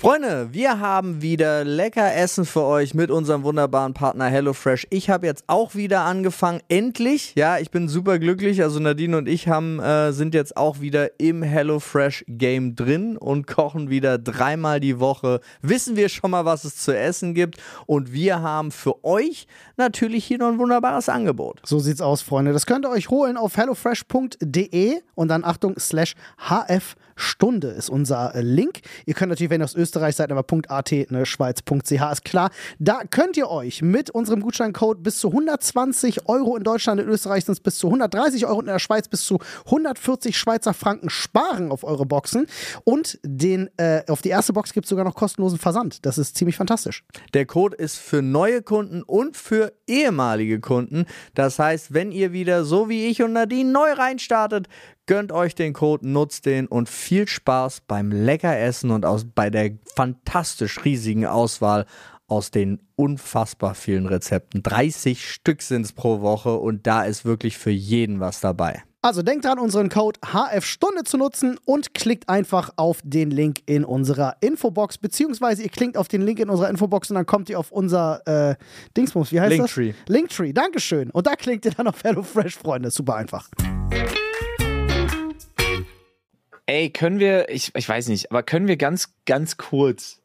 Freunde, 0.00 0.50
wir 0.52 0.78
haben 0.78 1.22
wieder 1.22 1.64
lecker 1.64 2.14
Essen 2.14 2.44
für 2.44 2.62
euch 2.62 2.94
mit 2.94 3.10
unserem 3.10 3.42
wunderbaren 3.42 3.94
Partner 3.94 4.26
HelloFresh. 4.26 4.86
Ich 4.90 5.10
habe 5.10 5.26
jetzt 5.26 5.42
auch 5.48 5.74
wieder 5.74 6.02
angefangen, 6.02 6.60
endlich. 6.68 7.32
Ja, 7.34 7.58
ich 7.58 7.72
bin 7.72 7.88
super 7.88 8.20
glücklich. 8.20 8.62
Also 8.62 8.78
Nadine 8.78 9.18
und 9.18 9.28
ich 9.28 9.48
haben, 9.48 9.80
äh, 9.80 10.12
sind 10.12 10.34
jetzt 10.34 10.56
auch 10.56 10.80
wieder 10.80 11.18
im 11.18 11.42
HelloFresh 11.42 12.26
Game 12.28 12.76
drin 12.76 13.16
und 13.16 13.48
kochen 13.48 13.90
wieder 13.90 14.18
dreimal 14.18 14.78
die 14.78 15.00
Woche. 15.00 15.40
Wissen 15.62 15.96
wir 15.96 16.08
schon 16.08 16.30
mal, 16.30 16.44
was 16.44 16.62
es 16.62 16.76
zu 16.76 16.96
essen 16.96 17.34
gibt. 17.34 17.56
Und 17.86 18.12
wir 18.12 18.40
haben 18.40 18.70
für 18.70 19.04
euch 19.04 19.48
natürlich 19.76 20.24
hier 20.24 20.38
noch 20.38 20.46
ein 20.48 20.60
wunderbares 20.60 21.08
Angebot. 21.08 21.60
So 21.64 21.80
sieht's 21.80 22.00
aus, 22.00 22.22
Freunde. 22.22 22.52
Das 22.52 22.66
könnt 22.66 22.86
ihr 22.86 22.90
euch 22.90 23.10
holen 23.10 23.36
auf 23.36 23.56
hellofresh.de 23.56 25.00
und 25.16 25.26
dann 25.26 25.42
Achtung, 25.42 25.74
slash 25.76 26.14
HF 26.48 26.94
Stunde 27.18 27.68
ist 27.68 27.90
unser 27.90 28.34
äh, 28.34 28.42
Link. 28.42 28.80
Ihr 29.04 29.14
könnt 29.14 29.30
natürlich, 29.30 29.50
wenn 29.50 29.60
ihr 29.60 29.64
aus 29.64 29.74
Österreich 29.74 29.87
seid, 29.92 30.32
aber 30.32 30.44
.at, 30.68 30.92
ne, 31.10 31.26
Schweiz.ch 31.26 31.92
ist 32.12 32.24
klar. 32.24 32.50
Da 32.78 33.00
könnt 33.10 33.36
ihr 33.36 33.50
euch 33.50 33.82
mit 33.82 34.10
unserem 34.10 34.40
Gutscheincode 34.40 35.02
bis 35.02 35.18
zu 35.18 35.28
120 35.28 36.28
Euro 36.28 36.56
in 36.56 36.64
Deutschland, 36.64 37.00
in 37.00 37.08
Österreich 37.08 37.44
sind 37.44 37.52
es 37.52 37.60
bis 37.60 37.78
zu 37.78 37.88
130 37.88 38.46
Euro 38.46 38.58
und 38.58 38.66
in 38.66 38.72
der 38.72 38.78
Schweiz 38.78 39.08
bis 39.08 39.24
zu 39.24 39.38
140 39.66 40.36
Schweizer 40.36 40.74
Franken 40.74 41.10
sparen 41.10 41.70
auf 41.70 41.84
eure 41.84 42.06
Boxen. 42.06 42.46
Und 42.84 43.18
den, 43.22 43.70
äh, 43.76 44.02
auf 44.08 44.22
die 44.22 44.30
erste 44.30 44.52
Box 44.52 44.72
gibt 44.72 44.86
es 44.86 44.90
sogar 44.90 45.04
noch 45.04 45.14
kostenlosen 45.14 45.58
Versand. 45.58 46.04
Das 46.06 46.18
ist 46.18 46.36
ziemlich 46.36 46.56
fantastisch. 46.56 47.04
Der 47.34 47.46
Code 47.46 47.76
ist 47.76 47.98
für 47.98 48.22
neue 48.22 48.62
Kunden 48.62 49.02
und 49.02 49.36
für 49.36 49.72
ehemalige 49.86 50.60
Kunden. 50.60 51.06
Das 51.34 51.58
heißt, 51.58 51.94
wenn 51.94 52.12
ihr 52.12 52.32
wieder 52.32 52.64
so 52.64 52.88
wie 52.88 53.06
ich 53.06 53.22
und 53.22 53.32
Nadine 53.32 53.70
neu 53.70 53.92
reinstartet, 53.92 54.68
gönnt 55.08 55.32
euch 55.32 55.56
den 55.56 55.72
Code, 55.72 56.06
nutzt 56.06 56.46
den 56.46 56.68
und 56.68 56.88
viel 56.88 57.26
Spaß 57.26 57.80
beim 57.88 58.12
lecker 58.12 58.56
Essen 58.56 58.92
und 58.92 59.04
aus, 59.04 59.24
bei 59.24 59.50
der 59.50 59.72
fantastisch 59.96 60.84
riesigen 60.84 61.26
Auswahl 61.26 61.86
aus 62.28 62.50
den 62.50 62.78
unfassbar 62.94 63.74
vielen 63.74 64.06
Rezepten. 64.06 64.62
30 64.62 65.28
Stück 65.28 65.62
sind 65.62 65.86
es 65.86 65.92
pro 65.92 66.20
Woche 66.20 66.54
und 66.58 66.86
da 66.86 67.04
ist 67.04 67.24
wirklich 67.24 67.56
für 67.56 67.70
jeden 67.70 68.20
was 68.20 68.40
dabei. 68.40 68.82
Also 69.00 69.22
denkt 69.22 69.44
dran, 69.46 69.58
unseren 69.58 69.88
Code 69.88 70.20
HF-Stunde 70.26 71.04
zu 71.04 71.16
nutzen 71.16 71.58
und 71.64 71.94
klickt 71.94 72.28
einfach 72.28 72.70
auf 72.76 72.98
den 73.02 73.30
Link 73.30 73.60
in 73.64 73.84
unserer 73.84 74.36
Infobox, 74.40 74.98
beziehungsweise 74.98 75.62
ihr 75.62 75.70
klickt 75.70 75.96
auf 75.96 76.08
den 76.08 76.20
Link 76.20 76.40
in 76.40 76.50
unserer 76.50 76.68
Infobox 76.68 77.10
und 77.10 77.14
dann 77.14 77.24
kommt 77.24 77.48
ihr 77.48 77.58
auf 77.58 77.72
unser 77.72 78.26
äh, 78.26 78.56
Dingsbums, 78.96 79.32
wie 79.32 79.40
heißt 79.40 79.52
Linktree. 79.56 79.92
das? 79.92 80.14
Linktree, 80.14 80.52
Dankeschön. 80.52 81.10
Und 81.10 81.26
da 81.26 81.34
klickt 81.36 81.64
ihr 81.64 81.70
dann 81.70 81.86
auf 81.86 82.04
HelloFresh, 82.04 82.58
Freunde. 82.58 82.90
Super 82.90 83.14
einfach. 83.14 83.48
Ey, 86.68 86.90
können 86.90 87.18
wir, 87.18 87.48
ich, 87.48 87.74
ich 87.74 87.88
weiß 87.88 88.08
nicht, 88.08 88.30
aber 88.30 88.42
können 88.42 88.68
wir 88.68 88.76
ganz, 88.76 89.14
ganz 89.24 89.56
kurz, 89.56 90.20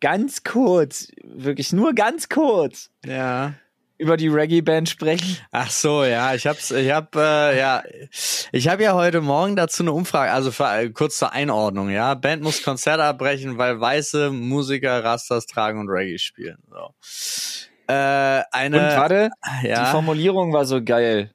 ganz 0.00 0.42
kurz, 0.42 1.06
wirklich 1.22 1.72
nur 1.72 1.94
ganz 1.94 2.28
kurz 2.28 2.90
Ja. 3.06 3.54
über 3.96 4.16
die 4.16 4.26
Reggae-Band 4.26 4.88
sprechen? 4.88 5.38
Ach 5.52 5.70
so, 5.70 6.02
ja, 6.02 6.34
ich 6.34 6.48
hab's, 6.48 6.72
ich 6.72 6.90
hab, 6.90 7.14
äh, 7.14 7.56
ja, 7.56 7.84
ich 8.50 8.66
habe 8.66 8.82
ja 8.82 8.94
heute 8.94 9.20
Morgen 9.20 9.54
dazu 9.54 9.84
eine 9.84 9.92
Umfrage, 9.92 10.32
also 10.32 10.50
für, 10.50 10.64
äh, 10.64 10.90
kurz 10.90 11.16
zur 11.18 11.30
Einordnung, 11.30 11.90
ja. 11.90 12.14
Band 12.14 12.42
muss 12.42 12.64
Konzerte 12.64 13.04
abbrechen, 13.04 13.56
weil 13.56 13.80
weiße 13.80 14.32
Musiker 14.32 15.04
Rastas 15.04 15.46
tragen 15.46 15.78
und 15.78 15.88
Reggae 15.88 16.18
spielen. 16.18 16.58
So. 16.70 16.92
Äh, 17.86 18.42
eine, 18.50 18.78
Und 18.78 18.96
warte, 18.96 19.30
ja. 19.62 19.84
die 19.84 19.90
Formulierung 19.92 20.52
war 20.52 20.64
so 20.64 20.82
geil. 20.82 21.33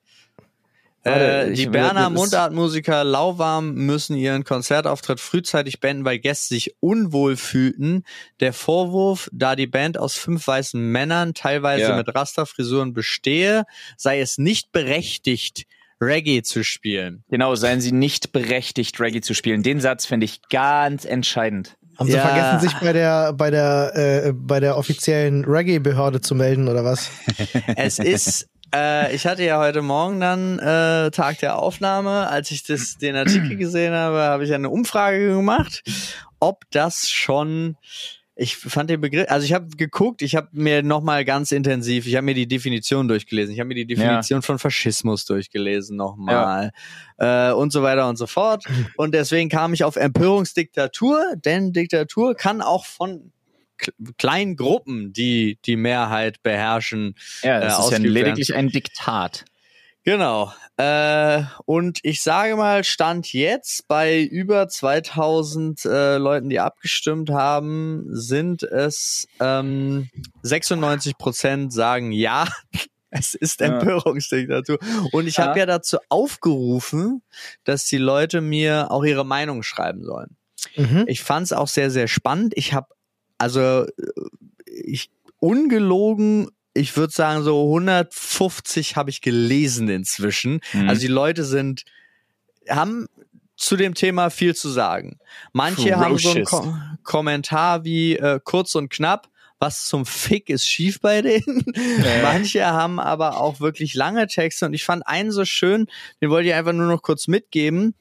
Äh, 1.03 1.53
die 1.53 1.67
Berner 1.67 2.09
Mundartmusiker 2.09 3.03
Lauwarm 3.03 3.73
müssen 3.73 4.17
ihren 4.17 4.43
Konzertauftritt 4.43 5.19
frühzeitig 5.19 5.79
beenden, 5.79 6.03
weil 6.03 6.19
Gäste 6.19 6.53
sich 6.53 6.75
unwohl 6.81 7.37
fühlten. 7.37 8.03
Der 8.41 8.51
Vorwurf, 8.51 9.29
da 9.31 9.55
die 9.55 9.67
Band 9.67 9.97
aus 9.97 10.15
fünf 10.15 10.45
weißen 10.45 10.79
Männern, 10.79 11.33
teilweise 11.33 11.83
ja. 11.83 11.95
mit 11.95 12.13
Rasterfrisuren 12.13 12.93
bestehe, 12.93 13.63
sei 13.95 14.19
es 14.19 14.37
nicht 14.37 14.71
berechtigt, 14.71 15.65
Reggae 16.01 16.41
zu 16.43 16.63
spielen. 16.63 17.23
Genau, 17.29 17.55
seien 17.55 17.81
sie 17.81 17.91
nicht 17.91 18.31
berechtigt, 18.31 18.99
Reggae 18.99 19.21
zu 19.21 19.33
spielen. 19.33 19.63
Den 19.63 19.79
Satz 19.81 20.05
finde 20.05 20.25
ich 20.25 20.41
ganz 20.49 21.05
entscheidend. 21.05 21.77
Haben 21.97 22.07
sie 22.07 22.15
ja. 22.15 22.25
vergessen, 22.25 22.59
sich 22.61 22.79
bei 22.79 22.93
der, 22.93 23.33
bei 23.33 23.51
der, 23.51 23.91
äh, 23.95 24.33
bei 24.33 24.61
der 24.61 24.77
offiziellen 24.77 25.43
Reggae-Behörde 25.43 26.21
zu 26.21 26.33
melden, 26.33 26.69
oder 26.69 26.85
was? 26.85 27.11
Es 27.75 27.99
ist, 27.99 28.47
äh, 28.73 29.13
ich 29.15 29.25
hatte 29.25 29.43
ja 29.43 29.59
heute 29.59 29.81
Morgen 29.81 30.19
dann 30.19 30.59
äh, 30.59 31.11
Tag 31.11 31.39
der 31.39 31.59
Aufnahme. 31.59 32.29
Als 32.29 32.51
ich 32.51 32.63
das, 32.63 32.97
den 32.97 33.15
Artikel 33.15 33.55
gesehen 33.57 33.93
habe, 33.93 34.19
habe 34.19 34.43
ich 34.43 34.53
eine 34.53 34.69
Umfrage 34.69 35.29
gemacht, 35.35 35.83
ob 36.39 36.63
das 36.71 37.09
schon 37.09 37.77
ich 38.39 38.55
fand 38.55 38.89
den 38.89 39.01
Begriff, 39.01 39.25
also 39.29 39.43
ich 39.43 39.53
habe 39.53 39.67
geguckt, 39.75 40.21
ich 40.21 40.35
habe 40.35 40.47
mir 40.53 40.81
nochmal 40.81 41.25
ganz 41.25 41.51
intensiv, 41.51 42.07
ich 42.07 42.15
habe 42.15 42.23
mir 42.23 42.33
die 42.33 42.47
Definition 42.47 43.09
durchgelesen, 43.09 43.53
ich 43.53 43.59
habe 43.59 43.67
mir 43.67 43.75
die 43.75 43.85
Definition 43.85 44.37
ja. 44.37 44.41
von 44.41 44.57
Faschismus 44.57 45.25
durchgelesen 45.25 45.97
nochmal 45.97 46.71
ja. 47.19 47.49
äh, 47.49 47.53
und 47.53 47.73
so 47.73 47.83
weiter 47.83 48.07
und 48.07 48.15
so 48.15 48.27
fort. 48.27 48.63
Und 48.95 49.13
deswegen 49.13 49.49
kam 49.49 49.73
ich 49.73 49.83
auf 49.83 49.97
Empörungsdiktatur, 49.97 51.33
denn 51.35 51.73
Diktatur 51.73 52.33
kann 52.33 52.61
auch 52.61 52.85
von 52.85 53.33
kleinen 54.17 54.55
Gruppen, 54.55 55.13
die 55.13 55.57
die 55.65 55.75
Mehrheit 55.75 56.41
beherrschen. 56.43 57.15
Ja, 57.41 57.59
das 57.59 57.79
äh, 57.79 57.81
ist 57.83 57.91
ja 57.91 57.97
lediglich 57.99 58.53
ein 58.55 58.69
Diktat. 58.69 59.45
Genau. 60.03 60.51
Äh, 60.77 61.43
und 61.65 61.99
ich 62.03 62.23
sage 62.23 62.55
mal, 62.55 62.83
Stand 62.83 63.31
jetzt 63.33 63.87
bei 63.87 64.21
über 64.21 64.67
2000 64.67 65.85
äh, 65.85 66.17
Leuten, 66.17 66.49
die 66.49 66.59
abgestimmt 66.59 67.29
haben, 67.29 68.05
sind 68.09 68.63
es 68.63 69.27
ähm, 69.39 70.09
96 70.41 71.17
Prozent 71.17 71.73
sagen 71.73 72.11
ja. 72.11 72.47
Es 73.11 73.33
ist 73.33 73.59
Empörungsdiktatur. 73.61 74.77
Und 75.11 75.25
ich 75.25 75.39
habe 75.39 75.53
ja. 75.53 75.57
ja 75.57 75.65
dazu 75.65 75.97
aufgerufen, 76.09 77.23
dass 77.63 77.85
die 77.85 77.97
Leute 77.97 78.39
mir 78.39 78.91
auch 78.91 79.03
ihre 79.03 79.25
Meinung 79.25 79.63
schreiben 79.63 80.03
sollen. 80.03 80.37
Mhm. 80.75 81.05
Ich 81.07 81.23
fand 81.23 81.45
es 81.45 81.53
auch 81.53 81.67
sehr, 81.67 81.89
sehr 81.89 82.07
spannend. 82.07 82.53
Ich 82.55 82.73
habe 82.73 82.87
also 83.39 83.87
ich 84.65 85.09
ungelogen 85.39 86.49
ich 86.73 86.95
würde 86.95 87.11
sagen, 87.11 87.43
so 87.43 87.65
150 87.65 88.95
habe 88.95 89.09
ich 89.09 89.21
gelesen 89.21 89.89
inzwischen. 89.89 90.61
Mhm. 90.73 90.87
Also 90.87 91.01
die 91.01 91.07
Leute 91.07 91.43
sind, 91.43 91.83
haben 92.69 93.07
zu 93.57 93.75
dem 93.75 93.93
Thema 93.93 94.29
viel 94.29 94.55
zu 94.55 94.69
sagen. 94.69 95.19
Manche 95.51 95.89
Ferocious. 95.89 96.01
haben 96.01 96.17
so 96.17 96.31
einen 96.31 96.45
Ko 96.45 96.73
Kommentar 97.03 97.83
wie 97.83 98.15
äh, 98.15 98.39
kurz 98.43 98.75
und 98.75 98.89
knapp, 98.89 99.29
was 99.59 99.85
zum 99.85 100.05
Fick 100.05 100.49
ist 100.49 100.67
schief 100.67 101.01
bei 101.01 101.21
denen. 101.21 101.65
Äh. 101.73 102.21
Manche 102.23 102.65
haben 102.65 102.99
aber 102.99 103.37
auch 103.37 103.59
wirklich 103.59 103.95
lange 103.95 104.27
Texte 104.27 104.65
und 104.65 104.73
ich 104.73 104.85
fand 104.85 105.05
einen 105.05 105.31
so 105.31 105.43
schön, 105.43 105.87
den 106.21 106.29
wollte 106.29 106.49
ich 106.49 106.55
einfach 106.55 106.73
nur 106.73 106.87
noch 106.87 107.01
kurz 107.01 107.27
mitgeben. 107.27 107.95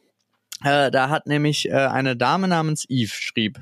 Äh, 0.62 0.90
da 0.90 1.08
hat 1.08 1.26
nämlich 1.26 1.68
äh, 1.68 1.72
eine 1.72 2.16
Dame 2.16 2.48
namens 2.48 2.84
Eve 2.88 3.12
schrieb, 3.12 3.60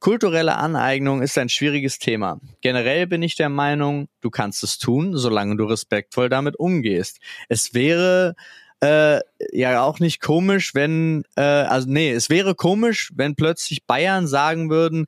Kulturelle 0.00 0.56
Aneignung 0.56 1.22
ist 1.22 1.36
ein 1.38 1.48
schwieriges 1.48 1.98
Thema. 1.98 2.40
Generell 2.60 3.06
bin 3.06 3.22
ich 3.22 3.34
der 3.34 3.48
Meinung, 3.48 4.08
du 4.20 4.30
kannst 4.30 4.62
es 4.62 4.78
tun, 4.78 5.16
solange 5.16 5.56
du 5.56 5.64
respektvoll 5.64 6.28
damit 6.28 6.56
umgehst. 6.56 7.18
Es 7.48 7.74
wäre 7.74 8.34
äh, 8.80 9.20
ja 9.52 9.82
auch 9.82 9.98
nicht 9.98 10.20
komisch, 10.20 10.74
wenn, 10.74 11.24
äh, 11.36 11.42
also 11.42 11.88
nee, 11.90 12.12
es 12.12 12.30
wäre 12.30 12.54
komisch, 12.54 13.10
wenn 13.16 13.34
plötzlich 13.34 13.86
Bayern 13.86 14.28
sagen 14.28 14.70
würden, 14.70 15.06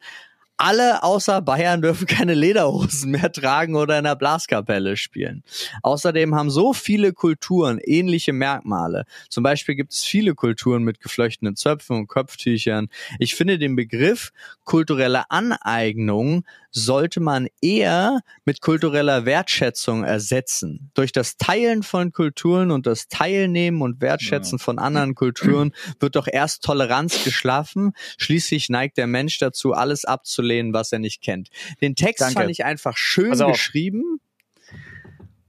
alle 0.60 1.02
außer 1.02 1.40
Bayern 1.40 1.80
dürfen 1.80 2.06
keine 2.06 2.34
Lederhosen 2.34 3.10
mehr 3.12 3.32
tragen 3.32 3.76
oder 3.76 3.98
in 3.98 4.04
der 4.04 4.14
Blaskapelle 4.14 4.96
spielen. 4.96 5.42
Außerdem 5.82 6.34
haben 6.34 6.50
so 6.50 6.74
viele 6.74 7.14
Kulturen 7.14 7.78
ähnliche 7.78 8.34
Merkmale. 8.34 9.06
Zum 9.30 9.42
Beispiel 9.42 9.74
gibt 9.74 9.92
es 9.92 10.04
viele 10.04 10.34
Kulturen 10.34 10.82
mit 10.84 11.00
geflochtenen 11.00 11.56
Zöpfen 11.56 11.96
und 11.96 12.08
Kopftüchern. 12.08 12.88
Ich 13.18 13.34
finde 13.34 13.58
den 13.58 13.74
Begriff 13.74 14.32
kulturelle 14.64 15.30
Aneignung 15.30 16.44
sollte 16.70 17.20
man 17.20 17.48
eher 17.60 18.20
mit 18.44 18.60
kultureller 18.60 19.24
Wertschätzung 19.24 20.04
ersetzen. 20.04 20.90
Durch 20.94 21.12
das 21.12 21.36
Teilen 21.36 21.82
von 21.82 22.12
Kulturen 22.12 22.70
und 22.70 22.86
das 22.86 23.08
Teilnehmen 23.08 23.82
und 23.82 24.00
Wertschätzen 24.00 24.58
ja. 24.58 24.64
von 24.64 24.78
anderen 24.78 25.14
Kulturen 25.14 25.72
wird 25.98 26.16
doch 26.16 26.28
erst 26.30 26.62
Toleranz 26.62 27.24
geschlafen. 27.24 27.92
Schließlich 28.18 28.68
neigt 28.68 28.98
der 28.98 29.06
Mensch 29.06 29.38
dazu, 29.38 29.72
alles 29.72 30.04
abzulehnen, 30.04 30.72
was 30.72 30.92
er 30.92 30.98
nicht 31.00 31.22
kennt. 31.22 31.48
Den 31.80 31.96
Text 31.96 32.22
Danke. 32.22 32.34
fand 32.34 32.50
ich 32.50 32.64
einfach 32.64 32.96
schön 32.96 33.36
geschrieben. 33.36 34.20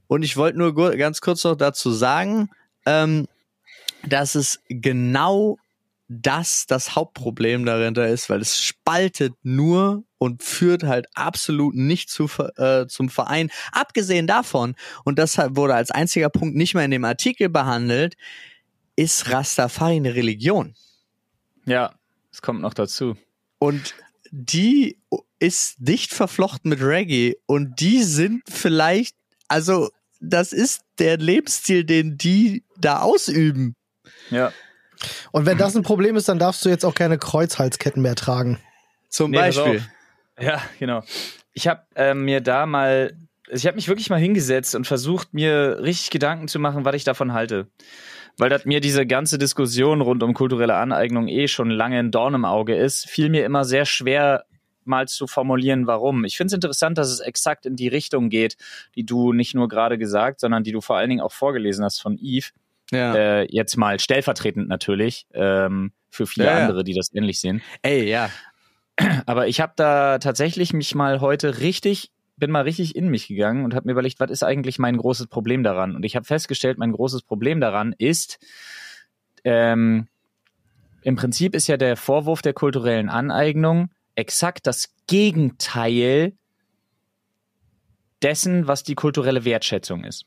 Und 0.08 0.22
ich 0.24 0.36
wollte 0.36 0.58
nur 0.58 0.74
ganz 0.74 1.20
kurz 1.20 1.44
noch 1.44 1.56
dazu 1.56 1.90
sagen, 1.90 2.50
ähm, 2.84 3.26
dass 4.06 4.34
es 4.34 4.60
genau 4.68 5.56
das 6.20 6.66
das 6.66 6.94
Hauptproblem 6.96 7.64
dahinter 7.64 8.08
ist, 8.08 8.28
weil 8.28 8.40
es 8.40 8.60
spaltet 8.60 9.34
nur 9.42 10.04
und 10.18 10.42
führt 10.42 10.84
halt 10.84 11.06
absolut 11.14 11.74
nicht 11.74 12.10
zu, 12.10 12.28
äh, 12.56 12.86
zum 12.86 13.08
Verein. 13.08 13.50
Abgesehen 13.72 14.26
davon, 14.26 14.74
und 15.04 15.18
das 15.18 15.38
wurde 15.38 15.74
als 15.74 15.90
einziger 15.90 16.28
Punkt 16.28 16.56
nicht 16.56 16.74
mehr 16.74 16.84
in 16.84 16.90
dem 16.90 17.04
Artikel 17.04 17.48
behandelt, 17.48 18.14
ist 18.96 19.30
Rastafari 19.30 19.96
eine 19.96 20.14
Religion. 20.14 20.74
Ja, 21.64 21.94
es 22.30 22.42
kommt 22.42 22.60
noch 22.60 22.74
dazu. 22.74 23.16
Und 23.58 23.94
die 24.30 24.98
ist 25.38 25.76
dicht 25.78 26.12
verflochten 26.12 26.68
mit 26.68 26.80
Reggae 26.80 27.36
und 27.46 27.80
die 27.80 28.02
sind 28.02 28.42
vielleicht, 28.48 29.16
also 29.48 29.90
das 30.20 30.52
ist 30.52 30.82
der 30.98 31.18
Lebensstil, 31.18 31.84
den 31.84 32.16
die 32.16 32.64
da 32.78 33.00
ausüben. 33.00 33.74
Ja. 34.30 34.52
Und 35.30 35.46
wenn 35.46 35.58
das 35.58 35.76
ein 35.76 35.82
Problem 35.82 36.16
ist, 36.16 36.28
dann 36.28 36.38
darfst 36.38 36.64
du 36.64 36.68
jetzt 36.68 36.84
auch 36.84 36.94
keine 36.94 37.18
Kreuzhalsketten 37.18 38.02
mehr 38.02 38.14
tragen. 38.14 38.58
Zum 39.08 39.30
nee, 39.30 39.38
Beispiel. 39.38 39.82
Ja, 40.40 40.62
genau. 40.78 41.02
Ich 41.52 41.68
habe 41.68 41.82
äh, 41.94 42.14
mir 42.14 42.40
da 42.40 42.66
mal, 42.66 43.16
ich 43.50 43.66
habe 43.66 43.76
mich 43.76 43.88
wirklich 43.88 44.10
mal 44.10 44.18
hingesetzt 44.18 44.74
und 44.74 44.86
versucht, 44.86 45.34
mir 45.34 45.78
richtig 45.82 46.10
Gedanken 46.10 46.48
zu 46.48 46.58
machen, 46.58 46.84
was 46.84 46.94
ich 46.94 47.04
davon 47.04 47.32
halte. 47.32 47.68
Weil 48.38 48.48
das 48.48 48.64
mir 48.64 48.80
diese 48.80 49.06
ganze 49.06 49.36
Diskussion 49.36 50.00
rund 50.00 50.22
um 50.22 50.32
kulturelle 50.32 50.74
Aneignung 50.74 51.28
eh 51.28 51.48
schon 51.48 51.68
lange 51.68 51.98
ein 51.98 52.10
Dorn 52.10 52.34
im 52.34 52.46
Auge 52.46 52.74
ist, 52.74 53.06
fiel 53.06 53.28
mir 53.28 53.44
immer 53.44 53.64
sehr 53.64 53.84
schwer, 53.84 54.46
mal 54.84 55.06
zu 55.08 55.26
formulieren, 55.26 55.86
warum. 55.86 56.24
Ich 56.24 56.36
finde 56.36 56.48
es 56.48 56.54
interessant, 56.54 56.98
dass 56.98 57.10
es 57.10 57.20
exakt 57.20 57.66
in 57.66 57.76
die 57.76 57.88
Richtung 57.88 58.30
geht, 58.30 58.56
die 58.96 59.04
du 59.04 59.32
nicht 59.32 59.54
nur 59.54 59.68
gerade 59.68 59.98
gesagt, 59.98 60.40
sondern 60.40 60.64
die 60.64 60.72
du 60.72 60.80
vor 60.80 60.96
allen 60.96 61.10
Dingen 61.10 61.20
auch 61.20 61.32
vorgelesen 61.32 61.84
hast 61.84 62.00
von 62.00 62.18
Eve. 62.18 62.48
Ja. 62.92 63.14
Äh, 63.14 63.46
jetzt 63.50 63.76
mal 63.76 63.98
stellvertretend 63.98 64.68
natürlich 64.68 65.26
ähm, 65.32 65.92
für 66.10 66.26
viele 66.26 66.46
ja, 66.46 66.58
andere, 66.58 66.84
die 66.84 66.94
das 66.94 67.12
ähnlich 67.12 67.40
sehen. 67.40 67.62
Ey, 67.80 68.08
ja. 68.08 68.30
Aber 69.26 69.48
ich 69.48 69.60
habe 69.60 69.72
da 69.76 70.18
tatsächlich 70.18 70.72
mich 70.72 70.94
mal 70.94 71.20
heute 71.20 71.60
richtig, 71.60 72.12
bin 72.36 72.50
mal 72.50 72.62
richtig 72.62 72.94
in 72.94 73.08
mich 73.08 73.28
gegangen 73.28 73.64
und 73.64 73.74
habe 73.74 73.86
mir 73.86 73.92
überlegt, 73.92 74.20
was 74.20 74.30
ist 74.30 74.42
eigentlich 74.42 74.78
mein 74.78 74.98
großes 74.98 75.28
Problem 75.28 75.62
daran? 75.62 75.96
Und 75.96 76.04
ich 76.04 76.16
habe 76.16 76.26
festgestellt, 76.26 76.78
mein 76.78 76.92
großes 76.92 77.22
Problem 77.22 77.60
daran 77.60 77.94
ist, 77.96 78.38
ähm, 79.44 80.08
im 81.02 81.16
Prinzip 81.16 81.54
ist 81.54 81.66
ja 81.66 81.76
der 81.76 81.96
Vorwurf 81.96 82.42
der 82.42 82.52
kulturellen 82.52 83.08
Aneignung 83.08 83.90
exakt 84.14 84.66
das 84.66 84.94
Gegenteil 85.06 86.34
dessen, 88.22 88.68
was 88.68 88.84
die 88.84 88.94
kulturelle 88.94 89.44
Wertschätzung 89.44 90.04
ist. 90.04 90.26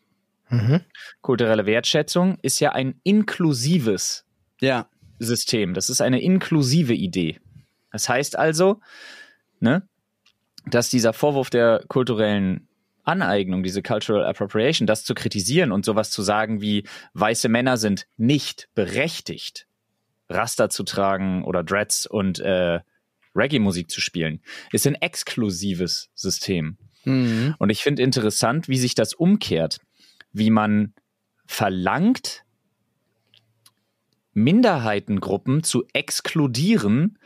Mhm. 0.49 0.81
Kulturelle 1.21 1.65
Wertschätzung 1.65 2.38
ist 2.41 2.60
ja 2.60 2.71
ein 2.71 2.99
inklusives 3.03 4.25
ja. 4.62 4.88
System. 5.19 5.73
Das 5.73 5.89
ist 5.89 6.01
eine 6.01 6.21
inklusive 6.21 6.93
Idee. 6.93 7.39
Das 7.91 8.10
heißt 8.10 8.38
also, 8.38 8.81
ne, 9.60 9.88
dass 10.65 10.89
dieser 10.89 11.13
Vorwurf 11.13 11.49
der 11.49 11.84
kulturellen 11.88 12.67
Aneignung, 13.03 13.63
diese 13.63 13.81
Cultural 13.81 14.25
Appropriation, 14.25 14.88
das 14.88 15.03
zu 15.03 15.13
kritisieren 15.13 15.71
und 15.71 15.86
sowas 15.86 16.10
zu 16.10 16.23
sagen 16.23 16.60
wie 16.62 16.88
weiße 17.13 17.49
Männer 17.49 17.77
sind 17.77 18.08
nicht 18.17 18.67
berechtigt, 18.73 19.67
Raster 20.28 20.69
zu 20.69 20.84
tragen 20.84 21.43
oder 21.43 21.63
Dreads 21.63 22.07
und 22.07 22.39
äh, 22.39 22.80
Reggae-Musik 23.36 23.91
zu 23.91 24.01
spielen, 24.01 24.41
ist 24.72 24.88
ein 24.88 24.95
exklusives 24.95 26.09
System. 26.15 26.78
Mhm. 27.03 27.55
Und 27.59 27.69
ich 27.69 27.84
finde 27.84 28.01
interessant, 28.01 28.67
wie 28.67 28.78
sich 28.78 28.95
das 28.95 29.13
umkehrt 29.13 29.80
wie 30.36 30.49
man 30.49 30.93
verlangt, 31.45 32.43
Minderheitengruppen 34.33 35.63
zu 35.63 35.86
exkludieren, 35.93 37.17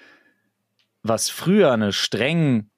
was 1.02 1.30
früher 1.30 1.72
eine 1.72 1.92
streng 1.92 2.70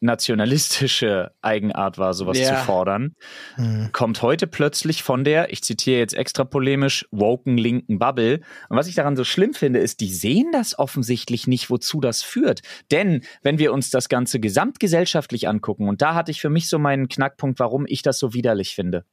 nationalistische 0.00 1.32
Eigenart 1.40 1.96
war, 1.96 2.12
sowas 2.12 2.38
Ja. 2.38 2.50
zu 2.50 2.64
fordern, 2.64 3.14
Mhm. 3.56 3.88
kommt 3.92 4.20
heute 4.20 4.46
plötzlich 4.46 5.02
von 5.02 5.24
der, 5.24 5.50
ich 5.50 5.62
zitiere 5.62 5.98
jetzt 5.98 6.12
extra 6.12 6.44
polemisch, 6.44 7.06
woken 7.10 7.56
linken 7.56 7.98
Bubble. 7.98 8.40
Und 8.68 8.76
was 8.76 8.86
ich 8.86 8.94
daran 8.94 9.16
so 9.16 9.24
schlimm 9.24 9.54
finde, 9.54 9.78
ist, 9.80 10.00
die 10.00 10.12
sehen 10.12 10.50
das 10.52 10.78
offensichtlich 10.78 11.46
nicht, 11.46 11.70
wozu 11.70 12.00
das 12.00 12.22
führt. 12.22 12.60
Denn 12.90 13.22
wenn 13.42 13.58
wir 13.58 13.72
uns 13.72 13.88
das 13.88 14.10
Ganze 14.10 14.40
gesamtgesellschaftlich 14.40 15.48
angucken, 15.48 15.88
und 15.88 16.02
da 16.02 16.14
hatte 16.14 16.30
ich 16.30 16.40
für 16.40 16.50
mich 16.50 16.68
so 16.68 16.78
meinen 16.78 17.08
Knackpunkt, 17.08 17.58
warum 17.58 17.86
ich 17.86 18.02
das 18.02 18.18
so 18.18 18.34
widerlich 18.34 18.74
finde, 18.74 19.06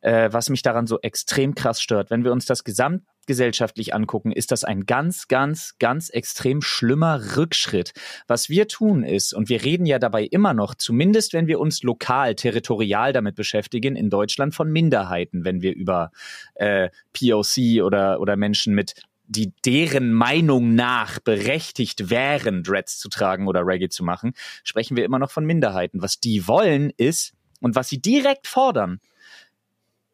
äh, 0.00 0.28
was 0.32 0.48
mich 0.48 0.62
daran 0.62 0.86
so 0.86 0.98
extrem 1.00 1.54
krass 1.54 1.80
stört, 1.80 2.10
wenn 2.10 2.24
wir 2.24 2.32
uns 2.32 2.46
das 2.46 2.64
gesamtgesellschaftlich 2.64 3.94
angucken, 3.94 4.32
ist 4.32 4.50
das 4.50 4.64
ein 4.64 4.86
ganz, 4.86 5.28
ganz, 5.28 5.76
ganz 5.78 6.10
extrem 6.10 6.62
schlimmer 6.62 7.36
Rückschritt. 7.36 7.92
Was 8.26 8.48
wir 8.48 8.68
tun 8.68 9.02
ist, 9.02 9.34
und 9.34 9.48
wir 9.48 9.64
reden 9.64 9.86
ja 9.86 9.98
dabei 9.98 10.24
immer 10.24 10.54
noch, 10.54 10.74
zumindest 10.74 11.32
wenn 11.32 11.46
wir 11.46 11.60
uns 11.60 11.82
lokal, 11.82 12.34
territorial 12.34 13.12
damit 13.12 13.34
beschäftigen, 13.34 13.96
in 13.96 14.10
Deutschland 14.10 14.54
von 14.54 14.70
Minderheiten, 14.70 15.44
wenn 15.44 15.62
wir 15.62 15.74
über 15.74 16.10
äh, 16.54 16.90
POC 17.12 17.82
oder, 17.84 18.20
oder 18.20 18.36
Menschen 18.36 18.74
mit 18.74 18.94
die 19.26 19.52
deren 19.64 20.12
Meinung 20.12 20.74
nach 20.74 21.20
berechtigt 21.20 22.10
wären, 22.10 22.64
Dreads 22.64 22.98
zu 22.98 23.08
tragen 23.08 23.46
oder 23.46 23.64
Reggae 23.64 23.88
zu 23.88 24.02
machen, 24.02 24.32
sprechen 24.64 24.96
wir 24.96 25.04
immer 25.04 25.20
noch 25.20 25.30
von 25.30 25.44
Minderheiten. 25.46 26.02
Was 26.02 26.18
die 26.18 26.48
wollen 26.48 26.90
ist, 26.96 27.32
und 27.60 27.74
was 27.74 27.88
sie 27.88 28.00
direkt 28.00 28.46
fordern, 28.46 29.00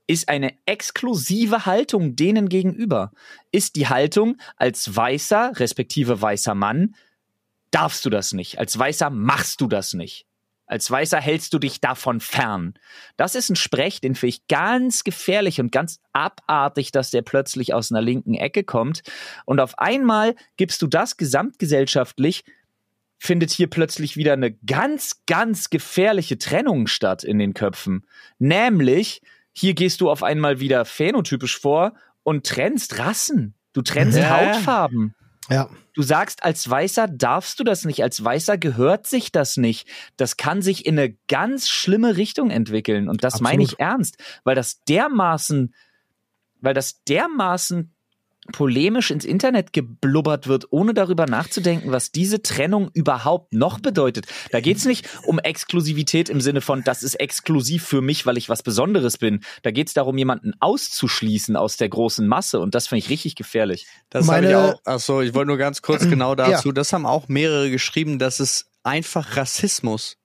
ist 0.06 0.28
eine 0.28 0.54
exklusive 0.66 1.66
Haltung 1.66 2.16
denen 2.16 2.48
gegenüber. 2.48 3.12
Ist 3.52 3.76
die 3.76 3.88
Haltung 3.88 4.36
als 4.56 4.94
weißer, 4.94 5.52
respektive 5.56 6.20
weißer 6.20 6.54
Mann, 6.54 6.94
darfst 7.70 8.04
du 8.04 8.10
das 8.10 8.32
nicht. 8.32 8.58
Als 8.58 8.78
weißer 8.78 9.10
machst 9.10 9.60
du 9.60 9.66
das 9.66 9.94
nicht. 9.94 10.26
Als 10.66 10.90
Weißer 10.90 11.20
hältst 11.20 11.54
du 11.54 11.60
dich 11.60 11.80
davon 11.80 12.18
fern. 12.20 12.74
Das 13.16 13.36
ist 13.36 13.50
ein 13.50 13.56
Sprech, 13.56 14.00
den 14.00 14.16
finde 14.16 14.30
ich 14.30 14.48
ganz 14.48 15.04
gefährlich 15.04 15.60
und 15.60 15.70
ganz 15.70 16.00
abartig, 16.12 16.90
dass 16.90 17.10
der 17.10 17.22
plötzlich 17.22 17.72
aus 17.72 17.92
einer 17.92 18.02
linken 18.02 18.34
Ecke 18.34 18.64
kommt. 18.64 19.02
Und 19.44 19.60
auf 19.60 19.78
einmal 19.78 20.34
gibst 20.56 20.82
du 20.82 20.88
das 20.88 21.16
gesamtgesellschaftlich, 21.16 22.44
findet 23.16 23.52
hier 23.52 23.70
plötzlich 23.70 24.16
wieder 24.16 24.32
eine 24.32 24.52
ganz, 24.52 25.22
ganz 25.26 25.70
gefährliche 25.70 26.36
Trennung 26.36 26.88
statt 26.88 27.22
in 27.22 27.38
den 27.38 27.54
Köpfen. 27.54 28.04
Nämlich, 28.38 29.22
hier 29.58 29.72
gehst 29.72 30.02
du 30.02 30.10
auf 30.10 30.22
einmal 30.22 30.60
wieder 30.60 30.84
phänotypisch 30.84 31.58
vor 31.58 31.94
und 32.22 32.44
trennst 32.44 32.98
Rassen. 32.98 33.54
Du 33.72 33.80
trennst 33.80 34.18
Ja. 34.18 34.54
Hautfarben. 34.54 35.14
Ja. 35.48 35.70
Du 35.94 36.02
sagst, 36.02 36.42
als 36.42 36.68
Weißer 36.68 37.08
darfst 37.08 37.58
du 37.58 37.64
das 37.64 37.86
nicht, 37.86 38.02
als 38.02 38.22
Weißer 38.22 38.58
gehört 38.58 39.06
sich 39.06 39.32
das 39.32 39.56
nicht. 39.56 39.88
Das 40.18 40.36
kann 40.36 40.60
sich 40.60 40.84
in 40.84 40.98
eine 40.98 41.16
ganz 41.26 41.70
schlimme 41.70 42.18
Richtung 42.18 42.50
entwickeln. 42.50 43.08
Und 43.08 43.24
das 43.24 43.34
Absolut. 43.34 43.50
meine 43.50 43.62
ich 43.62 43.80
ernst, 43.80 44.18
weil 44.44 44.54
das 44.54 44.82
dermaßen, 44.84 45.74
weil 46.60 46.74
das 46.74 47.02
dermaßen 47.04 47.95
polemisch 48.52 49.10
ins 49.10 49.24
Internet 49.24 49.72
geblubbert 49.72 50.46
wird, 50.46 50.66
ohne 50.70 50.94
darüber 50.94 51.26
nachzudenken, 51.26 51.92
was 51.92 52.12
diese 52.12 52.42
Trennung 52.42 52.90
überhaupt 52.94 53.52
noch 53.52 53.80
bedeutet. 53.80 54.26
Da 54.50 54.60
geht's 54.60 54.84
nicht 54.84 55.08
um 55.24 55.38
Exklusivität 55.38 56.28
im 56.28 56.40
Sinne 56.40 56.60
von, 56.60 56.82
das 56.84 57.02
ist 57.02 57.14
exklusiv 57.16 57.84
für 57.84 58.00
mich, 58.00 58.26
weil 58.26 58.36
ich 58.38 58.48
was 58.48 58.62
Besonderes 58.62 59.18
bin. 59.18 59.40
Da 59.62 59.70
geht's 59.70 59.94
darum, 59.94 60.16
jemanden 60.18 60.52
auszuschließen 60.60 61.56
aus 61.56 61.76
der 61.76 61.88
großen 61.88 62.26
Masse. 62.26 62.60
Und 62.60 62.74
das 62.74 62.88
finde 62.88 63.00
ich 63.00 63.10
richtig 63.10 63.34
gefährlich. 63.36 63.86
Das 64.10 64.28
habe 64.28 64.46
ich 64.46 64.52
Meine- 64.52 64.74
auch. 64.74 64.80
Achso, 64.84 65.20
ich 65.20 65.34
wollte 65.34 65.48
nur 65.48 65.58
ganz 65.58 65.82
kurz 65.82 66.02
genau 66.08 66.34
dazu. 66.34 66.72
Das 66.72 66.92
haben 66.92 67.06
auch 67.06 67.28
mehrere 67.28 67.70
geschrieben. 67.70 68.18
Das 68.18 68.40
ist 68.40 68.66
einfach 68.82 69.36
Rassismus. 69.36 70.16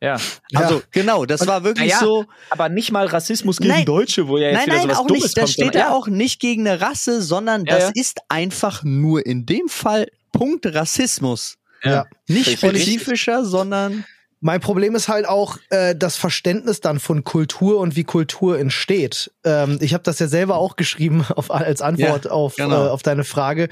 Ja. 0.00 0.18
Also 0.54 0.82
genau, 0.90 1.24
das 1.24 1.46
war 1.46 1.64
wirklich 1.64 1.88
naja, 1.92 2.00
so. 2.00 2.26
Aber 2.50 2.68
nicht 2.68 2.92
mal 2.92 3.06
Rassismus 3.06 3.58
gegen 3.58 3.70
Nein. 3.70 3.84
Deutsche, 3.86 4.28
wo 4.28 4.36
ja 4.38 4.48
jetzt 4.48 4.56
Nein, 4.56 4.66
wieder 4.66 4.74
nein, 4.76 4.82
sowas 4.84 4.98
auch 4.98 5.06
Dummes 5.06 5.22
nicht. 5.24 5.38
Das 5.38 5.52
steht 5.52 5.74
ja 5.74 5.90
auch 5.92 6.06
nicht 6.08 6.40
gegen 6.40 6.66
eine 6.66 6.80
Rasse, 6.80 7.22
sondern 7.22 7.64
Ja, 7.64 7.74
das 7.76 7.84
ja. 7.84 7.90
ist 7.94 8.18
einfach 8.28 8.82
nur 8.84 9.24
in 9.24 9.46
dem 9.46 9.68
Fall 9.68 10.08
Punkt 10.32 10.66
Rassismus. 10.66 11.56
Ja. 11.82 12.06
Nicht 12.28 12.48
Ich 12.48 12.58
spezifischer, 12.58 13.44
sondern 13.44 14.04
Mein 14.40 14.60
Problem 14.60 14.94
ist 14.94 15.08
halt 15.08 15.26
auch 15.26 15.56
äh, 15.70 15.94
das 15.96 16.16
Verständnis 16.16 16.80
dann 16.80 17.00
von 17.00 17.24
Kultur 17.24 17.78
und 17.80 17.96
wie 17.96 18.04
Kultur 18.04 18.58
entsteht. 18.58 19.30
Ähm, 19.44 19.78
ich 19.80 19.94
habe 19.94 20.02
das 20.04 20.18
ja 20.18 20.26
selber 20.28 20.56
auch 20.56 20.76
geschrieben 20.76 21.24
auf, 21.36 21.50
als 21.50 21.80
Antwort 21.80 22.26
Ja, 22.26 22.30
auf, 22.32 22.56
genau. 22.56 22.86
äh, 22.86 22.88
auf 22.90 23.02
deine 23.02 23.24
Frage. 23.24 23.68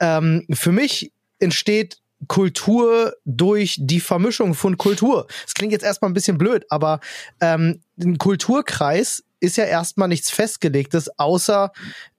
Ähm, 0.00 0.46
für 0.52 0.72
mich 0.72 1.12
entsteht 1.38 1.98
Kultur 2.28 3.14
durch 3.24 3.76
die 3.78 4.00
Vermischung 4.00 4.54
von 4.54 4.76
Kultur. 4.76 5.26
Das 5.44 5.54
klingt 5.54 5.72
jetzt 5.72 5.84
erstmal 5.84 6.10
ein 6.10 6.14
bisschen 6.14 6.38
blöd, 6.38 6.64
aber 6.68 7.00
ähm, 7.40 7.80
ein 7.98 8.18
Kulturkreis 8.18 9.24
ist 9.40 9.56
ja 9.56 9.64
erstmal 9.64 10.08
nichts 10.08 10.30
Festgelegtes, 10.30 11.18
außer 11.18 11.72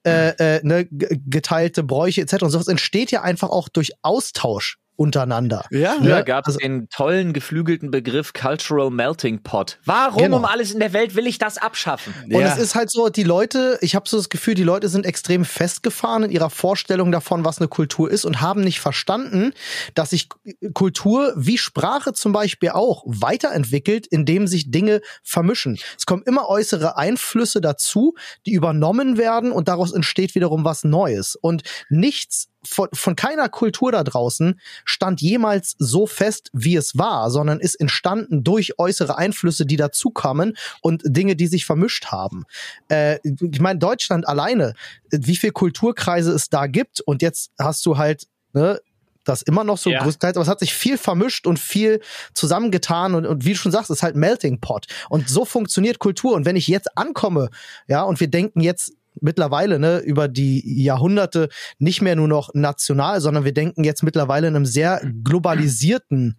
äh, 0.04 0.58
äh, 0.58 0.62
ne, 0.64 0.88
geteilte 0.90 1.84
Bräuche 1.84 2.22
etc. 2.22 2.44
Und 2.44 2.50
sowas 2.50 2.68
entsteht 2.68 3.12
ja 3.12 3.22
einfach 3.22 3.50
auch 3.50 3.70
durch 3.70 3.92
Austausch 4.02 4.81
untereinander. 5.02 5.66
ja, 5.72 5.96
Früher 5.98 6.10
Ja, 6.10 6.22
gab 6.22 6.48
es 6.48 6.56
also- 6.56 6.60
den 6.60 6.88
tollen, 6.90 7.34
geflügelten 7.34 7.92
Begriff 7.92 8.34
Cultural 8.34 8.90
Melting 8.92 9.42
Pot. 9.44 9.80
Warum 9.86 10.22
Genau. 10.22 10.38
um 10.38 10.46
alles 10.46 10.72
in 10.72 10.80
der 10.80 10.94
Welt 10.94 11.16
will 11.16 11.28
ich 11.28 11.38
das 11.38 11.58
abschaffen? 11.58 12.14
Und 12.26 12.32
Ja. 12.32 12.54
es 12.54 12.58
ist 12.58 12.76
halt 12.76 12.92
so, 12.92 13.10
die 13.10 13.24
Leute, 13.24 13.78
ich 13.82 13.96
habe 13.96 14.08
so 14.08 14.18
das 14.18 14.30
Gefühl, 14.30 14.54
die 14.54 14.64
Leute 14.64 14.88
sind 14.90 15.06
extrem 15.06 15.44
festgefahren 15.46 16.24
in 16.24 16.32
ihrer 16.32 16.50
Vorstellung 16.50 17.12
davon, 17.12 17.44
was 17.44 17.58
eine 17.58 17.68
Kultur 17.68 18.10
ist 18.12 18.26
und 18.26 18.42
haben 18.42 18.62
nicht 18.62 18.80
verstanden, 18.80 19.54
dass 19.96 20.12
sich 20.12 20.30
Kultur 20.74 21.34
wie 21.36 21.58
Sprache 21.58 22.14
zum 22.14 22.32
Beispiel 22.32 22.70
auch 22.70 23.04
weiterentwickelt, 23.06 24.08
indem 24.08 24.48
sich 24.48 24.72
Dinge 24.72 25.02
vermischen. 25.24 25.78
Es 25.98 26.06
kommen 26.06 26.24
immer 26.26 26.48
äußere 26.48 26.98
Einflüsse 26.98 27.62
dazu, 27.62 28.14
die 28.46 28.54
übernommen 28.54 29.18
werden 29.18 29.52
und 29.52 29.68
daraus 29.68 29.92
entsteht 29.94 30.36
wiederum 30.36 30.64
was 30.64 30.84
Neues. 30.84 31.36
Und 31.36 31.64
nichts 31.90 32.50
von, 32.64 32.90
von 32.94 33.16
keiner 33.16 33.50
Kultur 33.50 33.92
da 33.92 34.04
draußen 34.04 34.60
stand 34.86 35.22
jemals 35.22 35.76
so 35.80 36.06
fest, 36.06 36.50
wie 36.54 36.76
es 36.76 36.98
war, 36.98 37.32
sondern 37.32 37.60
ist 37.60 37.76
entstanden 37.76 38.44
durch 38.44 38.78
äußere 38.78 39.18
Einflüsse, 39.18 39.66
die 39.66 39.78
dazukamen 39.78 40.56
und 40.82 41.02
Dinge, 41.06 41.36
die 41.36 41.48
sich 41.48 41.66
vermischt 41.66 42.08
haben. 42.08 42.44
Äh, 42.90 43.20
ich 43.24 43.60
meine, 43.60 43.80
Deutschland 43.80 44.28
alleine, 44.28 44.74
wie 45.12 45.36
viel 45.36 45.52
Kulturkreise 45.52 46.32
es 46.32 46.50
da 46.50 46.68
gibt 46.68 47.02
und 47.02 47.22
jetzt 47.22 47.52
hast 47.60 47.86
du 47.86 47.98
halt, 47.98 48.28
ne, 48.54 48.80
das 49.24 49.42
immer 49.44 49.64
noch 49.64 49.78
so 49.78 49.92
Ja. 49.92 50.02
größtenteils, 50.02 50.36
aber 50.36 50.44
es 50.44 50.48
hat 50.50 50.60
sich 50.60 50.74
viel 50.74 50.98
vermischt 50.98 51.46
und 51.46 51.60
viel 51.60 52.02
zusammengetan 52.34 53.14
und, 53.14 53.26
und 53.26 53.46
wie 53.46 53.52
du 53.52 53.58
schon 53.58 53.72
sagst, 53.72 53.90
es 53.92 53.98
ist 53.98 54.04
halt 54.04 54.16
Melting 54.16 54.60
Pot. 54.60 54.88
Und 55.10 55.30
so 55.30 55.46
funktioniert 55.46 56.00
Kultur. 56.00 56.34
Und 56.34 56.46
wenn 56.46 56.56
ich 56.56 56.68
jetzt 56.68 56.98
ankomme, 56.98 57.50
ja, 57.88 58.02
und 58.02 58.20
wir 58.20 58.28
denken 58.30 58.62
jetzt 58.62 58.94
mittlerweile 59.20 59.80
ne, 59.80 60.00
über 60.00 60.28
die 60.28 60.84
Jahrhunderte 60.84 61.50
nicht 61.80 62.02
mehr 62.02 62.16
nur 62.16 62.28
noch 62.28 62.54
national, 62.54 63.20
sondern 63.22 63.44
wir 63.44 63.54
denken 63.54 63.84
jetzt 63.84 64.04
mittlerweile 64.04 64.48
in 64.48 64.56
einem 64.56 64.66
sehr 64.66 65.02
globalisierten 65.24 66.38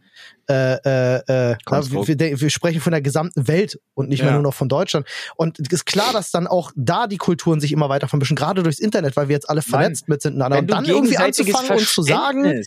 äh, 0.48 0.74
äh, 0.84 1.50
äh, 1.52 1.56
Konstrukt. 1.64 2.08
wir, 2.08 2.40
wir, 2.40 2.50
sprechen 2.50 2.80
von 2.80 2.92
der 2.92 3.00
gesamten 3.00 3.46
Welt 3.46 3.78
und 3.94 4.08
nicht 4.08 4.20
mehr 4.20 4.30
Ja. 4.30 4.34
nur 4.34 4.42
noch 4.42 4.54
von 4.54 4.68
Deutschland. 4.68 5.06
Und 5.36 5.58
es 5.60 5.68
ist 5.70 5.86
klar, 5.86 6.12
dass 6.12 6.30
dann 6.30 6.46
auch 6.46 6.72
da 6.74 7.06
die 7.06 7.16
Kulturen 7.16 7.60
sich 7.60 7.72
immer 7.72 7.88
weiter 7.88 8.08
vermischen, 8.08 8.36
gerade 8.36 8.62
durchs 8.62 8.78
Internet, 8.78 9.16
weil 9.16 9.28
wir 9.28 9.34
jetzt 9.34 9.48
alle 9.48 9.62
vernetzt 9.62 10.08
mit 10.08 10.22
miteinander. 10.24 10.56
Wenn 10.56 10.64
Und 10.64 10.70
dann 10.70 10.84
irgendwie 10.84 11.16
anzufangen 11.16 11.70
und 11.70 11.86
zu 11.86 12.02
sagen, 12.02 12.62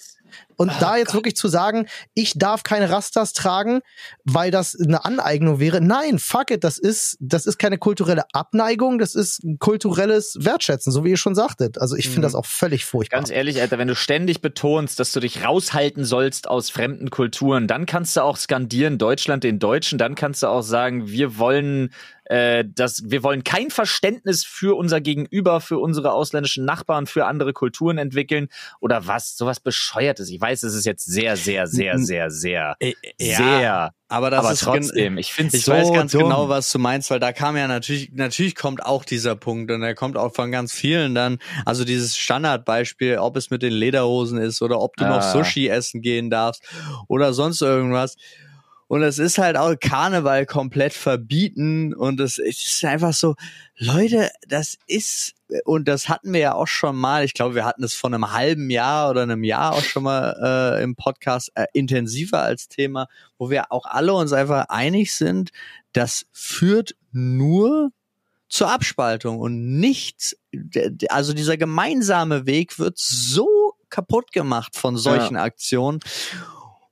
Und 0.58 0.72
da 0.80 0.98
jetzt 0.98 1.14
wirklich 1.14 1.36
zu 1.36 1.48
sagen, 1.48 1.88
ich 2.14 2.38
darf 2.38 2.64
keine 2.64 2.90
Rastas 2.90 3.34
tragen, 3.34 3.82
weil 4.24 4.52
das 4.52 4.78
eine 4.80 5.04
Aneignung 5.04 5.60
wäre. 5.60 5.82
Nein, 5.82 6.18
fuck 6.18 6.52
it, 6.52 6.64
das 6.64 6.78
ist, 6.78 7.18
das 7.20 7.46
ist 7.46 7.58
keine 7.58 7.78
kulturelle 7.78 8.24
Abneigung, 8.32 8.98
das 8.98 9.16
ist 9.16 9.42
kulturelles 9.60 10.38
Wertschätzen, 10.40 10.92
so 10.94 11.04
wie 11.04 11.10
ihr 11.10 11.18
schon 11.18 11.36
sagtet. 11.36 11.80
Also 11.80 11.96
ich 11.96 12.08
finde 12.08 12.22
das 12.22 12.36
auch 12.36 12.46
völlig 12.46 12.86
furchtbar. 12.86 13.18
Ganz 13.18 13.32
ehrlich, 13.32 13.60
Alter, 13.60 13.78
wenn 13.78 13.88
du 13.88 13.96
ständig 13.96 14.42
betonst, 14.42 15.00
dass 15.00 15.12
du 15.12 15.20
dich 15.20 15.44
raushalten 15.44 16.06
sollst 16.06 16.48
aus 16.48 16.70
fremden 16.70 17.10
Kulturen, 17.10 17.68
dann 17.68 17.86
kannst 17.86 18.16
du 18.16 18.22
auch 18.22 18.38
skandieren, 18.38 18.98
Deutschland 18.98 19.44
den 19.44 19.60
Deutschen, 19.60 19.98
dann 19.98 20.16
kannst 20.16 20.44
du 20.44 20.48
auch 20.48 20.64
sagen, 20.64 21.10
wir 21.10 21.38
wollen 21.38 21.90
äh, 22.26 22.64
das, 22.68 23.04
wir 23.06 23.24
wollen 23.24 23.44
kein 23.44 23.70
Verständnis 23.70 24.44
für 24.46 24.76
unser 24.78 25.02
Gegenüber, 25.02 25.62
für 25.62 25.80
unsere 25.80 26.12
ausländischen 26.12 26.66
Nachbarn, 26.66 27.06
für 27.08 27.26
andere 27.26 27.54
Kulturen 27.54 27.98
entwickeln 27.98 28.48
oder 28.80 29.08
was, 29.08 29.36
sowas 29.38 29.60
bescheuertes. 29.60 30.30
Ich 30.30 30.42
weiß, 30.42 30.64
es 30.64 30.74
ist 30.76 30.86
jetzt 30.86 31.06
sehr, 31.06 31.38
sehr, 31.38 31.68
sehr, 31.68 31.98
sehr, 32.00 32.30
sehr, 32.32 32.76
Äh, 32.80 32.94
ja, 33.20 33.38
sehr, 33.38 33.94
aber 34.08 34.30
das 34.30 34.40
aber 34.40 34.52
ist 34.54 34.60
trotzdem, 34.64 35.18
ich 35.18 35.34
finde 35.34 35.58
Ich 35.58 35.66
so 35.66 35.72
weiß 35.72 35.92
ganz 35.94 36.12
dumm. 36.12 36.24
genau, 36.24 36.50
was 36.50 36.72
du 36.72 36.80
meinst, 36.80 37.10
weil 37.10 37.20
da 37.20 37.32
kam 37.34 37.58
ja 37.58 37.68
natürlich, 37.68 38.12
natürlich 38.14 38.56
kommt 38.56 38.84
auch 38.86 39.04
dieser 39.06 39.36
Punkt 39.36 39.72
und 39.72 39.82
der 39.82 39.96
kommt 39.96 40.18
auch 40.18 40.34
von 40.34 40.52
ganz 40.52 40.74
vielen 40.74 41.16
dann. 41.16 41.40
Also 41.66 41.86
dieses 41.86 42.18
Standardbeispiel, 42.18 43.18
ob 43.18 43.36
es 43.38 43.50
mit 43.50 43.62
den 43.62 43.74
Lederhosen 43.74 44.38
ist 44.38 44.62
oder 44.62 44.80
ob 44.80 44.96
du 44.98 45.06
noch 45.06 45.18
Ah. 45.18 45.32
Sushi 45.32 45.68
essen 45.68 46.02
gehen 46.02 46.30
darfst 46.30 46.64
oder 47.08 47.34
sonst 47.34 47.62
irgendwas. 47.62 48.16
Und 48.88 49.02
es 49.02 49.18
ist 49.18 49.40
halt 49.40 49.58
auch 49.58 49.74
Karneval 49.80 50.46
komplett 50.46 50.94
verbieten 50.94 51.94
und 51.96 52.20
es 52.20 52.38
ist 52.38 52.86
einfach 52.86 53.14
so, 53.14 53.36
Leute, 53.78 54.30
das 54.48 54.78
ist, 54.86 55.34
und 55.66 55.88
das 55.88 56.08
hatten 56.08 56.34
wir 56.34 56.40
ja 56.40 56.54
auch 56.54 56.68
schon 56.68 56.96
mal, 56.96 57.24
ich 57.24 57.34
glaube, 57.34 57.56
wir 57.56 57.66
hatten 57.66 57.84
es 57.84 57.96
vor 57.96 58.12
einem 58.12 58.32
halben 58.32 58.70
Jahr 58.70 59.10
oder 59.10 59.24
einem 59.24 59.44
Jahr 59.44 59.74
auch 59.74 59.84
schon 59.84 60.04
mal 60.04 60.78
äh, 60.80 60.84
im 60.84 60.96
Podcast 60.96 61.52
äh, 61.56 61.66
intensiver 61.74 62.44
als 62.44 62.68
Thema, 62.68 63.08
wo 63.40 63.50
wir 63.50 63.72
auch 63.72 63.88
alle 63.88 64.14
uns 64.14 64.34
einfach 64.34 64.66
einig 64.70 65.16
sind, 65.16 65.50
das 65.92 66.28
führt 66.32 66.96
nur 67.12 67.92
zur 68.50 68.70
Abspaltung 68.70 69.40
und 69.40 69.80
nichts, 69.80 70.38
also 71.10 71.34
dieser 71.34 71.58
gemeinsame 71.58 72.46
Weg 72.46 72.78
wird 72.78 73.00
so 73.00 73.74
kaputt 73.90 74.32
gemacht 74.32 74.76
von 74.76 74.98
solchen 74.98 75.36
ja. 75.36 75.44
Aktionen. 75.44 76.00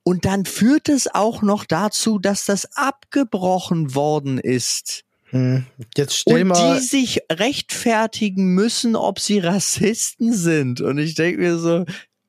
Und 0.04 0.26
dann 0.26 0.45
führt 0.45 0.89
es 0.89 1.14
auch 1.14 1.41
noch 1.41 1.66
dazu, 1.66 2.20
dass 2.20 2.45
das 2.45 2.76
abgebrochen 2.76 3.95
worden 3.95 4.38
ist. 4.38 5.04
Hm. 5.26 5.66
Jetzt 5.95 6.18
stell 6.18 6.41
und 6.41 6.49
mal. 6.49 6.76
die 6.76 6.86
sich 6.86 7.22
rechtfertigen 7.32 8.54
müssen, 8.54 8.95
ob 8.95 9.20
sie 9.20 9.39
Rassisten 9.39 10.34
sind. 10.34 10.82
Und 10.82 10.97
ich 10.97 11.16
denke 11.16 11.41
mir 11.41 11.58
so, 11.58 11.86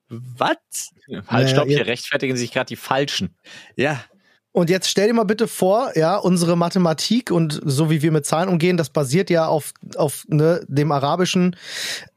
was? 0.08 0.92
Halt, 1.26 1.50
stopp, 1.50 1.68
hier 1.68 1.86
rechtfertigen 1.86 2.36
sich 2.36 2.52
gerade 2.52 2.68
die 2.68 2.76
Falschen. 2.76 3.34
Ja, 3.76 4.02
und 4.54 4.70
jetzt 4.70 4.88
stell 4.88 5.08
dir 5.08 5.14
mal 5.14 5.24
bitte 5.24 5.48
vor, 5.48 5.90
ja, 5.96 6.16
unsere 6.16 6.56
Mathematik 6.56 7.32
und 7.32 7.60
so 7.64 7.90
wie 7.90 8.02
wir 8.02 8.12
mit 8.12 8.24
Zahlen 8.24 8.48
umgehen, 8.48 8.76
das 8.76 8.88
basiert 8.88 9.28
ja 9.28 9.48
auf, 9.48 9.72
auf 9.96 10.24
ne, 10.28 10.64
dem 10.68 10.92
Arabischen. 10.92 11.56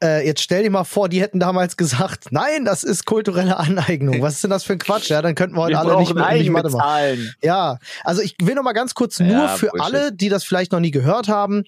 Äh, 0.03 0.23
jetzt 0.23 0.41
stell 0.41 0.61
dir 0.61 0.69
mal 0.69 0.83
vor, 0.83 1.09
die 1.09 1.19
hätten 1.19 1.39
damals 1.39 1.77
gesagt, 1.77 2.31
nein, 2.31 2.63
das 2.63 2.83
ist 2.83 3.05
kulturelle 3.05 3.57
Aneignung. 3.57 4.21
Was 4.21 4.35
ist 4.35 4.43
denn 4.43 4.51
das 4.51 4.63
für 4.63 4.73
ein 4.73 4.79
Quatsch? 4.79 5.09
Ja, 5.09 5.23
dann 5.23 5.33
könnten 5.33 5.55
wir 5.55 5.63
heute 5.63 5.73
wir 5.73 5.79
alle 5.79 5.97
nicht, 5.97 6.13
nicht 6.13 6.51
Mathe 6.51 6.69
machen. 6.69 7.33
Ja, 7.41 7.79
also 8.03 8.21
ich 8.21 8.35
will 8.39 8.53
noch 8.53 8.61
mal 8.61 8.73
ganz 8.73 8.93
kurz 8.93 9.19
nur 9.19 9.31
ja, 9.31 9.47
für 9.47 9.69
Bullshit. 9.69 9.95
alle, 9.95 10.13
die 10.13 10.29
das 10.29 10.43
vielleicht 10.43 10.71
noch 10.71 10.79
nie 10.79 10.91
gehört 10.91 11.29
haben, 11.29 11.63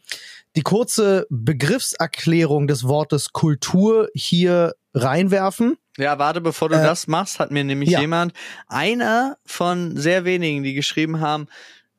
die 0.55 0.61
kurze 0.61 1.25
Begriffserklärung 1.31 2.67
des 2.67 2.83
Wortes 2.83 3.33
Kultur 3.33 4.09
hier 4.13 4.75
reinwerfen. 4.93 5.77
Ja, 5.99 6.17
warte, 6.17 6.41
bevor 6.41 6.69
du 6.69 6.75
äh, 6.75 6.83
das 6.83 7.07
machst, 7.07 7.39
hat 7.39 7.51
mir 7.51 7.63
nämlich 7.63 7.91
ja. 7.91 8.01
jemand, 8.01 8.33
einer 8.67 9.37
von 9.45 9.97
sehr 9.97 10.25
wenigen, 10.25 10.63
die 10.63 10.73
geschrieben 10.73 11.19
haben, 11.19 11.47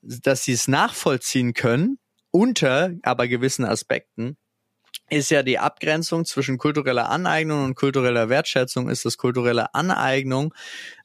dass 0.02 0.44
sie 0.44 0.52
es 0.52 0.68
nachvollziehen 0.68 1.54
können, 1.54 1.98
unter 2.30 2.92
aber 3.02 3.28
gewissen 3.28 3.64
Aspekten, 3.64 4.36
ist 5.10 5.30
ja 5.30 5.42
die 5.42 5.58
Abgrenzung 5.58 6.24
zwischen 6.24 6.56
kultureller 6.56 7.10
Aneignung 7.10 7.64
und 7.64 7.74
kultureller 7.74 8.28
Wertschätzung, 8.28 8.88
ist 8.88 9.04
das 9.04 9.16
kulturelle 9.16 9.74
Aneignung 9.74 10.54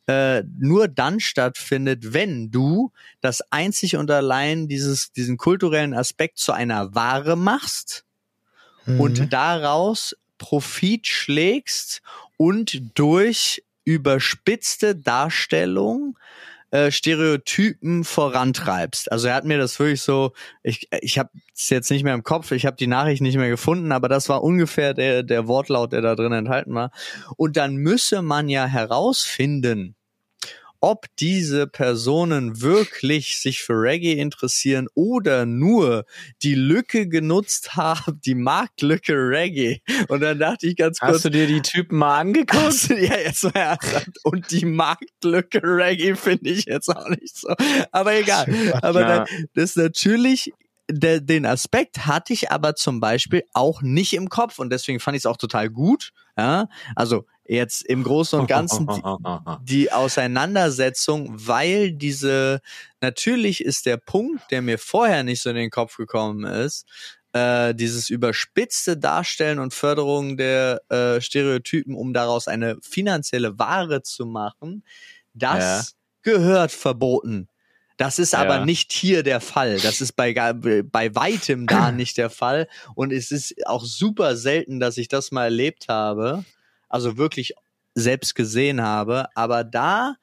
äh, 0.08 0.44
nur 0.60 0.88
dann 0.88 1.20
stattfindet, 1.20 2.14
wenn 2.14 2.52
du 2.52 2.92
das 3.22 3.42
einzig 3.52 3.98
und 3.98 4.12
allein 4.12 4.68
dieses, 4.68 5.12
diesen 5.12 5.38
kulturellen 5.38 5.94
Aspekt 5.96 6.38
zu 6.38 6.52
einer 6.52 6.94
Ware 6.94 7.36
machst 7.36 8.06
mhm. 8.86 9.02
und 9.02 9.34
daraus 9.34 10.16
Profit 10.38 11.08
schlägst 11.08 12.02
und 12.38 12.98
durch 12.98 13.64
überspitzte 13.86 14.96
Darstellung 14.96 16.18
äh, 16.72 16.92
Stereotypen 16.92 18.04
vorantreibst. 18.04 19.12
Also 19.12 19.28
er 19.28 19.36
hat 19.36 19.46
mir 19.46 19.58
das 19.58 19.80
wirklich 19.80 20.02
so, 20.02 20.34
ich, 20.64 20.90
ich 21.02 21.20
habe 21.20 21.30
es 21.56 21.70
jetzt 21.70 21.92
nicht 21.92 22.04
mehr 22.04 22.16
im 22.16 22.24
Kopf, 22.24 22.52
ich 22.52 22.66
habe 22.66 22.76
die 22.76 22.88
Nachricht 22.88 23.22
nicht 23.22 23.38
mehr 23.38 23.50
gefunden, 23.50 23.92
aber 23.92 24.10
das 24.10 24.28
war 24.28 24.44
ungefähr 24.44 24.94
der, 24.94 25.24
der 25.24 25.48
Wortlaut, 25.48 25.94
der 25.94 26.02
da 26.02 26.16
drin 26.16 26.34
enthalten 26.34 26.74
war. 26.74 26.92
Und 27.38 27.56
dann 27.56 27.76
müsse 27.76 28.22
man 28.22 28.50
ja 28.50 28.66
herausfinden, 28.66 29.96
ob 30.86 31.08
diese 31.18 31.66
Personen 31.66 32.62
wirklich 32.62 33.40
sich 33.40 33.64
für 33.64 33.74
Reggae 33.74 34.20
interessieren 34.20 34.88
oder 34.94 35.48
nur 35.48 36.06
die 36.44 36.54
Lücke 36.54 37.10
genutzt 37.10 37.76
haben, 37.76 38.22
die 38.24 38.36
Marktlücke 38.36 39.14
Reggae. 39.14 39.80
Und 40.10 40.20
dann 40.20 40.38
dachte 40.38 40.68
ich 40.68 40.76
ganz 40.76 41.00
kurz. 41.00 41.16
Hast 41.16 41.26
du 41.26 41.32
dir 41.32 41.48
die 41.48 41.64
Typen 41.64 41.98
mal 41.98 42.20
angeguckt? 42.20 42.90
ja, 42.90 43.18
jetzt 43.18 43.46
mal 43.46 43.56
ernsthaft. 43.56 44.12
Und 44.26 44.52
die 44.52 44.66
Marktlücke 44.66 45.60
Reggae 45.64 46.16
finde 46.16 46.52
ich 46.52 46.66
jetzt 46.66 46.90
auch 46.90 47.10
nicht 47.10 47.36
so. 47.36 47.56
Aber 47.92 48.14
egal. 48.14 48.46
Aber 48.84 49.02
dann, 49.02 49.26
das 49.56 49.72
ist 49.72 49.78
natürlich 49.78 50.54
der, 50.88 51.20
den 51.20 51.48
Aspekt 51.48 52.06
hatte 52.06 52.32
ich 52.32 52.52
aber 52.52 52.76
zum 52.76 53.00
Beispiel 53.00 53.44
auch 53.54 53.82
nicht 53.82 54.14
im 54.14 54.30
Kopf 54.30 54.60
und 54.60 54.70
deswegen 54.70 55.00
fand 55.00 55.18
ich 55.18 55.22
es 55.22 55.26
auch 55.26 55.38
total 55.38 55.72
gut. 55.72 56.12
Ja, 56.38 56.68
also 56.96 57.26
jetzt 57.48 57.86
im 57.86 58.04
Großen 58.04 58.40
und 58.40 58.48
Ganzen 58.48 58.88
die, 58.88 59.02
die 59.62 59.92
Auseinandersetzung, 59.92 61.34
weil 61.36 61.92
diese, 61.92 62.62
natürlich 63.02 63.64
ist 63.64 63.86
der 63.86 63.98
Punkt, 63.98 64.52
der 64.52 64.62
mir 64.62 64.78
vorher 64.78 65.24
nicht 65.24 65.42
so 65.42 65.50
in 65.50 65.56
den 65.56 65.70
Kopf 65.70 65.98
gekommen 65.98 66.44
ist, 66.46 66.86
äh, 67.34 67.76
dieses 67.76 68.10
überspitzte 68.10 68.98
Darstellen 68.98 69.60
und 69.60 69.74
Förderung 69.74 70.38
der 70.38 70.82
äh, 70.90 71.22
Stereotypen, 71.22 71.94
um 71.96 72.14
daraus 72.14 72.48
eine 72.48 72.78
finanzielle 72.82 73.60
Ware 73.60 74.02
zu 74.02 74.26
machen, 74.26 74.84
das 75.34 75.96
ja. 76.24 76.32
gehört 76.34 76.72
verboten. 76.72 77.50
Das 77.98 78.20
ist 78.20 78.36
aber 78.36 78.58
ja. 78.58 78.66
nicht 78.66 78.92
hier 78.92 79.24
der 79.24 79.40
Fall. 79.40 79.80
Das 79.80 80.02
ist 80.02 80.14
bei, 80.14 80.34
bei 80.34 81.16
weitem 81.16 81.66
da 81.66 81.92
nicht 81.92 82.18
der 82.18 82.30
Fall. 82.30 82.68
Und 82.94 83.14
es 83.14 83.32
ist 83.32 83.66
auch 83.66 83.86
super 83.86 84.36
selten, 84.36 84.82
dass 84.82 84.98
ich 84.98 85.08
das 85.08 85.32
mal 85.32 85.46
erlebt 85.46 85.88
habe 85.88 86.44
also 86.96 87.18
wirklich 87.18 87.54
selbst 87.94 88.34
gesehen 88.36 88.82
habe. 88.82 89.28
Aber 89.36 89.64
da 89.64 90.16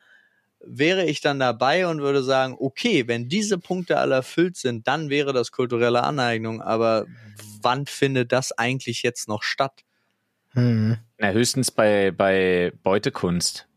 wäre 0.65 1.05
ich 1.05 1.21
dann 1.21 1.39
dabei 1.39 1.87
und 1.87 2.01
würde 2.01 2.23
sagen, 2.23 2.57
okay, 2.59 3.07
wenn 3.07 3.29
diese 3.29 3.59
Punkte 3.59 3.99
alle 3.99 4.17
erfüllt 4.17 4.57
sind, 4.57 4.89
dann 4.89 5.11
wäre 5.11 5.33
das 5.33 5.53
kulturelle 5.53 6.03
Aneignung. 6.03 6.63
Aber 6.63 7.07
wann 7.61 7.87
findet 7.87 8.33
das 8.33 8.53
eigentlich 8.53 9.03
jetzt 9.03 9.29
noch 9.29 9.43
statt? 9.43 9.85
Hm. 10.55 10.99
Na, 11.19 11.31
höchstens 11.31 11.71
bei, 11.71 12.11
bei 12.11 12.73
Beutekunst. 12.83 13.69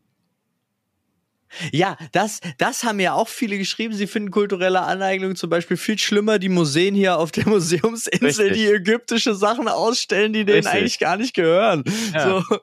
Ja, 1.72 1.96
das, 2.12 2.40
das 2.58 2.84
haben 2.84 3.00
ja 3.00 3.14
auch 3.14 3.28
viele 3.28 3.56
geschrieben. 3.56 3.94
Sie 3.94 4.06
finden 4.06 4.30
kulturelle 4.30 4.82
Aneignung 4.82 5.36
zum 5.36 5.48
Beispiel 5.48 5.76
viel 5.76 5.98
schlimmer. 5.98 6.38
Die 6.38 6.48
Museen 6.48 6.94
hier 6.94 7.18
auf 7.18 7.32
der 7.32 7.48
Museumsinsel, 7.48 8.26
Richtig. 8.26 8.52
die 8.52 8.66
ägyptische 8.66 9.34
Sachen 9.34 9.68
ausstellen, 9.68 10.32
die 10.32 10.44
denen 10.44 10.58
Richtig. 10.58 10.74
eigentlich 10.74 10.98
gar 10.98 11.16
nicht 11.16 11.34
gehören. 11.34 11.84
Ja. 12.12 12.42
So. 12.42 12.58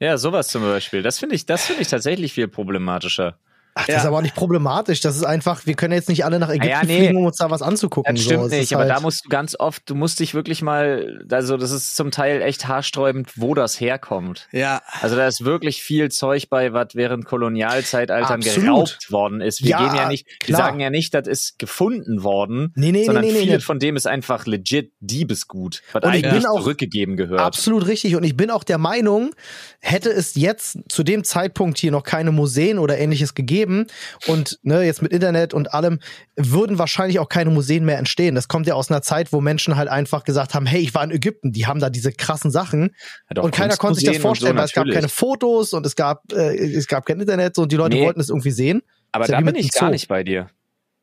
Ja, 0.00 0.16
sowas 0.16 0.48
zum 0.48 0.62
Beispiel. 0.62 1.02
Das 1.02 1.18
finde 1.18 1.34
ich, 1.34 1.44
das 1.46 1.66
finde 1.66 1.82
ich 1.82 1.88
tatsächlich 1.88 2.32
viel 2.32 2.48
problematischer. 2.48 3.38
Ach, 3.74 3.86
das 3.86 3.94
ja. 3.94 4.00
ist 4.00 4.06
aber 4.06 4.18
auch 4.18 4.22
nicht 4.22 4.34
problematisch. 4.34 5.00
Das 5.00 5.16
ist 5.16 5.24
einfach, 5.24 5.66
wir 5.66 5.74
können 5.74 5.94
jetzt 5.94 6.08
nicht 6.08 6.24
alle 6.24 6.38
nach 6.38 6.50
Ägypten 6.50 6.68
ja, 6.68 6.84
nee. 6.84 6.98
fliegen, 6.98 7.16
um 7.16 7.26
uns 7.26 7.36
da 7.36 7.50
was 7.50 7.62
anzugucken. 7.62 8.14
Das 8.14 8.24
stimmt 8.24 8.50
so. 8.50 8.56
nicht, 8.56 8.72
aber 8.72 8.82
halt 8.82 8.92
da 8.92 9.00
musst 9.00 9.24
du 9.24 9.28
ganz 9.28 9.56
oft, 9.58 9.88
du 9.88 9.94
musst 9.94 10.20
dich 10.20 10.34
wirklich 10.34 10.62
mal, 10.62 11.24
also 11.30 11.56
das 11.56 11.70
ist 11.70 11.96
zum 11.96 12.10
Teil 12.10 12.42
echt 12.42 12.66
haarsträubend, 12.66 13.32
wo 13.36 13.54
das 13.54 13.80
herkommt. 13.80 14.48
Ja. 14.52 14.82
Also 15.00 15.16
da 15.16 15.26
ist 15.26 15.44
wirklich 15.44 15.82
viel 15.82 16.10
Zeug 16.10 16.48
bei, 16.48 16.72
was 16.72 16.88
während 16.94 17.24
Kolonialzeitaltern 17.24 18.40
Absolut. 18.40 18.64
geraubt 18.64 19.12
worden 19.12 19.40
ist. 19.40 19.62
Wir 19.62 19.70
ja, 19.70 19.86
gehen 19.86 19.96
ja 19.96 20.08
nicht, 20.08 20.26
wir 20.44 20.56
sagen 20.56 20.80
ja 20.80 20.90
nicht, 20.90 21.14
das 21.14 21.28
ist 21.28 21.58
gefunden 21.58 22.22
worden, 22.24 22.72
nee, 22.74 22.92
nee, 22.92 23.04
sondern 23.04 23.24
nee, 23.24 23.32
nee, 23.32 23.40
viel 23.40 23.52
nee. 23.52 23.60
von 23.60 23.78
dem 23.78 23.96
ist 23.96 24.06
einfach 24.06 24.46
legit 24.46 24.92
Diebesgut, 25.00 25.82
was 25.92 26.02
und 26.02 26.10
eigentlich 26.10 26.46
auch 26.48 26.60
zurückgegeben 26.60 27.16
gehört. 27.16 27.40
Absolut 27.40 27.86
richtig. 27.86 28.16
Und 28.16 28.24
ich 28.24 28.36
bin 28.36 28.50
auch 28.50 28.64
der 28.64 28.78
Meinung, 28.78 29.34
hätte 29.80 30.10
es 30.10 30.34
jetzt 30.34 30.78
zu 30.88 31.02
dem 31.02 31.24
Zeitpunkt 31.24 31.78
hier 31.78 31.92
noch 31.92 32.02
keine 32.02 32.32
Museen 32.32 32.78
oder 32.78 32.98
ähnliches 32.98 33.34
gegeben, 33.34 33.59
geben 33.60 33.86
und 34.26 34.58
ne, 34.62 34.82
jetzt 34.82 35.02
mit 35.02 35.12
Internet 35.12 35.52
und 35.52 35.74
allem 35.74 36.00
würden 36.36 36.78
wahrscheinlich 36.78 37.18
auch 37.18 37.28
keine 37.28 37.50
Museen 37.50 37.84
mehr 37.84 37.98
entstehen. 37.98 38.34
Das 38.34 38.48
kommt 38.48 38.66
ja 38.66 38.74
aus 38.74 38.90
einer 38.90 39.02
Zeit, 39.02 39.32
wo 39.32 39.40
Menschen 39.40 39.76
halt 39.76 39.88
einfach 39.88 40.24
gesagt 40.24 40.54
haben, 40.54 40.66
hey, 40.66 40.80
ich 40.80 40.94
war 40.94 41.04
in 41.04 41.10
Ägypten, 41.10 41.52
die 41.52 41.66
haben 41.66 41.80
da 41.80 41.90
diese 41.90 42.12
krassen 42.12 42.50
Sachen 42.50 42.94
ja, 43.34 43.42
und 43.42 43.52
keiner 43.52 43.76
konnte 43.76 44.00
sich 44.00 44.08
das 44.08 44.18
vorstellen, 44.18 44.52
so, 44.52 44.58
weil 44.58 44.64
es 44.64 44.72
gab 44.72 44.88
keine 44.88 45.08
Fotos 45.08 45.72
und 45.72 45.84
es 45.84 45.96
gab 45.96 46.32
äh, 46.32 46.56
es 46.56 46.86
gab 46.86 47.04
kein 47.04 47.20
Internet 47.20 47.58
und 47.58 47.70
die 47.72 47.76
Leute 47.76 47.96
nee. 47.96 48.04
wollten 48.04 48.20
es 48.20 48.30
irgendwie 48.30 48.50
sehen. 48.50 48.82
Aber 49.12 49.26
da 49.26 49.40
bin 49.40 49.56
ich 49.56 49.72
gar 49.72 49.90
nicht 49.90 50.08
bei 50.08 50.22
dir. 50.24 50.48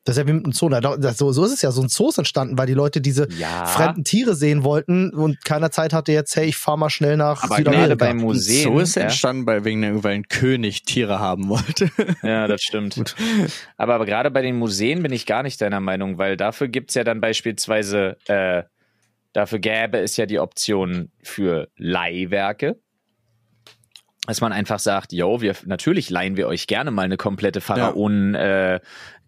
Das 0.07 0.15
ist 0.15 0.21
ja 0.21 0.27
wie 0.29 0.31
mit 0.31 0.45
einem 0.45 0.53
Zoo. 0.53 0.69
So, 1.13 1.33
so 1.33 1.43
ist 1.43 1.51
es 1.51 1.61
ja. 1.61 1.71
So 1.71 1.81
ein 1.81 1.89
Zoo 1.89 2.07
ist 2.07 2.17
entstanden, 2.17 2.57
weil 2.57 2.65
die 2.65 2.73
Leute 2.73 3.01
diese 3.01 3.27
ja. 3.37 3.65
fremden 3.65 4.05
Tiere 4.05 4.35
sehen 4.35 4.63
wollten 4.63 5.09
und 5.09 5.43
keiner 5.43 5.69
Zeit 5.69 5.91
hatte 5.91 6.13
jetzt, 6.13 6.33
hey, 6.37 6.45
ich 6.45 6.55
fahr 6.55 6.77
mal 6.77 6.89
schnell 6.89 7.17
nach 7.17 7.43
Aber 7.43 7.61
gerade 7.61 7.97
beim 7.97 8.15
Museum. 8.15 8.75
So 8.75 8.79
ist 8.79 8.95
ja. 8.95 9.01
entstanden, 9.01 9.45
weil 9.45 9.65
wegen 9.65 10.01
weil 10.05 10.15
ein 10.15 10.29
König 10.29 10.83
Tiere 10.83 11.19
haben 11.19 11.49
wollte. 11.49 11.91
Ja, 12.23 12.47
das 12.47 12.61
stimmt. 12.61 13.15
aber, 13.75 13.95
aber 13.95 14.05
gerade 14.05 14.31
bei 14.31 14.41
den 14.41 14.57
Museen 14.57 15.03
bin 15.03 15.11
ich 15.11 15.25
gar 15.25 15.43
nicht 15.43 15.59
deiner 15.59 15.81
Meinung, 15.81 16.17
weil 16.17 16.37
dafür 16.37 16.69
gibt's 16.69 16.93
ja 16.93 17.03
dann 17.03 17.19
beispielsweise, 17.19 18.15
äh, 18.27 18.63
dafür 19.33 19.59
gäbe 19.59 19.97
es 19.97 20.15
ja 20.15 20.25
die 20.25 20.39
Option 20.39 21.11
für 21.21 21.67
Leihwerke 21.75 22.77
dass 24.25 24.41
man 24.41 24.51
einfach 24.51 24.79
sagt, 24.79 25.13
yo, 25.13 25.39
wir 25.39 25.55
natürlich 25.65 26.09
leihen 26.09 26.35
wir 26.35 26.47
euch 26.47 26.67
gerne 26.67 26.91
mal 26.91 27.03
eine 27.03 27.15
komplette 27.15 27.61
Pharaonen 27.61 28.33
ja. 28.33 28.75
äh, 28.75 28.79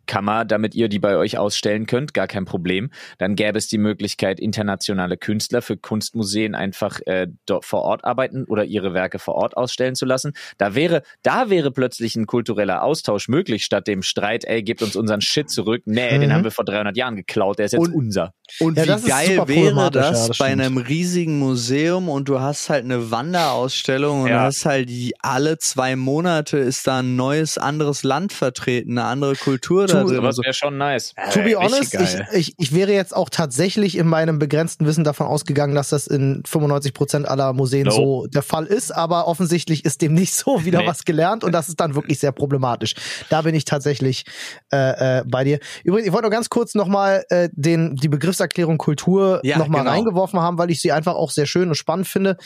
Kunstkammer, 0.09 0.43
damit 0.45 0.73
ihr 0.75 0.89
die 0.89 0.97
bei 0.99 1.15
euch 1.17 1.37
ausstellen 1.37 1.85
könnt, 1.85 2.13
gar 2.15 2.27
kein 2.27 2.45
Problem. 2.45 2.89
Dann 3.19 3.35
gäbe 3.35 3.57
es 3.59 3.67
die 3.67 3.77
Möglichkeit, 3.77 4.39
internationale 4.39 5.17
Künstler 5.17 5.61
für 5.61 5.77
Kunstmuseen 5.77 6.55
einfach 6.55 6.99
äh, 7.05 7.27
dort 7.45 7.63
vor 7.65 7.83
Ort 7.83 8.03
arbeiten 8.05 8.45
oder 8.45 8.65
ihre 8.65 8.93
Werke 8.95 9.19
vor 9.19 9.35
Ort 9.35 9.55
ausstellen 9.55 9.93
zu 9.95 10.05
lassen. 10.05 10.33
Da 10.57 10.73
wäre, 10.73 11.03
da 11.21 11.49
wäre 11.51 11.71
plötzlich 11.71 12.15
ein 12.15 12.25
kultureller 12.25 12.81
Austausch 12.83 13.27
möglich, 13.27 13.63
statt 13.63 13.87
dem 13.87 14.01
Streit, 14.01 14.45
ey, 14.45 14.63
gebt 14.63 14.81
uns 14.81 14.95
unseren 14.95 15.21
Shit 15.21 15.49
zurück. 15.51 15.83
Nee, 15.85 16.17
Mhm. 16.17 16.21
den 16.21 16.33
haben 16.33 16.43
wir 16.43 16.51
vor 16.51 16.65
300 16.65 16.97
Jahren 16.97 17.15
geklaut, 17.15 17.59
der 17.59 17.65
ist 17.67 17.73
jetzt 17.73 17.81
Und- 17.87 17.93
unser. 17.93 18.33
Und 18.59 18.77
Ja, 18.79 18.85
das 18.87 19.05
wie 19.05 19.09
geil 19.09 19.43
wäre 19.45 19.91
das, 19.91 20.21
ja, 20.21 20.27
das 20.29 20.37
bei 20.39 20.45
einem 20.45 20.77
riesigen 20.77 21.37
Museum 21.37 22.09
und 22.09 22.27
du 22.29 22.39
hast 22.39 22.69
halt 22.69 22.83
eine 22.83 23.11
Wanderausstellung 23.11 24.23
und 24.23 24.29
Ja. 24.29 24.39
du 24.39 24.43
hast 24.45 24.65
halt 24.65 24.89
die, 24.89 25.13
alle 25.19 25.59
zwei 25.59 25.95
Monate 25.95 26.57
ist 26.57 26.87
da 26.87 26.99
ein 26.99 27.15
neues, 27.15 27.59
anderes 27.59 28.01
Land 28.03 28.33
vertreten, 28.33 28.97
eine 28.97 29.07
andere 29.07 29.35
Kultur 29.35 29.85
da 29.85 29.98
Tu- 30.07 30.13
drin. 30.13 30.23
Das 30.23 30.37
wäre 30.37 30.53
schon 30.53 30.77
nice. 30.77 31.13
To 31.33 31.39
be 31.41 31.51
Äh, 31.51 31.55
honest, 31.55 31.93
ich, 31.95 32.17
ich, 32.33 32.53
ich 32.57 32.73
wäre 32.73 32.91
jetzt 32.93 33.15
auch 33.15 33.29
tatsächlich 33.29 33.97
in 33.97 34.07
meinem 34.07 34.39
begrenzten 34.39 34.85
Wissen 34.85 35.03
davon 35.03 35.27
ausgegangen, 35.27 35.75
dass 35.75 35.89
das 35.89 36.07
in 36.07 36.43
95% 36.43 37.25
aller 37.25 37.53
Museen 37.53 37.85
Nope. 37.85 37.95
so 37.95 38.27
der 38.27 38.41
Fall 38.43 38.65
ist, 38.65 38.91
aber 38.91 39.27
offensichtlich 39.27 39.85
ist 39.85 40.01
dem 40.01 40.13
nicht 40.13 40.33
so 40.33 40.65
wieder 40.65 40.79
Nee. 40.79 40.87
was 40.87 41.05
gelernt 41.05 41.43
und 41.43 41.51
das 41.51 41.69
ist 41.69 41.79
dann 41.79 41.95
wirklich 41.95 42.19
sehr 42.19 42.31
problematisch. 42.31 42.95
Da 43.29 43.41
bin 43.41 43.55
ich 43.55 43.65
tatsächlich 43.65 44.25
äh, 44.71 45.19
äh, 45.19 45.23
bei 45.27 45.43
dir. 45.43 45.59
Übrigens, 45.83 46.07
ich 46.07 46.13
wollte 46.13 46.27
noch 46.27 46.31
ganz 46.31 46.49
kurz 46.49 46.75
nochmal 46.75 47.23
äh, 47.29 47.49
den 47.53 47.95
die 47.95 48.09
Begriffserklärung 48.09 48.77
Kultur 48.77 49.39
Ja, 49.43 49.57
nochmal 49.57 49.81
genau. 49.81 49.91
reingeworfen 49.91 50.39
haben, 50.39 50.57
weil 50.57 50.69
ich 50.71 50.79
sie 50.81 50.91
einfach 50.91 51.15
auch 51.15 51.31
sehr 51.31 51.45
schön 51.45 51.69
und 51.69 51.75
spannend 51.75 52.07
finde, 52.07 52.37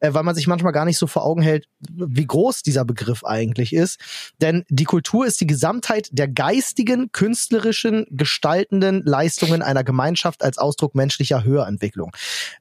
äh, 0.00 0.12
weil 0.14 0.22
man 0.22 0.34
sich 0.34 0.46
manchmal 0.46 0.72
gar 0.72 0.84
nicht 0.84 0.98
so 0.98 1.06
vor 1.06 1.24
Augen 1.24 1.42
hält, 1.42 1.66
wie 1.90 2.26
groß 2.26 2.62
dieser 2.62 2.84
Begriff 2.84 3.24
eigentlich 3.24 3.72
ist. 3.72 3.98
Denn 4.40 4.64
die 4.68 4.84
Kultur 4.84 5.26
ist 5.26 5.40
die 5.40 5.46
Gesamtheit 5.46 6.08
der 6.12 6.28
geistigen, 6.28 6.93
künstlerischen, 7.12 8.06
gestaltenden 8.10 9.02
Leistungen 9.04 9.62
einer 9.62 9.84
Gemeinschaft 9.84 10.42
als 10.42 10.58
Ausdruck 10.58 10.94
menschlicher 10.94 11.44
Höherentwicklung. 11.44 12.12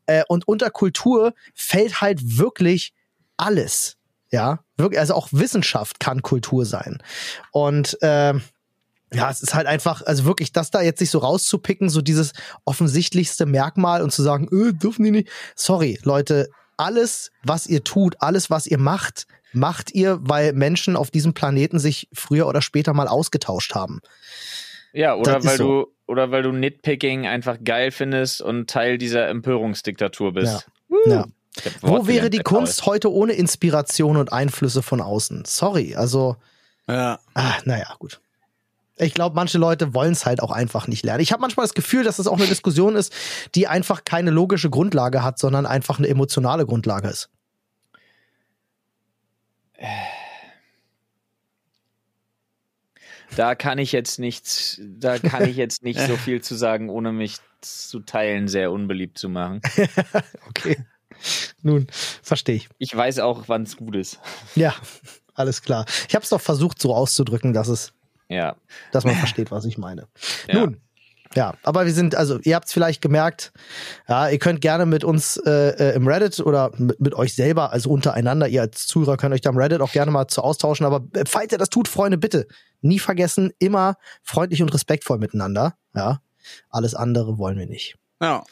Äh, 0.05 0.23
und 0.27 0.47
unter 0.47 0.69
Kultur 0.69 1.33
fällt 1.53 2.01
halt 2.01 2.37
wirklich 2.37 2.93
alles. 3.37 3.97
Ja, 4.31 4.63
wirklich, 4.77 4.99
also 4.99 5.13
auch 5.13 5.27
Wissenschaft 5.31 5.99
kann 5.99 6.23
Kultur 6.23 6.65
sein. 6.65 6.97
Und 7.51 8.01
äh, 8.01 8.33
ja, 9.13 9.29
es 9.29 9.41
ist 9.41 9.53
halt 9.53 9.67
einfach, 9.67 10.01
also 10.01 10.25
wirklich, 10.25 10.51
das 10.51 10.71
da 10.71 10.81
jetzt 10.81 10.99
sich 10.99 11.11
so 11.11 11.19
rauszupicken, 11.19 11.89
so 11.89 12.01
dieses 12.01 12.33
offensichtlichste 12.65 13.45
Merkmal 13.45 14.01
und 14.01 14.11
zu 14.11 14.23
sagen, 14.23 14.47
öh, 14.51 14.73
dürfen 14.73 15.03
die 15.03 15.11
nicht. 15.11 15.29
Sorry, 15.55 15.99
Leute, 16.03 16.49
alles, 16.77 17.31
was 17.43 17.67
ihr 17.67 17.83
tut, 17.83 18.15
alles, 18.19 18.49
was 18.49 18.65
ihr 18.65 18.79
macht, 18.79 19.27
macht 19.53 19.93
ihr, 19.93 20.19
weil 20.21 20.53
Menschen 20.53 20.95
auf 20.95 21.11
diesem 21.11 21.33
Planeten 21.33 21.79
sich 21.79 22.07
früher 22.13 22.47
oder 22.47 22.61
später 22.61 22.93
mal 22.93 23.07
ausgetauscht 23.07 23.75
haben. 23.75 24.01
Ja, 24.93 25.15
oder 25.15 25.33
Das 25.35 25.45
weil 25.45 25.57
so. 25.57 25.63
du 25.63 25.87
oder 26.05 26.31
weil 26.31 26.43
du 26.43 26.51
Nitpicking 26.51 27.25
einfach 27.27 27.57
geil 27.63 27.91
findest 27.91 28.41
und 28.41 28.69
Teil 28.69 28.97
dieser 28.97 29.27
Empörungsdiktatur 29.29 30.33
bist. 30.33 30.67
Ja. 31.05 31.25
Wo 31.81 32.07
wäre 32.07 32.29
die 32.29 32.39
Kunst 32.39 32.85
heute 32.85 33.11
ohne 33.11 33.33
Inspiration 33.33 34.17
und 34.17 34.31
Einflüsse 34.33 34.81
von 34.81 35.01
außen? 35.01 35.43
Sorry, 35.45 35.95
also, 35.95 36.35
Ja. 36.87 37.19
ah, 37.35 37.53
naja, 37.65 37.95
gut. 37.99 38.19
Ich 38.97 39.13
glaube, 39.13 39.35
manche 39.35 39.57
Leute 39.57 39.93
wollen 39.93 40.11
es 40.11 40.25
halt 40.25 40.41
auch 40.41 40.51
einfach 40.51 40.87
nicht 40.87 41.03
lernen. 41.03 41.21
Ich 41.21 41.31
habe 41.31 41.41
manchmal 41.41 41.63
das 41.65 41.73
Gefühl, 41.73 42.03
dass 42.03 42.19
es 42.19 42.27
auch 42.27 42.37
eine 42.37 42.45
Diskussion 42.45 42.95
ist, 42.95 43.11
die 43.55 43.67
einfach 43.67 44.03
keine 44.05 44.29
logische 44.29 44.69
Grundlage 44.69 45.23
hat, 45.23 45.39
sondern 45.39 45.65
einfach 45.65 45.97
eine 45.97 46.07
emotionale 46.07 46.65
Grundlage 46.65 47.07
ist. 47.07 47.29
Da 53.35 53.55
kann 53.55 53.77
ich 53.79 53.91
jetzt 53.91 54.19
nichts, 54.19 54.79
da 54.81 55.17
kann 55.19 55.47
ich 55.47 55.55
jetzt 55.55 55.83
nicht 55.83 55.99
so 55.99 56.15
viel 56.17 56.41
zu 56.41 56.55
sagen, 56.55 56.89
ohne 56.89 57.11
mich 57.11 57.37
zu 57.61 57.99
teilen 58.01 58.47
sehr 58.47 58.71
unbeliebt 58.71 59.17
zu 59.17 59.29
machen. 59.29 59.61
Okay. 60.49 60.77
Nun, 61.61 61.87
verstehe 62.21 62.55
ich. 62.55 62.69
Ich 62.77 62.95
weiß 62.95 63.19
auch, 63.19 63.43
wann 63.47 63.63
es 63.63 63.77
gut 63.77 63.95
ist. 63.95 64.19
Ja, 64.55 64.75
alles 65.35 65.61
klar. 65.61 65.85
Ich 66.07 66.15
habe 66.15 66.23
es 66.23 66.29
doch 66.29 66.41
versucht, 66.41 66.79
so 66.81 66.93
auszudrücken, 66.93 67.53
dass 67.53 67.67
es, 67.69 67.93
Ja. 68.29 68.55
dass 68.91 69.03
man 69.05 69.15
versteht, 69.15 69.49
was 69.51 69.65
ich 69.65 69.77
meine. 69.77 70.07
ja. 70.47 70.59
Nun, 70.59 70.81
ja, 71.35 71.55
aber 71.63 71.85
wir 71.85 71.93
sind, 71.93 72.15
also 72.15 72.39
ihr 72.43 72.55
habt 72.55 72.67
es 72.67 72.73
vielleicht 72.73 73.01
gemerkt, 73.01 73.51
ja, 74.07 74.29
ihr 74.29 74.39
könnt 74.39 74.61
gerne 74.61 74.85
mit 74.85 75.03
uns 75.03 75.37
äh, 75.37 75.69
äh, 75.69 75.95
im 75.95 76.07
Reddit 76.07 76.39
oder 76.39 76.71
mit, 76.77 76.99
mit 76.99 77.13
euch 77.15 77.33
selber, 77.33 77.71
also 77.71 77.89
untereinander, 77.89 78.47
ihr 78.47 78.61
als 78.61 78.87
Zuhörer 78.87 79.17
könnt 79.17 79.33
euch 79.33 79.41
da 79.41 79.49
im 79.49 79.57
Reddit 79.57 79.81
auch 79.81 79.91
gerne 79.91 80.11
mal 80.11 80.27
zu 80.27 80.41
austauschen, 80.41 80.85
aber 80.85 81.05
falls 81.27 81.51
ihr 81.51 81.57
das 81.57 81.69
tut, 81.69 81.87
Freunde, 81.87 82.17
bitte 82.17 82.47
nie 82.81 82.99
vergessen, 82.99 83.51
immer 83.59 83.95
freundlich 84.21 84.61
und 84.61 84.73
respektvoll 84.73 85.17
miteinander, 85.17 85.75
ja. 85.95 86.21
Alles 86.69 86.93
andere 86.93 87.37
wollen 87.37 87.57
wir 87.57 87.67
nicht. 87.67 87.95
ja. 88.21 88.43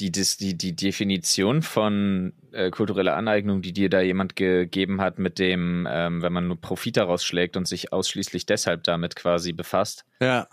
die, 0.00 0.12
das, 0.12 0.36
die, 0.36 0.56
die 0.56 0.74
Definition 0.74 1.62
von 1.62 2.32
äh, 2.52 2.70
kultureller 2.70 3.16
Aneignung, 3.16 3.62
die 3.62 3.72
dir 3.72 3.90
da 3.90 4.00
jemand 4.00 4.36
gegeben 4.36 5.00
hat, 5.00 5.18
mit 5.18 5.38
dem, 5.38 5.86
ähm, 5.90 6.22
wenn 6.22 6.32
man 6.32 6.46
nur 6.46 6.60
Profit 6.60 6.96
daraus 6.96 7.24
schlägt 7.24 7.56
und 7.56 7.66
sich 7.66 7.92
ausschließlich 7.92 8.46
deshalb 8.46 8.84
damit 8.84 9.16
quasi 9.16 9.52
befasst, 9.52 10.04
Ja. 10.20 10.46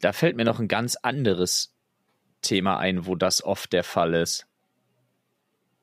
Da 0.00 0.12
fällt 0.12 0.36
mir 0.36 0.44
noch 0.44 0.60
ein 0.60 0.68
ganz 0.68 0.96
anderes 0.96 1.74
Thema 2.42 2.78
ein, 2.78 3.06
wo 3.06 3.14
das 3.14 3.44
oft 3.44 3.72
der 3.72 3.84
Fall 3.84 4.14
ist. 4.14 4.46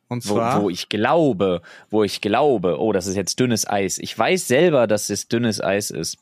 Und 0.09 0.27
Wo, 0.29 0.35
zwar. 0.35 0.61
wo 0.61 0.69
ich 0.69 0.89
glaube, 0.89 1.61
wo 1.89 2.03
ich 2.03 2.21
glaube, 2.21 2.79
oh, 2.79 2.93
das 2.93 3.07
ist 3.07 3.15
jetzt 3.15 3.39
dünnes 3.39 3.67
Eis. 3.67 3.97
Ich 3.97 4.17
weiß 4.17 4.47
selber, 4.47 4.87
dass 4.87 5.09
es 5.09 5.27
dünnes 5.27 5.61
Eis 5.61 5.91
ist. 5.91 6.17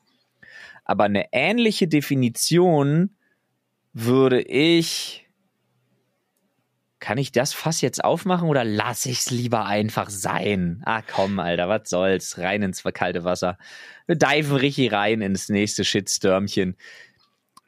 Aber 0.84 1.04
eine 1.06 1.28
ähnliche 1.32 1.88
Definition 1.88 3.12
würde 3.94 4.42
ich. 4.42 5.22
Kann 7.00 7.18
ich 7.20 7.32
das 7.32 7.54
Fass 7.54 7.82
jetzt 7.82 8.04
aufmachen 8.04 8.50
oder 8.50 8.64
lasse 8.64 9.10
ich 9.12 9.20
es 9.20 9.30
lieber 9.30 9.66
einfach 9.66 10.10
sein? 10.10 10.82
Ah, 10.86 11.04
komm, 11.04 11.38
Alter, 11.38 11.70
was 11.70 11.88
soll's? 11.88 12.40
Rein 12.40 12.64
ins 12.64 12.82
kalte 12.82 13.24
Wasser. 13.24 13.60
Wir 14.08 14.16
diven 14.16 14.56
richtig 14.56 14.92
rein 14.92 15.22
ins 15.22 15.50
nächste 15.50 15.84
Shitstürmchen. 15.86 16.76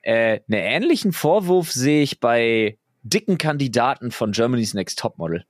Äh, 0.08 0.40
einen 0.48 0.62
ähnlichen 0.84 1.12
Vorwurf 1.12 1.70
sehe 1.70 2.02
ich 2.02 2.22
bei 2.22 2.78
dicken 3.04 3.38
Kandidaten 3.38 4.12
von 4.12 4.32
Germany's 4.32 4.74
Next 4.74 5.00
Topmodel. 5.00 5.44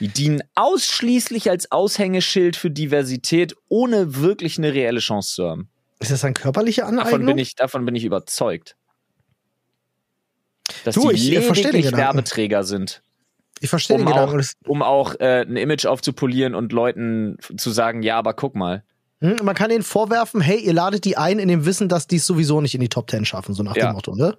Die 0.00 0.08
dienen 0.08 0.42
ausschließlich 0.56 1.48
als 1.48 1.70
Aushängeschild 1.70 2.56
für 2.56 2.72
Diversität, 2.72 3.54
ohne 3.68 4.16
wirklich 4.16 4.58
eine 4.58 4.74
reelle 4.74 4.98
Chance 4.98 5.36
zu 5.36 5.48
haben. 5.48 5.70
Ist 6.00 6.10
das 6.10 6.24
eine 6.24 6.34
körperliche 6.34 6.84
Aneignung? 6.84 7.12
Davon 7.12 7.26
bin 7.26 7.38
ich, 7.38 7.54
davon 7.54 7.84
bin 7.84 7.94
ich 7.94 8.04
überzeugt. 8.04 8.76
Dass 10.82 10.96
Du, 10.96 11.10
die 11.10 11.14
ich, 11.14 11.30
lediglich. 11.30 11.92
Werbeträger 11.92 12.64
sind, 12.64 13.04
ich 13.60 13.70
verstehe 13.70 13.98
den 13.98 14.06
um 14.08 14.12
Gedanken. 14.12 14.40
auch, 14.40 14.68
um 14.68 14.82
auch 14.82 15.14
äh, 15.20 15.42
ein 15.42 15.56
Image 15.56 15.86
aufzupolieren 15.86 16.56
und 16.56 16.72
Leuten 16.72 17.36
zu 17.56 17.70
sagen, 17.70 18.02
ja, 18.02 18.18
aber 18.18 18.34
guck 18.34 18.56
mal. 18.56 18.82
Hm, 19.22 19.36
Man 19.44 19.54
kann 19.54 19.70
ihnen 19.70 19.82
vorwerfen, 19.84 20.40
hey, 20.40 20.58
ihr 20.58 20.72
ladet 20.72 21.04
die 21.04 21.16
ein 21.16 21.38
in 21.38 21.48
dem 21.48 21.64
Wissen, 21.64 21.88
dass 21.88 22.06
die 22.08 22.16
es 22.16 22.26
sowieso 22.26 22.60
nicht 22.60 22.74
in 22.74 22.80
die 22.80 22.88
Top 22.88 23.06
Ten 23.06 23.24
schaffen, 23.24 23.54
so 23.54 23.62
nach 23.62 23.76
Ja. 23.76 23.86
dem 23.86 23.92
Motto, 23.94 24.14
ne? 24.16 24.36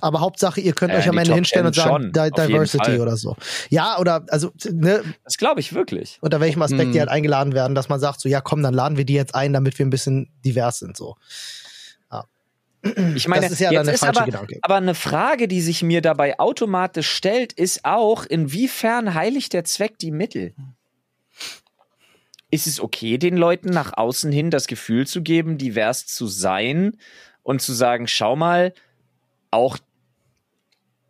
Aber 0.00 0.20
Hauptsache, 0.20 0.60
ihr 0.60 0.74
könnt 0.74 0.92
Äh, 0.92 0.98
euch 0.98 1.08
am 1.08 1.16
Ende 1.16 1.30
Top 1.30 1.36
hinstellen 1.36 1.64
10 1.64 1.66
und 1.68 1.74
sagen, 1.74 2.12
schon, 2.12 2.32
Diversity 2.34 3.00
oder 3.00 3.16
so. 3.16 3.34
Ja, 3.70 3.98
oder, 3.98 4.24
also, 4.28 4.52
ne, 4.70 5.02
Das 5.24 5.38
glaube 5.38 5.60
ich 5.60 5.72
wirklich. 5.72 6.18
unter 6.20 6.38
welchem 6.40 6.60
Aspekt 6.62 6.82
Hm. 6.88 6.92
die 6.92 7.00
halt 7.00 7.08
eingeladen 7.08 7.54
werden, 7.54 7.74
dass 7.74 7.88
man 7.88 7.98
sagt, 7.98 8.20
so, 8.20 8.28
ja, 8.28 8.40
komm, 8.42 8.62
dann 8.62 8.74
laden 8.74 8.98
wir 8.98 9.04
die 9.06 9.14
jetzt 9.14 9.34
ein, 9.34 9.52
damit 9.54 9.78
wir 9.78 9.86
ein 9.86 9.90
bisschen 9.90 10.30
divers 10.44 10.78
sind, 10.80 10.96
so. 10.96 11.16
Ich 13.14 13.26
meine, 13.26 13.42
das 13.42 13.52
ist 13.52 13.58
ja 13.60 13.72
jetzt 13.72 13.88
ist 13.88 14.00
falsche 14.00 14.20
aber, 14.20 14.26
Gedanke. 14.26 14.58
aber 14.62 14.76
eine 14.76 14.94
Frage, 14.94 15.48
die 15.48 15.60
sich 15.60 15.82
mir 15.82 16.02
dabei 16.02 16.38
automatisch 16.38 17.10
stellt, 17.10 17.52
ist 17.52 17.84
auch, 17.84 18.24
inwiefern 18.24 19.12
heiligt 19.14 19.54
der 19.54 19.64
Zweck 19.64 19.98
die 19.98 20.12
Mittel? 20.12 20.54
Ist 22.50 22.66
es 22.66 22.80
okay, 22.80 23.18
den 23.18 23.36
Leuten 23.36 23.70
nach 23.70 23.96
außen 23.96 24.30
hin 24.30 24.50
das 24.50 24.66
Gefühl 24.66 25.06
zu 25.06 25.22
geben, 25.22 25.58
divers 25.58 26.06
zu 26.06 26.26
sein 26.26 26.96
und 27.42 27.60
zu 27.60 27.72
sagen, 27.72 28.06
schau 28.06 28.36
mal, 28.36 28.72
auch 29.50 29.78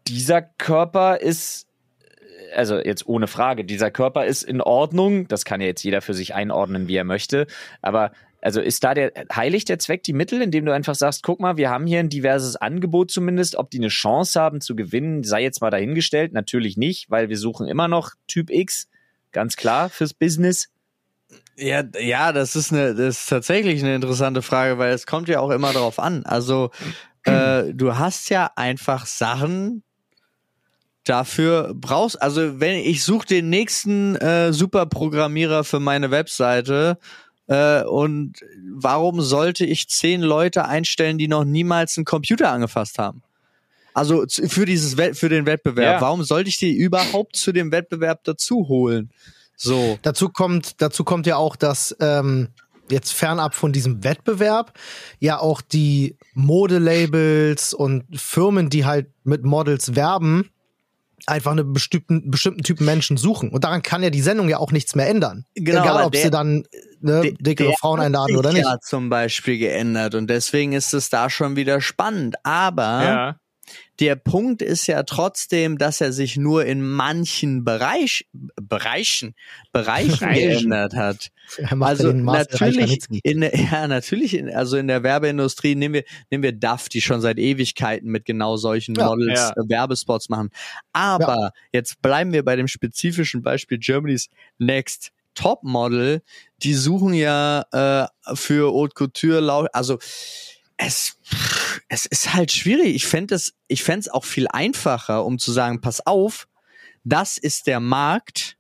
dieser 0.07 0.43
Körper 0.43 1.21
ist, 1.21 1.67
also 2.55 2.79
jetzt 2.79 3.07
ohne 3.07 3.27
Frage, 3.27 3.65
dieser 3.65 3.91
Körper 3.91 4.25
ist 4.25 4.43
in 4.43 4.61
Ordnung. 4.61 5.29
Das 5.29 5.45
kann 5.45 5.61
ja 5.61 5.67
jetzt 5.67 5.83
jeder 5.83 6.01
für 6.01 6.15
sich 6.15 6.35
einordnen, 6.35 6.89
wie 6.89 6.97
er 6.97 7.05
möchte. 7.05 7.47
Aber 7.83 8.13
also 8.41 8.61
ist 8.61 8.85
da 8.85 8.95
der 8.95 9.13
heiligt 9.35 9.69
der 9.69 9.79
Zweck 9.79 10.05
die 10.05 10.13
Mittel, 10.13 10.41
indem 10.41 10.67
du 10.67 10.73
einfach 10.73 10.95
sagst, 10.95 11.23
guck 11.25 11.41
mal, 11.41 11.57
wir 11.57 11.69
haben 11.71 11.87
hier 11.87 11.99
ein 11.99 12.09
diverses 12.09 12.55
Angebot 12.55 13.11
zumindest, 13.11 13.57
ob 13.57 13.71
die 13.71 13.79
eine 13.79 13.89
Chance 13.89 14.41
haben 14.41 14.61
zu 14.61 14.77
gewinnen, 14.77 15.25
sei 15.25 15.43
jetzt 15.43 15.61
mal 15.61 15.71
dahingestellt. 15.71 16.33
Natürlich 16.33 16.77
nicht, 16.77 17.11
weil 17.11 17.29
wir 17.29 17.39
suchen 17.39 17.67
immer 17.67 17.89
noch 17.89 18.13
Typ 18.29 18.51
X, 18.51 18.89
ganz 19.33 19.57
klar 19.57 19.89
fürs 19.89 20.15
Business. 20.15 20.69
Ja, 21.57 21.83
ja, 21.99 22.33
das 22.33 22.55
ist 22.57 22.73
eine, 22.73 22.95
das 22.95 23.21
ist 23.21 23.29
tatsächlich 23.29 23.83
eine 23.83 23.95
interessante 23.95 24.43
Frage, 24.43 24.79
weil 24.79 24.93
es 24.93 25.07
kommt 25.07 25.29
ja 25.29 25.41
auch 25.41 25.51
immer 25.51 25.73
darauf 25.73 25.99
an. 25.99 26.25
Also 26.25 26.71
äh, 27.25 27.73
du 27.73 27.97
hast 27.97 28.29
ja 28.29 28.51
einfach 28.57 29.07
Sachen 29.07 29.83
dafür 31.05 31.73
brauchst. 31.75 32.21
Also 32.21 32.61
wenn 32.61 32.77
ich 32.77 33.03
suche 33.05 33.27
den 33.27 33.49
nächsten 33.49 34.17
äh, 34.17 34.53
Superprogrammierer 34.53 35.65
für 35.65 35.81
meine 35.81 36.11
Webseite 36.11 36.99
Äh, 37.49 37.85
und 37.85 38.41
warum 38.75 39.21
sollte 39.21 39.65
ich 39.65 39.89
zehn 39.89 40.21
Leute 40.21 40.65
einstellen, 40.65 41.17
die 41.17 41.29
noch 41.29 41.45
niemals 41.45 41.97
einen 41.97 42.05
Computer 42.05 42.51
angefasst 42.51 42.99
haben? 42.99 43.23
Also 43.95 44.25
für 44.29 44.67
dieses 44.67 44.97
Wett- 44.97 45.17
für 45.17 45.29
den 45.29 45.47
Wettbewerb. 45.47 45.95
Ja. 45.95 46.01
Warum 46.01 46.25
sollte 46.25 46.49
ich 46.49 46.57
die 46.57 46.73
überhaupt 46.77 47.37
zu 47.37 47.53
dem 47.53 47.71
Wettbewerb 47.71 48.25
dazu 48.25 48.67
holen? 48.67 49.11
So. 49.57 49.99
Dazu 50.03 50.29
kommt, 50.29 50.81
dazu 50.83 51.03
kommt 51.05 51.27
ja 51.27 51.37
auch, 51.37 51.57
dass 51.57 51.97
ähm, 52.01 52.49
jetzt 52.91 53.13
fernab 53.13 53.55
von 53.55 53.73
diesem 53.73 54.05
Wettbewerb 54.05 54.73
ja 55.19 55.39
auch 55.39 55.61
die 55.61 56.17
Modelabels 56.35 57.75
und 57.75 58.05
Firmen, 58.15 58.71
die 58.71 58.85
halt 58.85 59.09
mit 59.25 59.45
Models 59.45 59.97
werben, 59.97 60.51
einfach 61.27 61.51
einen 61.53 61.73
bestimmten, 61.73 62.31
bestimmten 62.31 62.63
Typen 62.63 62.85
Menschen 62.85 63.17
suchen. 63.17 63.49
Und 63.51 63.65
daran 63.65 63.83
kann 63.83 64.03
ja 64.03 64.11
die 64.11 64.21
Sendung 64.21 64.49
ja 64.49 64.59
auch 64.59 64.71
nichts 64.71 64.95
mehr 64.95 65.09
ändern. 65.09 65.45
Genau, 65.55 65.83
Egal, 65.83 66.05
ob 66.05 66.13
der- 66.13 66.23
sie 66.23 66.31
dann 66.31 66.65
ne, 67.01 67.23
Der- 67.23 67.33
dickere 67.33 67.69
der 67.69 67.77
Frauen 67.79 67.99
einladen 68.01 68.37
oder 68.37 68.53
nicht. 68.53 68.65
Ja, 68.65 68.79
zum 68.81 69.09
Beispiel 69.09 69.59
geändert 69.59 70.15
und 70.15 70.29
deswegen 70.29 70.73
ist 70.73 70.95
es 70.95 71.11
da 71.11 71.29
schon 71.31 71.57
wieder 71.57 71.81
spannend. 71.81 72.37
Aber 72.45 72.83
Ja. 73.05 73.37
Der 74.01 74.17
Punkt 74.17 74.63
ist 74.63 74.87
ja 74.87 75.03
trotzdem, 75.05 75.79
dass 75.79 76.01
er 76.01 76.13
sich 76.13 76.37
nur 76.37 76.65
in 76.67 76.83
manchen 76.87 77.65
Bereich, 77.65 78.27
Bereichen, 78.33 79.35
Bereichen 79.73 80.19
Bereichen. 80.19 80.49
geändert 80.71 80.95
hat. 80.95 81.29
Er 81.57 81.77
macht 81.77 81.89
Also 81.91 82.09
ja 82.11 82.15
natürlich, 82.15 83.09
in, 83.23 83.41
der- 83.41 83.55
ja 83.57 83.87
natürlich, 83.89 84.35
in, 84.35 84.51
also 84.55 84.77
in 84.77 84.89
der 84.89 85.03
Werbeindustrie 85.03 85.75
nehmen 85.75 85.95
wir 85.95 86.05
nehmen 86.31 86.43
wir 86.43 86.53
DAF, 86.53 86.89
die 86.89 87.01
schon 87.01 87.21
seit 87.21 87.39
Ewigkeiten 87.39 88.11
mit 88.11 88.25
genau 88.25 88.57
solchen 88.57 88.95
Ja. 88.97 89.07
Models 89.07 89.39
Ja. 89.41 89.51
äh, 89.51 89.69
Werbespots 89.69 90.29
machen. 90.29 90.51
Aber 90.93 91.53
jetzt 91.73 92.03
bleiben 92.03 92.33
wir 92.33 92.45
bei 92.45 92.57
dem 92.57 92.69
spezifischen 92.69 93.43
Beispiel 93.43 93.79
Germany's 93.79 94.29
Next 94.59 95.13
Top 95.35 95.63
Model. 95.63 96.23
Die 96.63 96.75
suchen 96.75 97.15
ja 97.15 97.65
äh, 97.73 98.35
für 98.37 98.73
Haute 98.73 98.95
Couture, 98.95 99.69
also 99.73 99.99
es, 100.79 101.17
es 101.89 102.07
ist 102.07 102.35
halt 102.35 102.53
schwierig. 102.53 102.95
Ich 102.95 103.07
fände 103.07 103.35
es, 103.35 103.55
ich 103.69 103.83
fände 103.83 104.01
es 104.01 104.09
auch 104.09 104.25
viel 104.25 104.47
einfacher, 104.49 105.25
um 105.25 105.39
zu 105.39 105.53
sagen, 105.53 105.81
pass 105.81 106.07
auf, 106.07 106.49
das 107.05 107.39
ist 107.39 107.67
der 107.67 107.81
Markt 107.81 108.57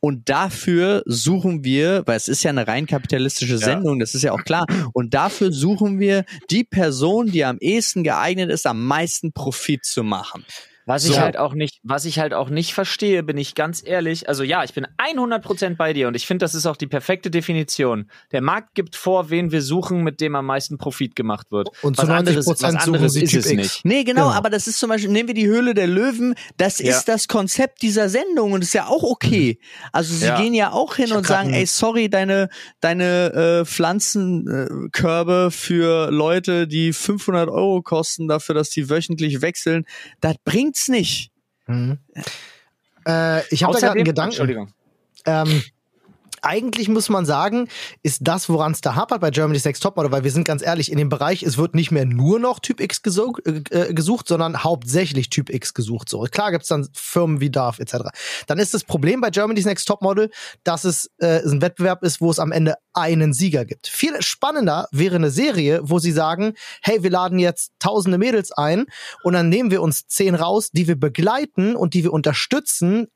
und 0.00 0.28
dafür 0.28 1.02
suchen 1.06 1.64
wir, 1.64 2.02
weil 2.06 2.16
es 2.16 2.28
ist 2.28 2.44
ja 2.44 2.50
eine 2.50 2.68
rein 2.68 2.86
kapitalistische 2.86 3.58
Sendung, 3.58 3.98
das 3.98 4.14
ist 4.14 4.22
ja 4.22 4.32
auch 4.32 4.44
klar, 4.44 4.66
und 4.92 5.14
dafür 5.14 5.52
suchen 5.52 5.98
wir 5.98 6.24
die 6.50 6.64
Person, 6.64 7.26
die 7.32 7.44
am 7.44 7.58
ehesten 7.58 8.04
geeignet 8.04 8.50
ist, 8.50 8.66
am 8.66 8.86
meisten 8.86 9.32
Profit 9.32 9.84
zu 9.84 10.04
machen. 10.04 10.44
Was 10.88 11.04
ich 11.04 11.14
So. 11.16 11.20
halt 11.20 11.36
auch 11.36 11.52
nicht, 11.54 11.80
was 11.82 12.04
ich 12.04 12.20
halt 12.20 12.32
auch 12.32 12.48
nicht 12.48 12.72
verstehe, 12.72 13.24
bin 13.24 13.36
ich 13.36 13.56
ganz 13.56 13.82
ehrlich. 13.84 14.28
Also 14.28 14.44
ja, 14.44 14.62
ich 14.62 14.72
bin 14.72 14.86
100% 14.98 15.76
bei 15.76 15.92
dir 15.92 16.06
und 16.06 16.14
ich 16.14 16.26
finde, 16.26 16.44
das 16.44 16.54
ist 16.54 16.64
auch 16.64 16.76
die 16.76 16.86
perfekte 16.86 17.28
Definition. 17.30 18.08
Der 18.30 18.40
Markt 18.40 18.74
gibt 18.76 18.94
vor, 18.94 19.28
wen 19.28 19.50
wir 19.50 19.62
suchen, 19.62 20.04
mit 20.04 20.20
dem 20.20 20.36
am 20.36 20.46
meisten 20.46 20.78
Profit 20.78 21.16
gemacht 21.16 21.50
wird. 21.50 21.70
Und 21.82 21.96
zu 21.96 22.02
was 22.04 22.08
90% 22.08 22.16
anderes, 22.18 22.46
was 22.46 22.58
suchen 22.60 22.76
anderes 22.76 23.12
sie 23.14 23.22
ist 23.24 23.30
Typ 23.32 23.40
es 23.40 23.46
X. 23.50 23.56
nicht. 23.56 23.80
Nee, 23.84 24.04
genau, 24.04 24.26
Genau. 24.28 24.34
aber 24.36 24.48
das 24.48 24.68
ist 24.68 24.78
zum 24.78 24.88
Beispiel, 24.90 25.10
nehmen 25.10 25.26
wir 25.28 25.34
die 25.34 25.48
Höhle 25.48 25.74
der 25.74 25.88
Löwen, 25.88 26.34
das 26.56 26.78
Ja. 26.78 26.90
ist 26.96 27.08
das 27.08 27.26
Konzept 27.26 27.82
dieser 27.82 28.08
Sendung 28.08 28.52
und 28.52 28.62
ist 28.62 28.72
ja 28.72 28.86
auch 28.86 29.02
okay. 29.02 29.58
Also 29.92 30.14
sie 30.14 30.26
Ja. 30.26 30.40
gehen 30.40 30.54
ja 30.54 30.70
auch 30.70 30.94
hin 30.94 31.06
Ich 31.06 31.14
und 31.14 31.26
sagen, 31.26 31.50
ey, 31.52 31.66
sorry, 31.66 32.08
deine, 32.08 32.48
deine 32.80 33.32
äh, 33.32 33.64
Pflanzenkörbe 33.64 35.50
für 35.50 36.10
Leute, 36.10 36.66
die 36.66 36.92
500 36.92 37.48
Euro 37.48 37.82
kosten, 37.82 38.28
dafür, 38.28 38.54
dass 38.54 38.70
die 38.70 38.88
wöchentlich 38.88 39.42
wechseln, 39.42 39.84
das 40.20 40.36
bringt's 40.76 40.88
nicht. 40.88 41.30
Mhm. 41.66 41.98
Äh, 43.06 43.46
ich 43.48 43.62
habe 43.62 43.72
da 43.72 43.80
gerade 43.80 43.92
einen 43.94 44.04
Gedanken. 44.04 44.30
Entschuldigung. 44.32 44.72
Ähm, 45.24 45.62
eigentlich 46.46 46.88
muss 46.88 47.08
man 47.08 47.26
sagen, 47.26 47.68
ist 48.02 48.20
das, 48.22 48.48
woran 48.48 48.72
es 48.72 48.80
da 48.80 48.94
hapert 48.94 49.20
bei 49.20 49.30
Germany's 49.30 49.64
Next 49.64 49.82
Topmodel, 49.82 50.12
weil 50.12 50.22
wir 50.22 50.30
sind 50.30 50.44
ganz 50.44 50.62
ehrlich, 50.62 50.92
in 50.92 50.98
dem 50.98 51.08
Bereich, 51.08 51.42
es 51.42 51.58
wird 51.58 51.74
nicht 51.74 51.90
mehr 51.90 52.04
nur 52.04 52.38
noch 52.38 52.60
Typ 52.60 52.80
X 52.80 53.02
gesucht, 53.02 53.42
äh, 53.46 53.92
gesucht 53.92 54.28
sondern 54.28 54.62
hauptsächlich 54.62 55.28
Typ 55.28 55.50
X 55.50 55.74
gesucht. 55.74 56.08
So 56.08 56.20
klar 56.22 56.52
gibt's 56.52 56.68
dann 56.68 56.88
Firmen 56.94 57.40
wie 57.40 57.50
DAF 57.50 57.80
etc. 57.80 58.10
Dann 58.46 58.58
ist 58.58 58.74
das 58.74 58.84
Problem 58.84 59.20
bei 59.20 59.30
Germany's 59.30 59.64
Next 59.64 59.88
Topmodel, 59.88 60.30
dass 60.62 60.84
es 60.84 61.10
äh, 61.18 61.42
ein 61.44 61.60
Wettbewerb 61.60 62.04
ist, 62.04 62.20
wo 62.20 62.30
es 62.30 62.38
am 62.38 62.52
Ende 62.52 62.76
einen 62.92 63.32
Sieger 63.32 63.64
gibt. 63.64 63.88
Viel 63.88 64.22
spannender 64.22 64.88
wäre 64.92 65.16
eine 65.16 65.30
Serie, 65.30 65.80
wo 65.82 65.98
sie 65.98 66.12
sagen, 66.12 66.54
hey, 66.80 67.02
wir 67.02 67.10
laden 67.10 67.40
jetzt 67.40 67.72
tausende 67.80 68.18
Mädels 68.18 68.52
ein 68.52 68.86
und 69.24 69.32
dann 69.32 69.48
nehmen 69.48 69.70
wir 69.70 69.82
uns 69.82 70.06
zehn 70.06 70.34
raus, 70.34 70.70
die 70.70 70.86
wir 70.86 70.98
begleiten 70.98 71.74
und 71.74 71.94
die 71.94 72.04
wir 72.04 72.12
unterstützen 72.12 73.08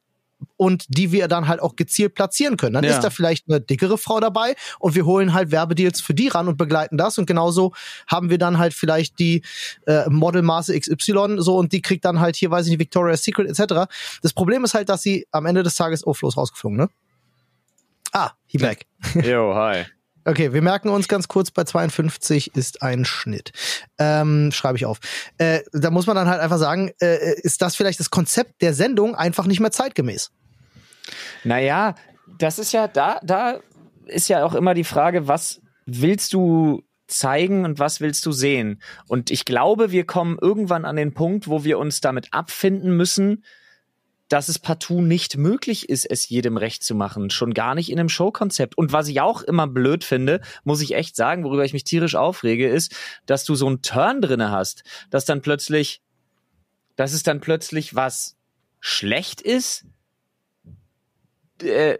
und 0.56 0.84
die 0.88 1.12
wir 1.12 1.28
dann 1.28 1.48
halt 1.48 1.60
auch 1.60 1.76
gezielt 1.76 2.14
platzieren 2.14 2.56
können. 2.56 2.74
Dann 2.74 2.84
Ja. 2.84 2.90
ist 2.94 3.00
da 3.00 3.10
vielleicht 3.10 3.48
eine 3.48 3.60
dickere 3.60 3.98
Frau 3.98 4.20
dabei 4.20 4.54
und 4.78 4.94
wir 4.94 5.04
holen 5.06 5.32
halt 5.34 5.50
Werbedeals 5.50 6.00
für 6.00 6.14
die 6.14 6.28
ran 6.28 6.48
und 6.48 6.56
begleiten 6.56 6.96
das 6.96 7.18
und 7.18 7.26
genauso 7.26 7.72
haben 8.06 8.30
wir 8.30 8.38
dann 8.38 8.58
halt 8.58 8.74
vielleicht 8.74 9.18
die 9.18 9.42
äh, 9.86 10.08
Modelmaße 10.08 10.78
XY 10.78 11.36
so 11.38 11.56
und 11.56 11.72
die 11.72 11.82
kriegt 11.82 12.04
dann 12.04 12.20
halt 12.20 12.36
hier, 12.36 12.50
weiß 12.50 12.66
ich 12.66 12.70
nicht, 12.70 12.80
Victoria's 12.80 13.22
Secret 13.22 13.48
etc. 13.48 13.90
Das 14.22 14.32
Problem 14.32 14.64
ist 14.64 14.74
halt, 14.74 14.88
dass 14.88 15.02
sie 15.02 15.26
am 15.30 15.46
Ende 15.46 15.62
des 15.62 15.74
Tages, 15.74 16.06
oh, 16.06 16.14
Flo 16.14 16.28
rausgeflogen, 16.28 16.78
ne? 16.78 16.88
Ah, 18.12 18.30
he 18.46 18.58
back. 18.58 18.86
Jo, 19.22 19.54
hi. 19.54 19.84
Okay, 20.24 20.52
wir 20.52 20.60
merken 20.60 20.90
uns 20.90 21.08
ganz 21.08 21.28
kurz, 21.28 21.50
bei 21.50 21.64
52 21.64 22.54
ist 22.54 22.82
ein 22.82 23.04
Schnitt. 23.04 23.52
Ähm, 23.98 24.50
schreibe 24.52 24.76
ich 24.76 24.84
auf. 24.84 25.00
Äh, 25.38 25.60
da 25.72 25.90
muss 25.90 26.06
man 26.06 26.16
dann 26.16 26.28
halt 26.28 26.40
einfach 26.40 26.58
sagen, 26.58 26.90
äh, 27.00 27.40
ist 27.40 27.62
das 27.62 27.74
vielleicht 27.74 28.00
das 28.00 28.10
Konzept 28.10 28.60
der 28.60 28.74
Sendung 28.74 29.14
einfach 29.14 29.46
nicht 29.46 29.60
mehr 29.60 29.70
zeitgemäß? 29.70 30.30
Naja, 31.44 31.94
das 32.38 32.58
ist 32.58 32.72
ja, 32.72 32.86
da, 32.86 33.18
da 33.22 33.60
ist 34.06 34.28
ja 34.28 34.44
auch 34.44 34.54
immer 34.54 34.74
die 34.74 34.84
Frage, 34.84 35.26
was 35.26 35.62
willst 35.86 36.34
du 36.34 36.82
zeigen 37.06 37.64
und 37.64 37.78
was 37.78 38.00
willst 38.00 38.24
du 38.26 38.32
sehen? 38.32 38.82
Und 39.08 39.30
ich 39.30 39.44
glaube, 39.44 39.90
wir 39.90 40.04
kommen 40.04 40.38
irgendwann 40.40 40.84
an 40.84 40.96
den 40.96 41.14
Punkt, 41.14 41.48
wo 41.48 41.64
wir 41.64 41.78
uns 41.78 42.00
damit 42.00 42.28
abfinden 42.32 42.96
müssen, 42.96 43.44
dass 44.30 44.48
es 44.48 44.60
partout 44.60 45.02
nicht 45.02 45.36
möglich 45.36 45.88
ist, 45.88 46.06
es 46.06 46.28
jedem 46.28 46.56
recht 46.56 46.84
zu 46.84 46.94
machen. 46.94 47.30
Schon 47.30 47.52
gar 47.52 47.74
nicht 47.74 47.90
in 47.90 47.98
einem 47.98 48.08
Showkonzept. 48.08 48.78
Und 48.78 48.92
was 48.92 49.08
ich 49.08 49.20
auch 49.20 49.42
immer 49.42 49.66
blöd 49.66 50.04
finde, 50.04 50.40
muss 50.62 50.80
ich 50.80 50.94
echt 50.94 51.16
sagen, 51.16 51.42
worüber 51.42 51.64
ich 51.64 51.72
mich 51.72 51.82
tierisch 51.82 52.14
aufrege, 52.14 52.68
ist, 52.68 52.94
dass 53.26 53.44
du 53.44 53.56
so 53.56 53.66
einen 53.66 53.82
Turn 53.82 54.22
drinne 54.22 54.52
hast, 54.52 54.84
dass 55.10 55.24
dann 55.24 55.42
plötzlich, 55.42 56.00
dass 56.94 57.12
es 57.12 57.24
dann 57.24 57.40
plötzlich 57.40 57.96
was 57.96 58.36
schlecht 58.78 59.40
ist, 59.40 59.84
äh, 61.64 61.98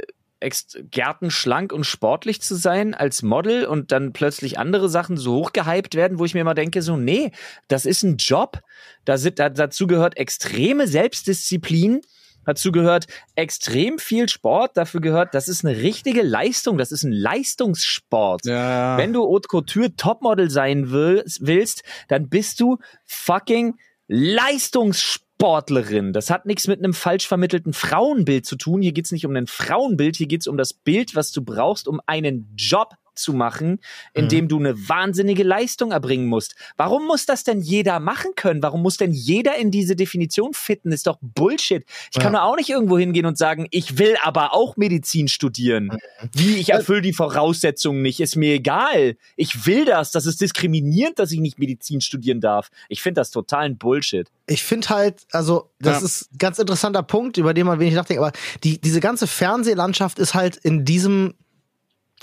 gärtenschlank 0.91 1.72
und 1.72 1.85
sportlich 1.85 2.41
zu 2.41 2.55
sein 2.55 2.95
als 2.95 3.22
Model 3.22 3.64
und 3.64 3.91
dann 3.91 4.12
plötzlich 4.12 4.57
andere 4.57 4.89
Sachen 4.89 5.16
so 5.16 5.35
hochgehypt 5.35 5.97
werden, 5.97 6.20
wo 6.20 6.24
ich 6.24 6.35
mir 6.35 6.41
immer 6.41 6.55
denke, 6.55 6.81
so, 6.81 6.97
nee, 6.97 7.33
das 7.66 7.85
ist 7.85 8.05
ein 8.05 8.18
Job. 8.18 8.61
Da 9.05 9.18
sind, 9.18 9.41
da, 9.41 9.49
dazu 9.49 9.89
gehört 9.89 10.16
extreme 10.16 10.87
Selbstdisziplin. 10.87 12.03
Dazu 12.45 12.72
gehört 12.72 13.07
extrem 13.34 13.99
viel 13.99 14.28
Sport. 14.28 14.76
Dafür 14.76 15.01
gehört, 15.01 15.34
das 15.34 15.49
ist 15.49 15.64
eine 15.64 15.76
richtige 15.76 16.22
Leistung. 16.22 16.78
Das 16.78 16.93
ist 16.93 17.03
ein 17.03 17.12
Leistungssport. 17.12 18.47
Ja. 18.47 18.97
Wenn 18.97 19.12
du 19.12 19.22
Haute 19.22 19.49
Couture 19.49 19.95
Topmodel 19.97 20.51
sein 20.51 20.91
willst, 20.91 21.47
willst, 21.47 21.82
dann 22.09 22.28
bist 22.28 22.61
du 22.61 22.78
fucking 23.05 23.78
Leistungssportlerin. 24.09 26.12
Das 26.12 26.30
hat 26.30 26.47
nichts 26.47 26.66
mit 26.66 26.80
einem 26.80 26.95
falsch 26.95 27.28
vermittelten 27.28 27.72
Frauenbild 27.72 28.45
zu 28.45 28.57
tun. 28.57 28.82
Hier 28.82 28.93
geht's 28.93 29.12
nicht 29.12 29.26
um 29.26 29.36
ein 29.36 29.47
Frauenbild, 29.47 30.16
hier 30.16 30.26
geht's 30.26 30.49
um 30.49 30.57
das 30.57 30.72
Bild, 30.72 31.14
was 31.14 31.30
du 31.30 31.43
brauchst, 31.43 31.86
um 31.86 32.01
einen 32.07 32.53
Job 32.57 32.95
zu 33.15 33.33
machen, 33.33 33.81
in 34.15 34.29
dem 34.29 34.49
du 34.49 34.59
eine 34.59 34.89
wahnsinnige 34.89 35.43
Leistung 35.43 35.93
erbringen 35.93 36.27
musst. 36.27 36.55
Warum 36.77 37.07
muss 37.07 37.27
das 37.27 37.45
denn 37.45 37.61
jeder 37.61 38.01
machen 38.01 38.33
können? 38.37 38.63
Warum 38.63 38.83
muss 38.83 38.97
denn 38.97 39.13
jeder 39.13 39.57
in 39.57 39.71
diese 39.71 39.97
Definition 39.97 40.55
fitten? 40.55 40.93
Ist 40.93 41.07
doch 41.07 41.19
Bullshit. 41.21 41.85
Ich 42.13 42.19
kann 42.19 42.33
Ja. 42.35 42.41
doch 42.41 42.47
auch 42.53 42.57
nicht 42.57 42.69
irgendwo 42.71 42.99
hingehen 42.99 43.27
und 43.27 43.39
sagen, 43.39 43.67
ich 43.71 43.99
will 43.99 44.17
aber 44.23 44.55
auch 44.55 44.77
Medizin 44.77 45.29
studieren. 45.29 45.91
Wie, 46.35 46.57
ich 46.57 46.71
erfülle 46.71 47.03
die 47.03 47.13
Voraussetzungen 47.13 48.03
nicht, 48.03 48.21
ist 48.21 48.37
mir 48.37 48.55
egal. 48.55 49.17
Ich 49.37 49.67
will 49.67 49.85
das. 49.85 50.11
Das 50.13 50.27
ist 50.27 50.41
diskriminierend, 50.41 51.19
dass 51.19 51.33
ich 51.33 51.41
nicht 51.41 51.59
Medizin 51.59 52.01
studieren 52.01 52.41
darf. 52.41 52.71
Ich 52.89 53.03
finde 53.03 53.21
das 53.21 53.31
totalen 53.31 53.79
Bullshit. 53.79 54.29
Ich 54.47 54.63
finde 54.65 54.89
halt, 54.89 55.27
also 55.33 55.71
das 55.79 56.01
Ja. 56.01 56.07
ist 56.07 56.33
ein 56.33 56.39
ganz 56.39 56.59
interessanter 56.59 57.03
Punkt, 57.03 57.37
über 57.37 57.55
den 57.55 57.67
man 57.67 57.79
wenig 57.79 57.95
nachdenkt, 57.95 58.23
aber 58.23 58.33
die, 58.65 58.81
diese 58.81 59.01
ganze 59.01 59.27
Fernsehlandschaft 59.27 60.19
ist 60.19 60.35
halt 60.35 60.57
in 60.57 60.85
diesem 60.85 61.35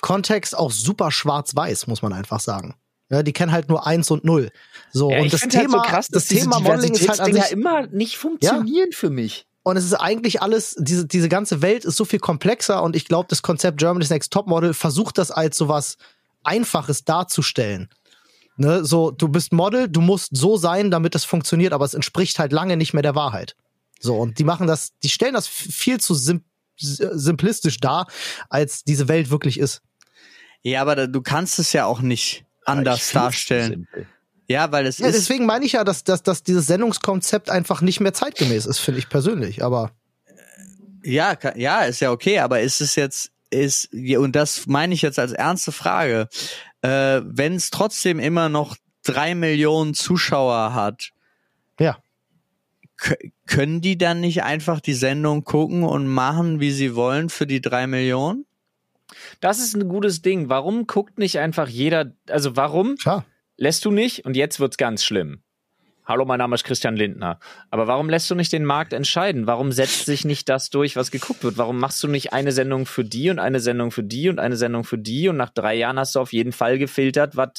Kontext 0.02 0.58
auch 0.58 0.72
super 0.72 1.12
schwarz-weiß, 1.12 1.88
muss 1.88 2.02
man 2.02 2.14
einfach 2.14 2.40
sagen. 2.40 2.76
Ja, 3.10 3.24
die 3.24 3.34
kennen 3.34 3.52
halt 3.52 3.70
nur 3.70 3.88
eins 3.88 4.12
und 4.12 4.26
null. 4.26 4.52
So, 4.92 5.12
Ja, 5.12 5.22
und 5.22 5.32
das 5.32 5.42
Thema, 5.42 5.60
halt 5.60 5.72
so 5.72 5.80
krass, 5.80 6.08
das 6.08 6.28
Thema 6.28 6.60
Modeling 6.60 6.94
ist 6.94 7.08
halt 7.08 7.20
an 7.22 7.34
sich, 7.34 7.52
immer 7.52 7.88
nicht 7.88 8.18
funktionieren 8.18 8.92
für 8.92 9.10
mich. 9.10 9.46
und 9.64 9.78
es 9.78 9.86
ist 9.86 9.94
eigentlich 9.94 10.42
alles, 10.42 10.76
diese, 10.78 11.06
diese 11.06 11.30
ganze 11.30 11.62
Welt 11.62 11.86
ist 11.86 11.96
so 11.96 12.04
viel 12.06 12.20
komplexer 12.20 12.84
und 12.84 12.96
ich 12.96 13.06
glaube, 13.06 13.28
das 13.30 13.42
Konzept 13.42 13.78
Germany's 13.78 14.10
Next 14.10 14.32
Topmodel 14.34 14.74
versucht 14.74 15.18
das 15.18 15.32
als 15.32 15.58
sowas 15.58 15.98
Einfaches 16.44 17.06
darzustellen. 17.06 17.90
Ne, 18.58 18.84
so, 18.84 19.12
du 19.12 19.28
bist 19.30 19.54
Model, 19.54 19.88
du 19.88 20.02
musst 20.02 20.36
so 20.36 20.58
sein, 20.58 20.90
damit 20.90 21.14
das 21.16 21.24
funktioniert, 21.26 21.74
aber 21.74 21.86
es 21.86 21.94
entspricht 21.94 22.40
halt 22.40 22.52
lange 22.52 22.76
nicht 22.76 22.94
mehr 22.94 23.04
der 23.04 23.14
Wahrheit. 23.16 23.56
So, 24.00 24.18
und 24.18 24.40
die 24.40 24.44
machen 24.44 24.68
das, 24.68 24.94
die 25.04 25.10
stellen 25.10 25.34
das 25.36 25.48
viel 25.48 26.00
zu 26.00 26.14
sim 26.14 26.44
simplistisch 26.80 27.80
dar, 27.80 28.08
als 28.50 28.84
diese 28.84 29.08
Welt 29.08 29.32
wirklich 29.32 29.60
ist. 29.60 29.82
Ja, 30.70 30.82
aber 30.82 30.96
da, 30.96 31.08
du 31.08 31.22
kannst 31.22 31.60
es 31.60 31.72
ja 31.74 31.86
auch 31.86 32.02
nicht 32.02 32.46
anders 32.66 33.12
darstellen. 33.12 33.88
Ja, 34.50 34.72
weil 34.72 34.86
es 34.86 34.98
Ja, 34.98 35.08
ist. 35.08 35.16
deswegen 35.16 35.46
meine 35.46 35.66
ich 35.66 35.74
ja, 35.74 35.84
dass, 35.84 36.04
dass, 36.04 36.24
dass 36.24 36.44
dieses 36.44 36.68
Sendungskonzept 36.68 37.50
einfach 37.50 37.82
nicht 37.82 38.00
mehr 38.00 38.14
zeitgemäß 38.14 38.66
ist, 38.66 38.80
finde 38.80 39.00
ich 39.00 39.10
persönlich. 39.10 39.64
Aber 39.64 39.92
Ja, 41.04 41.36
ka- 41.36 41.56
ja, 41.58 41.84
ist 41.84 42.00
ja 42.02 42.12
okay, 42.12 42.40
aber 42.40 42.62
ist 42.62 42.82
es 42.82 42.96
jetzt, 42.96 43.32
ist, 43.50 43.90
ja, 43.94 44.20
und 44.20 44.36
das 44.36 44.68
meine 44.68 44.94
ich 44.94 45.02
jetzt 45.02 45.20
als 45.20 45.32
ernste 45.32 45.72
Frage, 45.72 46.28
äh, 46.82 47.22
wenn 47.24 47.56
es 47.56 47.70
trotzdem 47.70 48.20
immer 48.20 48.50
noch 48.50 48.76
drei 49.04 49.36
Millionen 49.36 49.94
Zuschauer 49.94 50.74
hat, 50.74 51.12
ja. 51.80 51.98
können 53.46 53.80
die 53.80 53.98
dann 53.98 54.20
nicht 54.22 54.44
einfach 54.44 54.82
die 54.82 54.96
Sendung 54.96 55.44
gucken 55.44 55.84
und 55.84 56.08
machen, 56.08 56.60
wie 56.60 56.72
sie 56.72 56.96
wollen 56.96 57.30
für 57.30 57.46
die 57.48 57.62
drei 57.62 57.86
Millionen? 57.88 58.46
Das 59.40 59.60
ist 59.60 59.76
ein 59.76 59.88
gutes 59.88 60.22
Ding. 60.22 60.50
Warum 60.50 60.88
guckt 60.88 61.18
nicht 61.18 61.40
einfach 61.40 61.68
jeder, 61.68 62.14
also 62.30 62.56
warum 62.56 62.96
Klar. 62.98 63.26
lässt 63.58 63.86
du 63.86 63.92
nicht, 63.92 64.26
und 64.26 64.36
jetzt 64.36 64.60
wird's 64.60 64.78
ganz 64.78 65.04
schlimm. 65.04 65.42
Hallo, 66.06 66.24
mein 66.24 66.38
Name 66.40 66.56
ist 66.56 66.64
Christian 66.64 66.96
Lindner. 66.96 67.38
Aber 67.70 67.88
warum 67.88 68.10
lässt 68.10 68.32
du 68.32 68.36
nicht 68.36 68.54
den 68.54 68.64
Markt 68.64 68.94
entscheiden? 68.94 69.46
Warum 69.46 69.74
setzt 69.74 70.06
sich 70.06 70.24
nicht 70.24 70.48
das 70.48 70.70
durch, 70.70 70.96
was 70.96 71.12
geguckt 71.12 71.44
wird? 71.44 71.58
Warum 71.58 71.80
machst 71.80 72.02
du 72.02 72.08
nicht 72.08 72.32
eine 72.32 72.54
Sendung 72.54 72.86
für 72.86 73.04
die 73.04 73.30
und 73.30 73.40
eine 73.40 73.60
Sendung 73.60 73.92
für 73.92 74.04
die 74.04 74.30
und 74.30 74.40
eine 74.40 74.56
Sendung 74.56 74.86
für 74.86 74.98
die 74.98 75.28
und 75.28 75.36
nach 75.36 75.50
drei 75.50 75.76
Jahren 75.76 76.00
hast 76.00 76.16
du 76.16 76.22
auf 76.22 76.32
jeden 76.32 76.54
Fall 76.54 76.80
gefiltert, 76.80 77.36
was 77.36 77.50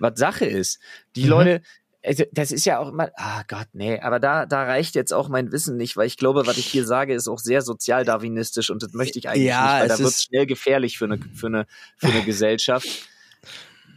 was 0.00 0.18
Sache 0.18 0.46
ist? 0.46 0.80
Die 1.14 1.22
Mhm. 1.24 1.28
Leute, 1.30 1.62
also 2.04 2.24
das 2.32 2.50
ist 2.52 2.64
ja 2.64 2.78
auch 2.78 2.88
immer, 2.88 3.10
ah 3.16 3.42
Gott, 3.48 3.68
nee, 3.72 4.00
aber 4.00 4.18
da, 4.20 4.46
da 4.46 4.64
reicht 4.64 4.94
jetzt 4.94 5.12
auch 5.12 5.28
mein 5.28 5.52
Wissen 5.52 5.76
nicht, 5.76 5.96
weil 5.96 6.06
ich 6.06 6.16
glaube, 6.16 6.46
was 6.46 6.58
ich 6.58 6.66
hier 6.66 6.84
sage, 6.84 7.14
ist 7.14 7.28
auch 7.28 7.38
sehr 7.38 7.62
sozialdarwinistisch 7.62 8.70
und 8.70 8.82
das 8.82 8.92
möchte 8.92 9.18
ich 9.18 9.28
eigentlich 9.28 9.46
Ja, 9.48 9.62
nicht, 9.62 9.80
weil 9.82 9.90
es 9.90 9.96
da 9.98 10.04
wird 10.04 10.14
schnell 10.14 10.46
gefährlich 10.46 10.98
für 10.98 11.04
eine, 11.04 11.18
für 11.34 11.46
eine, 11.46 11.66
für 11.96 12.08
eine 12.08 12.22
Gesellschaft. 12.24 12.88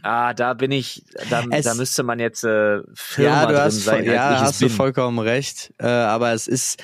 Ah, 0.02 0.34
da 0.34 0.54
bin 0.54 0.70
ich, 0.70 1.02
da, 1.30 1.44
Es- 1.50 1.64
da 1.64 1.74
müsste 1.74 2.04
man 2.04 2.20
jetzt 2.20 2.44
äh, 2.44 2.80
Firma 2.94 3.42
ja, 3.42 3.46
du 3.46 3.58
hast, 3.60 3.82
sein. 3.82 4.04
ja, 4.04 4.40
hast 4.40 4.62
du 4.62 4.66
bin. 4.68 4.76
vollkommen 4.76 5.18
recht. 5.18 5.72
Äh, 5.78 5.86
aber 5.88 6.32
es 6.32 6.46
ist, 6.46 6.80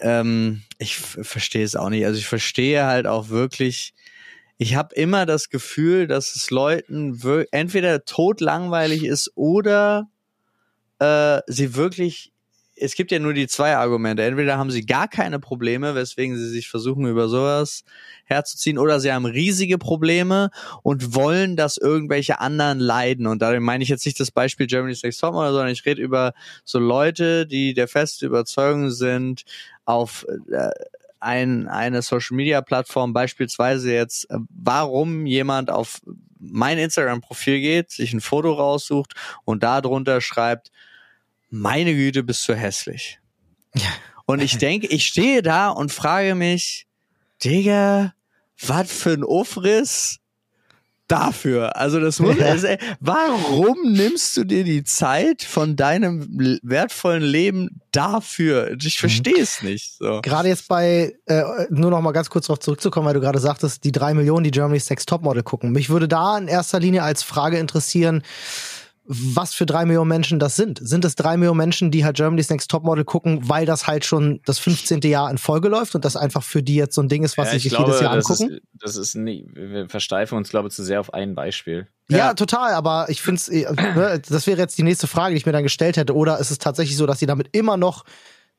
ähm, 0.00 0.62
ich 0.78 0.98
verstehe 0.98 1.64
es 1.64 1.76
auch 1.76 1.88
nicht. 1.88 2.04
Also 2.04 2.18
ich 2.18 2.26
verstehe 2.26 2.84
halt 2.84 3.06
auch 3.06 3.30
wirklich. 3.30 3.94
Ich 4.58 4.74
habe 4.74 4.94
immer 4.96 5.24
das 5.24 5.48
Gefühl, 5.48 6.06
dass 6.08 6.34
es 6.36 6.50
Leuten 6.50 7.18
entweder 7.52 8.04
totlangweilig 8.04 9.04
ist 9.04 9.32
oder 9.34 10.08
äh, 10.98 11.40
sie 11.46 11.74
wirklich. 11.74 12.32
Es 12.80 12.94
gibt 12.94 13.10
ja 13.10 13.18
nur 13.18 13.34
die 13.34 13.48
zwei 13.48 13.76
Argumente. 13.76 14.22
Entweder 14.22 14.56
haben 14.56 14.70
sie 14.70 14.86
gar 14.86 15.08
keine 15.08 15.40
Probleme, 15.40 15.96
weswegen 15.96 16.36
sie 16.36 16.48
sich 16.48 16.68
versuchen, 16.68 17.06
über 17.06 17.28
sowas 17.28 17.82
herzuziehen, 18.24 18.78
oder 18.78 19.00
sie 19.00 19.12
haben 19.12 19.24
riesige 19.26 19.78
Probleme 19.78 20.50
und 20.84 21.12
wollen, 21.12 21.56
dass 21.56 21.76
irgendwelche 21.76 22.38
anderen 22.38 22.78
leiden. 22.78 23.26
Und 23.26 23.42
da 23.42 23.58
meine 23.58 23.82
ich 23.82 23.88
jetzt 23.88 24.06
nicht 24.06 24.20
das 24.20 24.30
Beispiel 24.30 24.68
Germany's 24.68 25.02
Next 25.02 25.20
Topmodel, 25.20 25.50
sondern 25.50 25.72
ich 25.72 25.84
rede 25.86 26.00
über 26.00 26.34
so 26.64 26.78
Leute, 26.78 27.46
die 27.48 27.74
der 27.74 27.88
festen 27.88 28.26
Überzeugung 28.26 28.90
sind, 28.90 29.42
auf 29.84 30.24
äh, 30.48 30.70
ein, 31.20 31.68
eine 31.68 32.02
Social 32.02 32.36
Media 32.36 32.60
Plattform, 32.60 33.12
beispielsweise 33.12 33.92
jetzt, 33.92 34.30
äh, 34.30 34.38
warum 34.50 35.26
jemand 35.26 35.70
auf 35.70 36.00
mein 36.38 36.78
Instagram-Profil 36.78 37.60
geht, 37.60 37.90
sich 37.90 38.12
ein 38.12 38.20
Foto 38.20 38.52
raussucht 38.52 39.14
und 39.44 39.62
da 39.62 39.80
drunter 39.80 40.20
schreibt, 40.20 40.70
meine 41.50 41.94
Güte, 41.94 42.22
bist 42.22 42.48
du 42.48 42.54
hässlich. 42.54 43.18
Und 44.26 44.42
ich 44.42 44.58
denke, 44.58 44.86
ich 44.88 45.06
stehe 45.06 45.42
da 45.42 45.68
und 45.68 45.92
frage 45.92 46.34
mich, 46.34 46.86
Digga, 47.42 48.12
was 48.60 48.90
für 48.90 49.12
ein 49.12 49.24
Aufriss 49.24 50.18
dafür. 51.08 51.76
Also 51.76 51.98
das 51.98 52.20
muss, 52.20 52.38
also, 52.40 52.66
ey, 52.66 52.78
warum 53.00 53.92
nimmst 53.92 54.36
du 54.36 54.44
dir 54.44 54.62
die 54.62 54.84
Zeit 54.84 55.42
von 55.42 55.74
deinem 55.74 56.28
wertvollen 56.62 57.22
Leben 57.22 57.80
dafür? 57.92 58.76
Ich 58.80 58.98
verstehe 58.98 59.40
es 59.40 59.62
nicht. 59.62 59.96
So. 59.98 60.20
Gerade 60.20 60.48
jetzt 60.48 60.68
bei, 60.68 61.14
äh, 61.26 61.42
nur 61.70 61.90
noch 61.90 62.02
mal 62.02 62.12
ganz 62.12 62.28
kurz 62.28 62.46
darauf 62.46 62.60
zurückzukommen, 62.60 63.06
weil 63.06 63.14
du 63.14 63.20
gerade 63.20 63.38
sagtest, 63.38 63.84
die 63.84 63.92
drei 63.92 64.12
Millionen, 64.12 64.44
die 64.44 64.50
Germany's 64.50 64.90
Next 64.90 65.08
Topmodel 65.08 65.42
gucken. 65.42 65.72
Mich 65.72 65.88
würde 65.88 66.08
da 66.08 66.36
in 66.36 66.46
erster 66.46 66.78
Linie 66.78 67.02
als 67.02 67.22
Frage 67.22 67.58
interessieren, 67.58 68.22
was 69.10 69.54
für 69.54 69.64
drei 69.64 69.86
Millionen 69.86 70.08
Menschen 70.08 70.38
das 70.38 70.54
sind. 70.54 70.78
Sind 70.82 71.02
es 71.06 71.14
drei 71.14 71.38
Millionen 71.38 71.56
Menschen, 71.56 71.90
die 71.90 72.04
halt 72.04 72.16
Germany's 72.16 72.50
Next 72.50 72.70
Topmodel 72.70 73.04
gucken, 73.04 73.48
weil 73.48 73.64
das 73.64 73.86
halt 73.86 74.04
schon 74.04 74.40
das 74.44 74.58
15. 74.58 75.00
Jahr 75.00 75.30
in 75.30 75.38
Folge 75.38 75.68
läuft 75.68 75.94
und 75.94 76.04
das 76.04 76.14
einfach 76.14 76.42
für 76.42 76.62
die 76.62 76.74
jetzt 76.74 76.94
so 76.94 77.00
ein 77.00 77.08
Ding 77.08 77.24
ist, 77.24 77.38
was 77.38 77.46
Ja, 77.46 77.50
sie 77.52 77.56
ich 77.56 77.62
sich 77.62 77.72
glaube, 77.72 77.86
jedes 77.86 78.02
Jahr 78.02 78.14
das 78.14 78.30
angucken? 78.30 78.50
Ist, 78.56 78.62
das 78.82 78.96
ist 78.96 79.14
nie, 79.14 79.48
wir 79.54 79.88
versteifen 79.88 80.36
uns, 80.36 80.50
glaube 80.50 80.68
ich, 80.68 80.74
zu 80.74 80.84
sehr 80.84 81.00
auf 81.00 81.14
ein 81.14 81.34
Beispiel. 81.34 81.86
Ja, 82.10 82.18
Ja. 82.18 82.34
total, 82.34 82.74
aber 82.74 83.06
ich 83.08 83.22
finde 83.22 83.40
es, 83.40 84.26
das 84.28 84.46
wäre 84.46 84.58
jetzt 84.58 84.76
die 84.76 84.82
nächste 84.82 85.06
Frage, 85.06 85.34
die 85.34 85.38
ich 85.38 85.46
mir 85.46 85.52
dann 85.52 85.62
gestellt 85.62 85.96
hätte. 85.96 86.14
Oder 86.14 86.38
ist 86.38 86.50
es 86.50 86.58
tatsächlich 86.58 86.96
so, 86.98 87.06
dass 87.06 87.18
sie 87.18 87.26
damit 87.26 87.48
immer 87.52 87.78
noch 87.78 88.04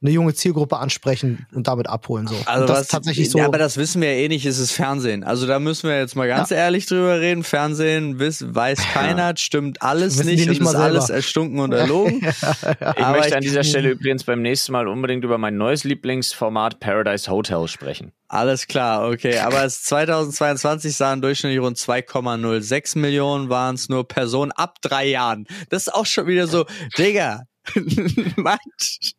eine 0.02 0.12
junge 0.12 0.34
Zielgruppe 0.34 0.78
ansprechen 0.78 1.45
und 1.54 1.68
damit 1.68 1.88
abholen? 1.88 2.26
So. 2.28 2.36
Also 2.45 2.62
und 2.62 2.70
das 2.70 2.78
was, 2.78 2.82
ist 2.84 2.91
tatsächlich 2.91 3.30
so. 3.30 3.39
Ja, 3.39 3.45
aber 3.45 3.58
das 3.58 3.76
wissen 3.78 4.02
wir 4.02 4.14
ja 4.16 4.24
eh 4.24 4.28
nicht, 4.30 4.45
es 4.45 4.58
ist 4.58 4.72
Fernsehen. 4.72 5.24
Also 5.26 5.45
da 5.45 5.60
müssen 5.60 5.89
wir 5.89 5.97
jetzt 5.97 6.16
mal 6.16 6.28
ganz 6.28 6.52
ehrlich 6.52 6.86
drüber 6.86 7.20
reden. 7.20 7.43
Fernsehen 7.43 8.18
wiss, 8.20 8.45
weiß 8.47 8.80
keiner, 8.93 9.34
stimmt 9.36 9.82
alles 9.82 10.24
nicht, 10.24 10.47
nicht 10.47 10.60
und 10.60 10.64
mal 10.66 10.72
ist 10.72 10.76
alles 10.78 11.10
erstunken 11.10 11.60
und 11.60 11.74
erlogen. 11.74 12.22
Ich 12.80 12.88
Aber 13.04 13.12
möchte 13.18 13.28
ich- 13.30 13.36
an 13.36 13.41
dieser 13.41 13.64
Stelle 13.64 13.89
übrigens 13.89 14.24
beim 14.24 14.41
nächsten 14.41 14.72
Mal 14.72 14.88
unbedingt 14.88 15.24
über 15.24 15.38
mein 15.38 15.58
neues 15.58 15.84
Lieblingsformat 15.84 16.80
Paradise 16.80 17.30
Hotel 17.30 17.68
sprechen. 17.68 18.12
Alles 18.28 18.68
klar, 18.68 19.10
okay. 19.10 19.39
Aber 19.39 19.64
es 19.64 19.84
2022 19.84 20.95
sahen 20.95 21.22
durchschnittlich 21.22 21.60
rund 21.62 21.78
2,06 21.78 22.97
Millionen 22.97 23.50
waren 23.50 23.76
es 23.76 23.89
nur 23.89 24.08
Personen 24.08 24.52
ab 24.52 24.78
drei 24.82 25.08
Jahren. 25.08 25.45
Das 25.70 25.88
ist 25.88 25.93
auch 25.93 26.06
schon 26.06 26.28
wieder 26.28 26.47
so, 26.47 26.66
Digga, 26.97 27.43
was? 28.38 29.14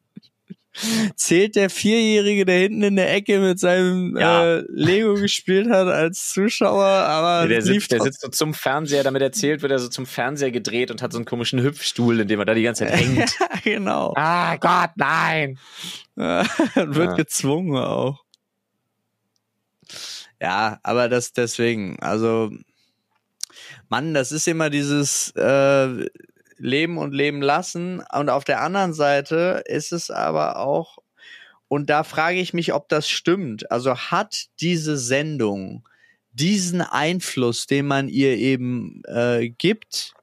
Zählt 1.17 1.57
der 1.57 1.69
Vierjährige, 1.69 2.45
der 2.45 2.61
hinten 2.61 2.83
in 2.83 2.97
der 2.97 3.13
Ecke 3.13 3.41
mit 3.41 3.59
seinem 3.59 4.17
Ja. 4.17 4.59
äh, 4.59 4.65
Lego 4.69 5.15
gespielt 5.15 5.69
hat 5.69 5.89
als 5.89 6.29
Zuschauer, 6.29 6.85
aber 6.85 7.49
der, 7.49 7.59
es 7.59 7.65
lief 7.67 7.83
sitzt, 7.83 7.93
der 7.93 8.01
sitzt 8.03 8.21
so 8.21 8.29
zum 8.29 8.55
Fernseher, 8.55 9.03
damit 9.03 9.21
erzählt 9.21 9.63
wird 9.63 9.73
er 9.73 9.81
so 9.81 9.89
zum 9.89 10.07
Fernseher 10.07 10.53
gedreht 10.53 10.91
und 10.93 11.03
hat 11.03 11.13
so 11.13 11.19
einen 11.19 11.25
komischen 11.25 11.61
Hüpfstuhl, 11.61 12.21
in 12.21 12.29
dem 12.29 12.39
er 12.39 12.45
da 12.47 12.55
die 12.55 12.63
ganze 12.63 12.87
Zeit 12.87 12.95
hängt. 13.01 13.37
Ja, 13.41 13.49
genau. 13.65 14.15
ah 14.17 14.57
Gott, 14.57 14.91
nein! 14.97 15.59
Wird 16.15 16.97
Ja. 16.97 17.15
gezwungen 17.15 17.77
auch. 17.77 18.23
Ja, 20.41 20.79
aber 20.83 21.09
das 21.09 21.33
deswegen, 21.33 21.99
also 22.01 22.51
Mann, 23.89 24.15
das 24.15 24.31
ist 24.33 24.47
immer 24.47 24.71
dieses 24.71 25.33
äh, 25.37 26.07
Leben 26.61 26.99
und 26.99 27.13
Leben 27.13 27.43
lassen. 27.43 28.03
Und 28.13 28.29
auf 28.29 28.45
der 28.45 28.61
anderen 28.61 28.93
Seite 28.93 29.63
ist 29.67 29.93
es 29.93 30.11
aber 30.11 30.59
auch, 30.59 30.99
und 31.69 31.89
da 31.89 32.05
frage 32.05 32.39
ich 32.39 32.53
mich, 32.53 32.73
ob 32.73 32.89
das 32.89 33.09
stimmt. 33.09 33.71
Also 33.71 33.97
hat 33.97 34.47
diese 34.61 34.99
Sendung 34.99 35.89
diesen 36.33 36.81
Einfluss, 36.81 37.67
den 37.67 37.87
man 37.87 38.09
ihr 38.09 38.37
eben 38.37 39.03
äh, 39.07 39.49
gibt, 39.51 40.15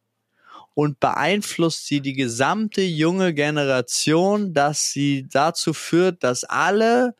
und 0.74 1.00
beeinflusst 1.00 1.88
sie 1.88 2.02
die 2.02 2.14
gesamte 2.14 2.82
junge 2.82 3.34
Generation, 3.34 4.54
dass 4.54 4.92
sie 4.92 5.28
dazu 5.28 5.74
führt, 5.74 6.24
dass 6.24 6.44
alle 6.44 7.16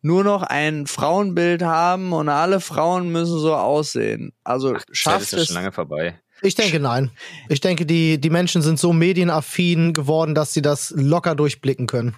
nur 0.00 0.22
noch 0.22 0.44
ein 0.44 0.86
Frauenbild 0.86 1.62
haben 1.62 2.12
und 2.12 2.28
alle 2.28 2.60
Frauen 2.60 3.10
müssen 3.10 3.40
so 3.40 3.56
aussehen. 3.56 4.32
Also 4.44 4.74
Zeit 4.74 4.84
schafft 4.92 5.22
ist 5.22 5.32
ja 5.32 5.38
es. 5.38 5.46
schon 5.48 5.56
lange 5.56 5.72
vorbei. 5.72 6.20
Ich 6.42 6.54
denke 6.54 6.80
nein. 6.80 7.10
Ich 7.48 7.60
denke, 7.60 7.84
die, 7.86 8.20
die 8.20 8.30
Menschen 8.30 8.62
sind 8.62 8.78
so 8.78 8.92
medienaffin 8.92 9.92
geworden, 9.92 10.34
dass 10.34 10.52
sie 10.52 10.62
das 10.62 10.92
locker 10.96 11.34
durchblicken 11.34 11.86
können. 11.86 12.14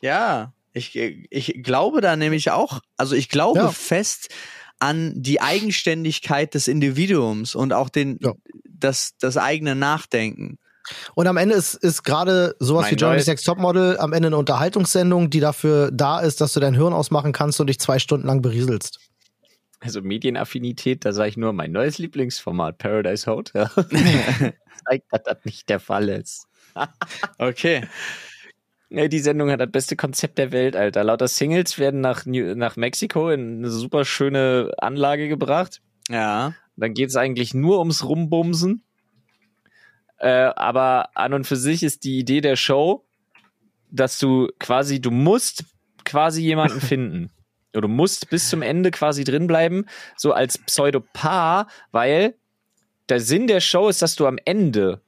Ja, 0.00 0.52
ich, 0.72 0.96
ich 0.96 1.62
glaube 1.62 2.00
da 2.00 2.16
nämlich 2.16 2.50
auch, 2.50 2.80
also 2.96 3.14
ich 3.16 3.28
glaube 3.28 3.58
Ja. 3.58 3.70
fest 3.70 4.28
an 4.78 5.12
die 5.14 5.40
Eigenständigkeit 5.40 6.54
des 6.54 6.68
Individuums 6.68 7.54
und 7.54 7.72
auch 7.72 7.88
den, 7.88 8.18
Ja. 8.22 8.32
das, 8.68 9.12
das 9.20 9.36
eigene 9.36 9.74
Nachdenken. 9.74 10.58
Und 11.14 11.26
am 11.26 11.36
Ende 11.36 11.54
ist, 11.54 11.74
ist 11.74 12.02
gerade 12.02 12.56
sowas 12.58 12.84
Mein 12.84 12.92
wie 12.92 12.96
Germany's 12.96 13.26
Next 13.26 13.44
Topmodel 13.46 13.98
am 13.98 14.12
Ende 14.12 14.28
eine 14.28 14.38
Unterhaltungssendung, 14.38 15.28
die 15.28 15.40
dafür 15.40 15.90
da 15.92 16.20
ist, 16.20 16.40
dass 16.40 16.52
du 16.54 16.60
dein 16.60 16.74
Hirn 16.74 16.92
ausmachen 16.92 17.32
kannst 17.32 17.60
und 17.60 17.66
dich 17.66 17.78
zwei 17.78 17.98
Stunden 17.98 18.26
lang 18.26 18.40
berieselst. 18.42 18.98
Also 19.80 20.02
Medienaffinität, 20.02 21.04
da 21.04 21.12
sage 21.12 21.30
ich 21.30 21.36
nur 21.36 21.52
mein 21.52 21.72
neues 21.72 21.98
Lieblingsformat, 21.98 22.78
Paradise 22.78 23.30
Hotel. 23.30 23.68
Zeigt, 24.84 25.06
dass 25.10 25.22
das 25.24 25.44
nicht 25.44 25.68
der 25.68 25.80
Fall 25.80 26.08
ist. 26.08 26.46
Okay. 27.38 27.86
Ja, 28.90 29.08
die 29.08 29.18
Sendung 29.20 29.50
hat 29.50 29.60
das 29.60 29.70
beste 29.70 29.96
Konzept 29.96 30.38
der 30.38 30.50
Welt, 30.52 30.76
Alter. 30.76 31.04
Lauter 31.04 31.28
Singles 31.28 31.78
werden 31.78 32.00
nach, 32.00 32.26
New 32.26 32.54
nach 32.54 32.76
Mexiko 32.76 33.30
in 33.30 33.58
eine 33.58 33.70
super 33.70 34.04
schöne 34.04 34.72
Anlage 34.78 35.28
gebracht. 35.28 35.80
Ja. 36.08 36.54
Dann 36.76 36.94
geht 36.94 37.10
es 37.10 37.16
eigentlich 37.16 37.54
nur 37.54 37.78
ums 37.78 38.04
Rumbumsen. 38.04 38.82
Äh, 40.18 40.50
aber 40.56 41.16
an 41.16 41.34
und 41.34 41.46
für 41.46 41.56
sich 41.56 41.82
ist 41.82 42.04
die 42.04 42.18
Idee 42.18 42.40
der 42.40 42.56
Show, 42.56 43.06
dass 43.90 44.18
du 44.18 44.48
quasi, 44.58 45.00
du 45.00 45.10
musst 45.10 45.64
quasi 46.04 46.42
jemanden 46.42 46.80
finden. 46.80 47.30
Oder 47.72 47.82
du 47.82 47.88
musst 47.88 48.30
bis 48.30 48.48
zum 48.48 48.62
Ende 48.62 48.90
quasi 48.90 49.24
drin 49.24 49.46
bleiben, 49.46 49.86
so 50.16 50.32
als 50.32 50.58
Pseudopaar, 50.58 51.68
weil 51.92 52.34
der 53.08 53.20
Sinn 53.20 53.46
der 53.46 53.60
Show 53.60 53.88
ist, 53.88 54.02
dass 54.02 54.16
du 54.16 54.26
am 54.26 54.38
Ende 54.44 55.00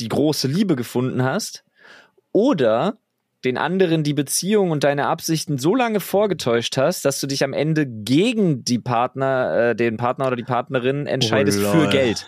die 0.00 0.08
große 0.08 0.48
Liebe 0.48 0.76
gefunden 0.76 1.22
hast 1.22 1.64
oder 2.32 2.98
den 3.44 3.58
anderen 3.58 4.02
die 4.02 4.14
Beziehung 4.14 4.70
und 4.70 4.82
deine 4.82 5.06
Absichten 5.06 5.58
so 5.58 5.74
lange 5.74 6.00
vorgetäuscht 6.00 6.76
hast, 6.76 7.04
dass 7.04 7.20
du 7.20 7.26
dich 7.26 7.44
am 7.44 7.52
Ende 7.52 7.86
gegen 7.86 8.64
die 8.64 8.78
Partner, 8.78 9.70
äh, 9.70 9.76
den 9.76 9.96
Partner 9.96 10.26
oder 10.26 10.36
die 10.36 10.42
Partnerin 10.42 11.06
entscheidest 11.06 11.60
Oh, 11.62 11.70
für. 11.70 11.88
Geld. 11.88 12.26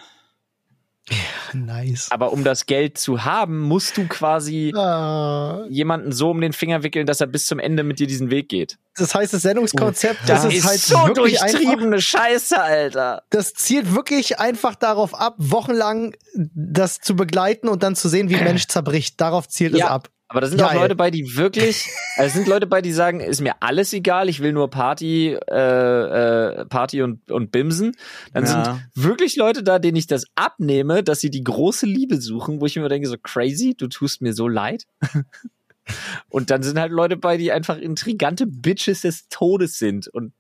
Nice. 1.54 2.08
Aber 2.10 2.32
um 2.32 2.44
das 2.44 2.66
Geld 2.66 2.98
zu 2.98 3.24
haben, 3.24 3.60
musst 3.60 3.96
du 3.96 4.06
quasi 4.06 4.72
Ah, 4.76 5.64
jemanden 5.68 6.12
so 6.12 6.30
um 6.30 6.40
den 6.40 6.52
Finger 6.52 6.82
wickeln, 6.82 7.06
dass 7.06 7.20
er 7.20 7.26
bis 7.26 7.46
zum 7.46 7.58
Ende 7.58 7.82
mit 7.82 7.98
dir 7.98 8.06
diesen 8.06 8.30
Weg 8.30 8.48
geht. 8.48 8.78
das 8.96 9.14
heißt, 9.14 9.32
das 9.32 9.42
Sendungskonzept, 9.42 10.20
Das, 10.26 10.42
das, 10.42 10.52
ist, 10.52 10.58
ist 10.60 10.66
halt 10.66 10.80
so 10.80 10.94
wirklich 11.08 11.40
einfach, 11.42 11.58
durchtriebene 11.60 12.00
Scheiße, 12.00 12.60
Alter. 12.60 13.22
das 13.30 13.52
zielt 13.54 13.94
wirklich 13.94 14.38
einfach 14.40 14.74
darauf 14.74 15.14
ab, 15.18 15.34
wochenlang 15.38 16.14
das 16.34 16.98
zu 17.00 17.16
begleiten 17.16 17.68
und 17.68 17.82
dann 17.82 17.94
zu 17.96 18.08
sehen, 18.08 18.28
wie 18.30 18.36
ein 18.36 18.44
Mensch 18.52 18.66
zerbricht. 18.68 19.20
Darauf 19.20 19.48
zielt 19.48 19.74
es 19.74 19.80
Ja. 19.80 19.88
ab. 19.88 20.08
Aber 20.30 20.42
da 20.42 20.46
sind 20.46 20.60
auch 20.62 20.68
Geil. 20.68 20.76
Leute 20.80 20.94
bei, 20.94 21.10
die 21.10 21.36
wirklich, 21.36 21.88
also 22.16 22.26
es 22.26 22.32
sind 22.34 22.46
Leute 22.48 22.66
bei, 22.66 22.82
die 22.82 22.92
sagen, 22.92 23.20
ist 23.20 23.40
mir 23.40 23.62
alles 23.62 23.92
egal, 23.94 24.28
ich 24.28 24.40
will 24.40 24.52
nur 24.52 24.68
Party, 24.68 25.32
äh, 25.32 26.60
äh, 26.60 26.64
Party 26.66 27.00
und, 27.02 27.30
und 27.30 27.50
Bimsen. 27.50 27.96
Dann 28.34 28.44
Ja. 28.44 28.64
sind 28.64 29.04
wirklich 29.06 29.36
Leute 29.36 29.62
da, 29.62 29.78
denen 29.78 29.96
ich 29.96 30.06
das 30.06 30.24
abnehme, 30.34 31.02
dass 31.02 31.20
sie 31.20 31.30
die 31.30 31.42
große 31.42 31.86
Liebe 31.86 32.20
suchen, 32.20 32.60
wo 32.60 32.66
ich 32.66 32.76
mir 32.76 32.82
immer 32.82 32.90
denke, 32.90 33.08
so 33.08 33.16
crazy, 33.16 33.74
du 33.76 33.86
tust 33.88 34.20
mir 34.20 34.34
so 34.34 34.48
leid. 34.48 34.84
und 36.28 36.50
dann 36.50 36.62
sind 36.62 36.78
halt 36.78 36.92
Leute 36.92 37.16
bei, 37.16 37.38
die 37.38 37.50
einfach 37.50 37.78
intrigante 37.78 38.46
Bitches 38.46 39.00
des 39.00 39.28
Todes 39.28 39.78
sind. 39.78 40.08
Und 40.08 40.34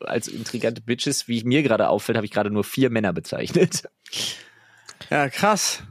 als 0.00 0.26
intrigante 0.26 0.80
Bitches, 0.82 1.28
wie 1.28 1.44
mir 1.44 1.62
gerade 1.62 1.88
auffällt, 1.90 2.16
habe 2.16 2.24
ich 2.26 2.32
gerade 2.32 2.50
nur 2.50 2.64
vier 2.64 2.90
Männer 2.90 3.12
bezeichnet. 3.12 3.84
Ja, 5.10 5.28
krass. 5.28 5.84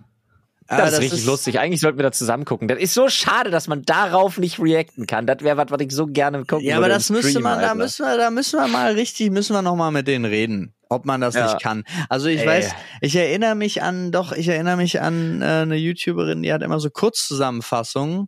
Das, 0.69 0.79
Ah, 0.79 0.87
ist 0.87 0.99
richtig 1.01 1.25
lustig. 1.25 1.59
Eigentlich 1.59 1.81
sollten 1.81 1.97
wir 1.97 2.03
da 2.03 2.11
zusammen 2.11 2.45
gucken. 2.45 2.67
Das 2.67 2.77
ist 2.77 2.93
so 2.93 3.09
schade, 3.09 3.49
dass 3.49 3.67
man 3.67 3.81
darauf 3.83 4.37
nicht 4.37 4.59
reacten 4.59 5.07
kann. 5.07 5.25
Das 5.25 5.39
wäre 5.41 5.57
was, 5.57 5.71
was 5.71 5.81
ich 5.81 5.91
so 5.91 6.05
gerne 6.05 6.45
gucken 6.45 6.63
Ja, 6.63 6.75
würde. 6.75 6.77
aber 6.77 6.85
im 6.87 6.91
das 6.93 7.09
müsste 7.09 7.39
man, 7.39 7.59
da 7.59 7.69
Alter. 7.69 7.75
müssen 7.75 8.05
wir, 8.05 8.17
da 8.17 8.29
müssen 8.29 8.59
wir 8.59 8.67
mal 8.67 8.93
richtig, 8.93 9.31
müssen 9.31 9.53
wir 9.55 9.63
noch 9.63 9.75
mal 9.75 9.89
mit 9.89 10.07
denen 10.07 10.25
reden, 10.25 10.73
ob 10.87 11.05
man 11.05 11.21
das 11.21 11.33
Ja. 11.33 11.45
nicht 11.53 11.61
kann. 11.63 11.83
Also 12.07 12.27
ich 12.27 12.41
Ey. 12.41 12.45
weiß, 12.47 12.69
ich 13.01 13.15
erinnere 13.15 13.55
mich 13.55 13.81
an, 13.81 14.11
doch, 14.11 14.31
ich 14.31 14.47
erinnere 14.47 14.77
mich 14.77 15.01
an 15.01 15.41
äh, 15.41 15.45
eine 15.45 15.75
YouTuberin, 15.75 16.43
die 16.43 16.53
hat 16.53 16.61
immer 16.61 16.79
so 16.79 16.89
Kurzzusammenfassungen. 16.91 18.27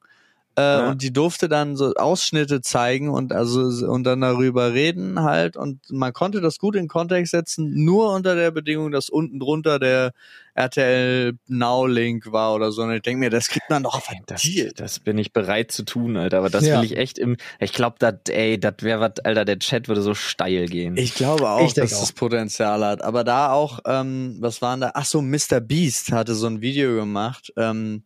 Äh, 0.62 0.82
Ja. 0.82 0.90
Und 0.92 1.02
die 1.02 1.12
durfte 1.14 1.50
dann 1.50 1.76
so 1.76 1.94
Ausschnitte 1.96 2.62
zeigen 2.62 3.10
und 3.10 3.34
also 3.34 3.62
und 3.88 4.04
dann 4.04 4.22
darüber 4.22 4.74
reden 4.74 5.22
halt 5.24 5.58
und 5.58 5.80
man 5.90 6.14
konnte 6.14 6.40
das 6.42 6.58
gut 6.60 6.76
in 6.76 6.88
Kontext 6.88 7.32
setzen, 7.32 7.84
nur 7.84 8.14
unter 8.14 8.36
der 8.36 8.52
Bedingung, 8.52 8.92
dass 8.92 9.10
unten 9.10 9.40
drunter 9.40 9.80
der 9.80 10.12
RTL 10.54 11.34
Now 11.48 11.86
Link 11.88 12.32
war 12.32 12.54
oder 12.54 12.72
so. 12.74 12.82
Und 12.84 12.92
ich 12.94 13.02
denke 13.02 13.20
mir, 13.22 13.30
das 13.30 13.48
kriegt 13.48 13.70
man 13.70 13.84
doch 13.84 14.02
Das, 14.28 14.42
verdient. 14.42 14.80
das 14.80 15.00
bin 15.00 15.18
ich 15.18 15.32
bereit 15.34 15.72
zu 15.72 15.84
tun, 15.84 16.18
Alter. 16.18 16.40
Aber 16.40 16.50
das 16.50 16.66
Ja. 16.66 16.78
will 16.78 16.86
ich 16.86 16.98
echt 16.98 17.18
im. 17.18 17.38
Ich 17.60 17.72
glaube, 17.74 17.96
das, 18.00 18.16
ey, 18.30 18.60
das 18.60 18.76
wäre 18.82 19.00
was, 19.00 19.14
Alter, 19.24 19.46
der 19.46 19.60
Chat 19.60 19.88
würde 19.88 20.02
so 20.02 20.14
steil 20.14 20.66
gehen. 20.68 20.98
Ich 20.98 21.14
glaube 21.16 21.50
auch, 21.50 21.66
Ich 21.66 21.74
dass 21.74 21.94
auch. 21.94 22.04
es 22.04 22.12
Potenzial 22.12 22.84
hat. 22.86 23.02
Aber 23.02 23.24
da 23.24 23.52
auch, 23.54 23.80
ähm, 23.86 24.38
was 24.40 24.62
waren 24.62 24.82
da? 24.82 24.92
Ach 24.94 25.06
so, 25.06 25.22
Mr. 25.22 25.62
Beast 25.62 26.12
hatte 26.12 26.36
so 26.36 26.48
ein 26.48 26.60
Video 26.62 26.96
gemacht. 26.96 27.54
Ähm, 27.58 28.04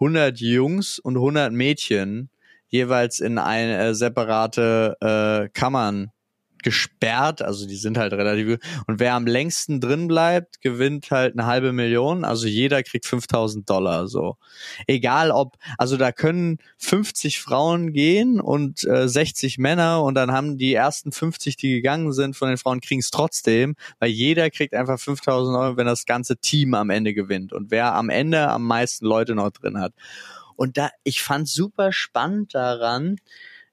100 0.00 0.40
Jungs 0.40 0.98
und 0.98 1.16
100 1.16 1.52
Mädchen 1.52 2.30
jeweils 2.68 3.20
in 3.20 3.38
eine 3.38 3.78
äh, 3.78 3.94
separate 3.94 4.96
äh, 5.00 5.48
Kammern 5.50 6.10
gesperrt, 6.62 7.42
also 7.42 7.66
die 7.66 7.76
sind 7.76 7.98
halt 7.98 8.12
relativ 8.12 8.58
und 8.86 9.00
wer 9.00 9.14
am 9.14 9.26
längsten 9.26 9.80
drin 9.80 10.08
bleibt, 10.08 10.60
gewinnt 10.60 11.10
halt 11.10 11.34
eine 11.34 11.46
halbe 11.46 11.72
Million, 11.72 12.24
also 12.24 12.46
jeder 12.46 12.82
kriegt 12.82 13.06
5000 13.06 13.68
Dollar 13.68 14.08
so. 14.08 14.36
Egal 14.86 15.30
ob, 15.30 15.56
also 15.78 15.96
da 15.96 16.12
können 16.12 16.58
50 16.78 17.40
Frauen 17.40 17.92
gehen 17.92 18.40
und 18.40 18.84
äh, 18.84 19.08
60 19.08 19.58
Männer 19.58 20.02
und 20.02 20.14
dann 20.14 20.32
haben 20.32 20.58
die 20.58 20.74
ersten 20.74 21.12
50, 21.12 21.56
die 21.56 21.70
gegangen 21.70 22.12
sind 22.12 22.36
von 22.36 22.48
den 22.48 22.58
Frauen, 22.58 22.80
kriegen 22.80 23.00
es 23.00 23.10
trotzdem, 23.10 23.76
weil 23.98 24.10
jeder 24.10 24.50
kriegt 24.50 24.74
einfach 24.74 24.98
5000 24.98 25.56
Euro, 25.56 25.76
wenn 25.76 25.86
das 25.86 26.06
ganze 26.06 26.36
Team 26.36 26.74
am 26.74 26.90
Ende 26.90 27.14
gewinnt 27.14 27.52
und 27.52 27.70
wer 27.70 27.94
am 27.94 28.08
Ende 28.08 28.48
am 28.48 28.66
meisten 28.66 29.06
Leute 29.06 29.34
noch 29.34 29.50
drin 29.50 29.78
hat. 29.78 29.92
Und 30.56 30.76
da, 30.76 30.90
ich 31.04 31.22
fand 31.22 31.48
super 31.48 31.90
spannend 31.90 32.54
daran, 32.54 33.16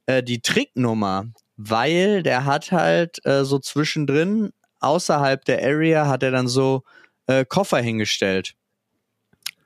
äh, 0.06 0.24
die 0.24 0.40
Tricknummer, 0.40 1.26
weil 1.58 2.24
der 2.24 2.46
hat 2.46 2.72
halt 2.72 3.24
äh, 3.26 3.44
so 3.44 3.60
zwischendrin, 3.60 4.54
außerhalb 4.80 5.44
der 5.46 5.64
Area, 5.64 6.08
hat 6.08 6.24
er 6.24 6.32
dann 6.32 6.48
so 6.48 6.84
äh, 7.28 7.44
Koffer 7.46 7.80
hingestellt. 7.80 8.54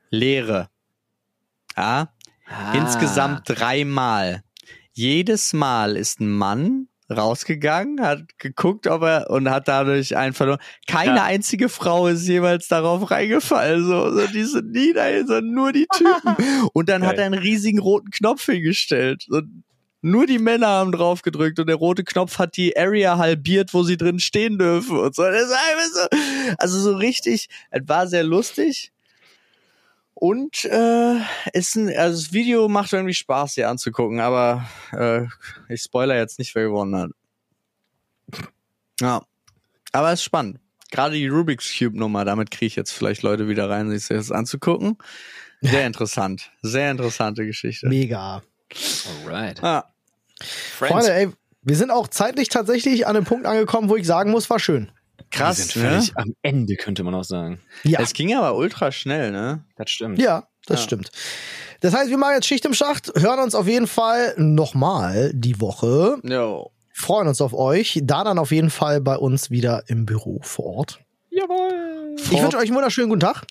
Leere. 0.09 0.69
Ja, 1.77 2.09
Ah. 2.47 2.73
insgesamt 2.73 3.43
dreimal. 3.45 4.43
Jedes 4.91 5.53
Mal 5.53 5.95
ist 5.95 6.19
ein 6.19 6.29
Mann 6.31 6.89
rausgegangen, 7.09 8.01
hat 8.01 8.37
geguckt, 8.39 8.87
ob 8.87 9.03
er 9.03 9.29
und 9.29 9.49
hat 9.49 9.69
dadurch 9.69 10.17
einen 10.17 10.33
verloren. 10.33 10.59
Keine 10.85 11.17
Ja. 11.17 11.23
einzige 11.23 11.69
Frau 11.69 12.07
ist 12.07 12.27
jeweils 12.27 12.67
darauf 12.67 13.09
reingefallen. 13.09 13.85
So, 13.85 14.11
so 14.13 14.27
die 14.27 14.43
sind 14.43 14.71
nie 14.71 14.91
dahin, 14.91 15.27
sondern 15.27 15.53
nur 15.53 15.71
die 15.71 15.87
Typen. 15.95 16.35
Und 16.73 16.89
dann 16.89 17.03
hat 17.03 17.11
Geil. 17.15 17.19
er 17.19 17.25
einen 17.27 17.39
riesigen 17.41 17.79
roten 17.79 18.11
Knopf 18.11 18.45
hingestellt. 18.45 19.23
So, 19.29 19.41
nur 20.01 20.25
die 20.25 20.39
Männer 20.39 20.67
haben 20.67 20.91
drauf 20.91 21.21
gedrückt 21.21 21.59
und 21.59 21.67
der 21.67 21.75
rote 21.75 22.03
Knopf 22.03 22.39
hat 22.39 22.57
die 22.57 22.75
Area 22.77 23.17
halbiert, 23.17 23.73
wo 23.73 23.83
sie 23.83 23.97
drin 23.97 24.19
stehen 24.19 24.57
dürfen 24.57 24.97
und 24.97 25.15
so. 25.15 25.23
Also 25.23 26.79
so 26.79 26.95
richtig, 26.95 27.49
es 27.69 27.87
war 27.87 28.07
sehr 28.07 28.23
lustig. 28.23 28.91
Und 30.13 30.65
äh, 30.65 31.15
ist 31.53 31.75
ein, 31.75 31.89
also 31.89 32.21
das 32.21 32.33
Video 32.33 32.67
macht 32.67 32.93
irgendwie 32.93 33.13
Spaß, 33.13 33.55
hier 33.55 33.69
anzugucken, 33.69 34.19
aber 34.19 34.67
äh, 34.91 35.25
ich 35.69 35.81
spoiler 35.81 36.15
jetzt 36.15 36.37
nicht, 36.37 36.53
wer 36.53 36.65
gewonnen 36.65 36.95
hat. 36.95 37.11
Ja, 38.99 39.23
aber 39.91 40.11
es 40.11 40.19
ist 40.19 40.25
spannend. 40.25 40.59
Gerade 40.91 41.15
die 41.15 41.27
Rubik's 41.27 41.75
Cube 41.75 41.97
Nummer, 41.97 42.25
damit 42.25 42.51
kriege 42.51 42.67
ich 42.67 42.75
jetzt 42.75 42.91
vielleicht 42.91 43.23
Leute 43.23 43.47
wieder 43.47 43.69
rein, 43.69 43.89
sich 43.89 44.07
das 44.09 44.31
anzugucken. 44.31 44.97
Sehr 45.61 45.87
interessant, 45.87 46.51
sehr 46.61 46.91
interessante 46.91 47.45
Geschichte. 47.45 47.87
Mega. 47.87 48.43
Alright. 49.25 49.63
Ah, 49.63 49.85
Friends. 50.41 50.93
Freunde, 50.93 51.13
ey, 51.13 51.29
wir 51.61 51.75
sind 51.75 51.91
auch 51.91 52.07
zeitlich 52.07 52.49
tatsächlich 52.49 53.05
an 53.07 53.15
einem 53.15 53.25
Punkt 53.25 53.45
angekommen, 53.45 53.89
wo 53.89 53.95
ich 53.95 54.05
sagen 54.07 54.31
muss, 54.31 54.49
war 54.49 54.59
schön. 54.59 54.91
Wir 55.17 55.25
krass, 55.29 55.57
sind 55.57 55.75
ne? 55.83 55.89
völlig 55.89 56.17
am 56.17 56.33
Ende, 56.41 56.75
könnte 56.75 57.03
man 57.03 57.13
auch 57.15 57.23
sagen. 57.23 57.61
Ja, 57.83 57.99
Es 58.01 58.13
ging 58.13 58.35
aber 58.35 58.55
ultra 58.55 58.91
schnell, 58.91 59.31
ne? 59.31 59.63
Das 59.77 59.89
stimmt. 59.89 60.19
ja, 60.19 60.47
das 60.65 60.79
Ja. 60.79 60.83
stimmt. 60.85 61.11
Das 61.81 61.93
heißt, 61.95 62.09
wir 62.09 62.17
machen 62.17 62.33
jetzt 62.35 62.47
Schicht 62.47 62.65
im 62.65 62.73
Schacht, 62.73 63.11
hören 63.15 63.39
uns 63.39 63.55
auf 63.55 63.67
jeden 63.67 63.87
Fall 63.87 64.33
nochmal 64.37 65.31
die 65.33 65.59
Woche, 65.61 66.17
Jo. 66.23 66.71
freuen 66.93 67.27
uns 67.27 67.41
auf 67.41 67.53
euch, 67.53 67.99
da 68.03 68.23
dann 68.23 68.37
auf 68.39 68.51
jeden 68.51 68.69
Fall 68.69 69.01
bei 69.01 69.15
uns 69.15 69.49
wieder 69.51 69.83
im 69.87 70.05
Büro 70.05 70.39
vor 70.43 70.65
Ort. 70.77 70.99
Jawohl. 71.29 72.15
Ich 72.17 72.41
wünsche 72.41 72.57
euch 72.57 72.65
einen 72.67 72.75
wunderschönen 72.75 73.09
guten 73.09 73.21
Tag. 73.21 73.45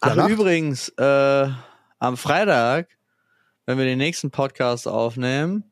Ach, 0.00 0.28
übrigens, 0.28 0.88
äh, 0.96 1.48
am 1.98 2.16
Freitag, 2.16 2.88
wenn 3.66 3.76
wir 3.78 3.84
den 3.84 3.98
nächsten 3.98 4.30
Podcast 4.30 4.88
aufnehmen, 4.88 5.64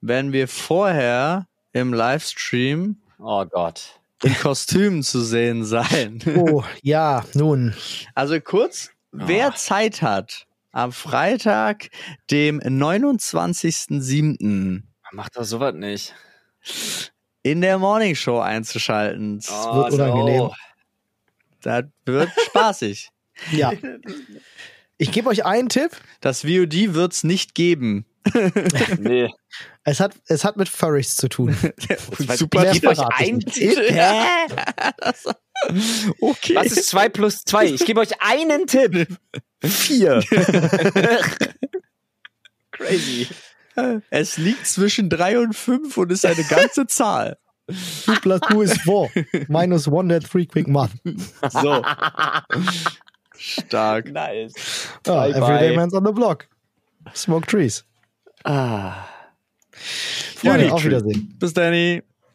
werden 0.00 0.32
wir 0.32 0.48
vorher 0.48 1.46
im 1.72 1.92
Livestream 1.92 2.96
Oh 3.18 3.44
Gott. 3.44 4.00
in 4.24 4.34
Kostümen 4.34 5.02
zu 5.02 5.20
sehen 5.22 5.64
sein. 5.64 6.20
Oh, 6.36 6.62
ja, 6.82 7.24
nun. 7.34 7.74
Also 8.14 8.40
kurz, 8.40 8.90
wer 9.12 9.54
Zeit 9.54 10.00
hat, 10.02 10.46
am 10.72 10.92
Freitag, 10.92 11.88
dem 12.30 12.60
29.07. 12.60 14.82
Macht 15.12 15.36
doch 15.36 15.44
sowas 15.44 15.74
nicht. 15.74 16.14
in 17.42 17.60
der 17.62 17.78
Morning 17.78 18.14
Show 18.14 18.38
einzuschalten. 18.38 19.38
Es 19.38 19.50
Oh, 19.50 19.76
wird 19.76 19.92
unangenehm. 19.94 20.50
Das 21.62 21.84
wird 22.06 22.30
spaßig. 22.46 23.10
Ja. 23.52 23.72
Ich 25.00 25.12
gebe 25.12 25.30
euch 25.30 25.46
einen 25.46 25.70
Tipp. 25.70 25.92
Das 26.20 26.42
VOD 26.42 26.94
wird's 26.94 27.24
nicht 27.24 27.54
geben. 27.54 28.04
Nee. 28.98 29.30
Es 29.82 29.98
hat, 29.98 30.12
es 30.26 30.44
hat 30.44 30.58
mit 30.58 30.68
Furries 30.68 31.16
zu 31.16 31.28
tun. 31.30 31.56
Super 32.36 32.66
Ich 32.66 32.82
gebe 32.82 32.88
euch 32.88 33.00
einen. 33.00 33.40
Tipp. 33.40 33.78
Okay. 36.20 36.54
Was 36.54 36.66
ist 36.68 36.88
2 36.88 37.08
plus 37.10 37.42
2? 37.44 37.66
Ich 37.66 37.84
gebe 37.84 38.00
euch 38.00 38.12
einen 38.20 38.66
Tipp. 38.66 39.08
Vier. 39.62 40.22
Crazy. 42.70 43.28
Es 44.08 44.38
liegt 44.38 44.66
zwischen 44.66 45.10
drei 45.10 45.38
und 45.38 45.54
fünf 45.54 45.98
und 45.98 46.10
ist 46.12 46.24
eine 46.24 46.44
ganze 46.44 46.86
Zahl. 46.86 47.36
2 48.04 48.14
plus 48.20 48.40
2 48.40 48.62
is 48.62 48.78
4. 48.80 49.10
Minus 49.48 49.86
1 49.86 50.08
that 50.08 50.24
3 50.32 50.46
quick 50.46 50.66
math. 50.68 50.92
So. 51.50 51.82
Stark. 53.40 54.06
Nice. 54.06 54.86
Ah, 55.08 55.12
Bye, 55.14 55.28
everyday 55.30 55.70
bye. 55.70 55.76
man's 55.76 55.94
on 55.94 56.04
the 56.04 56.12
block. 56.12 56.46
Smoke 57.14 57.46
trees. 57.46 57.84
Ah. 58.44 59.08
Freunde, 59.72 60.72
auf 60.72 60.84
Wiedersehen. 60.84 61.34
Bis 61.38 61.52
Danny. 61.54 62.02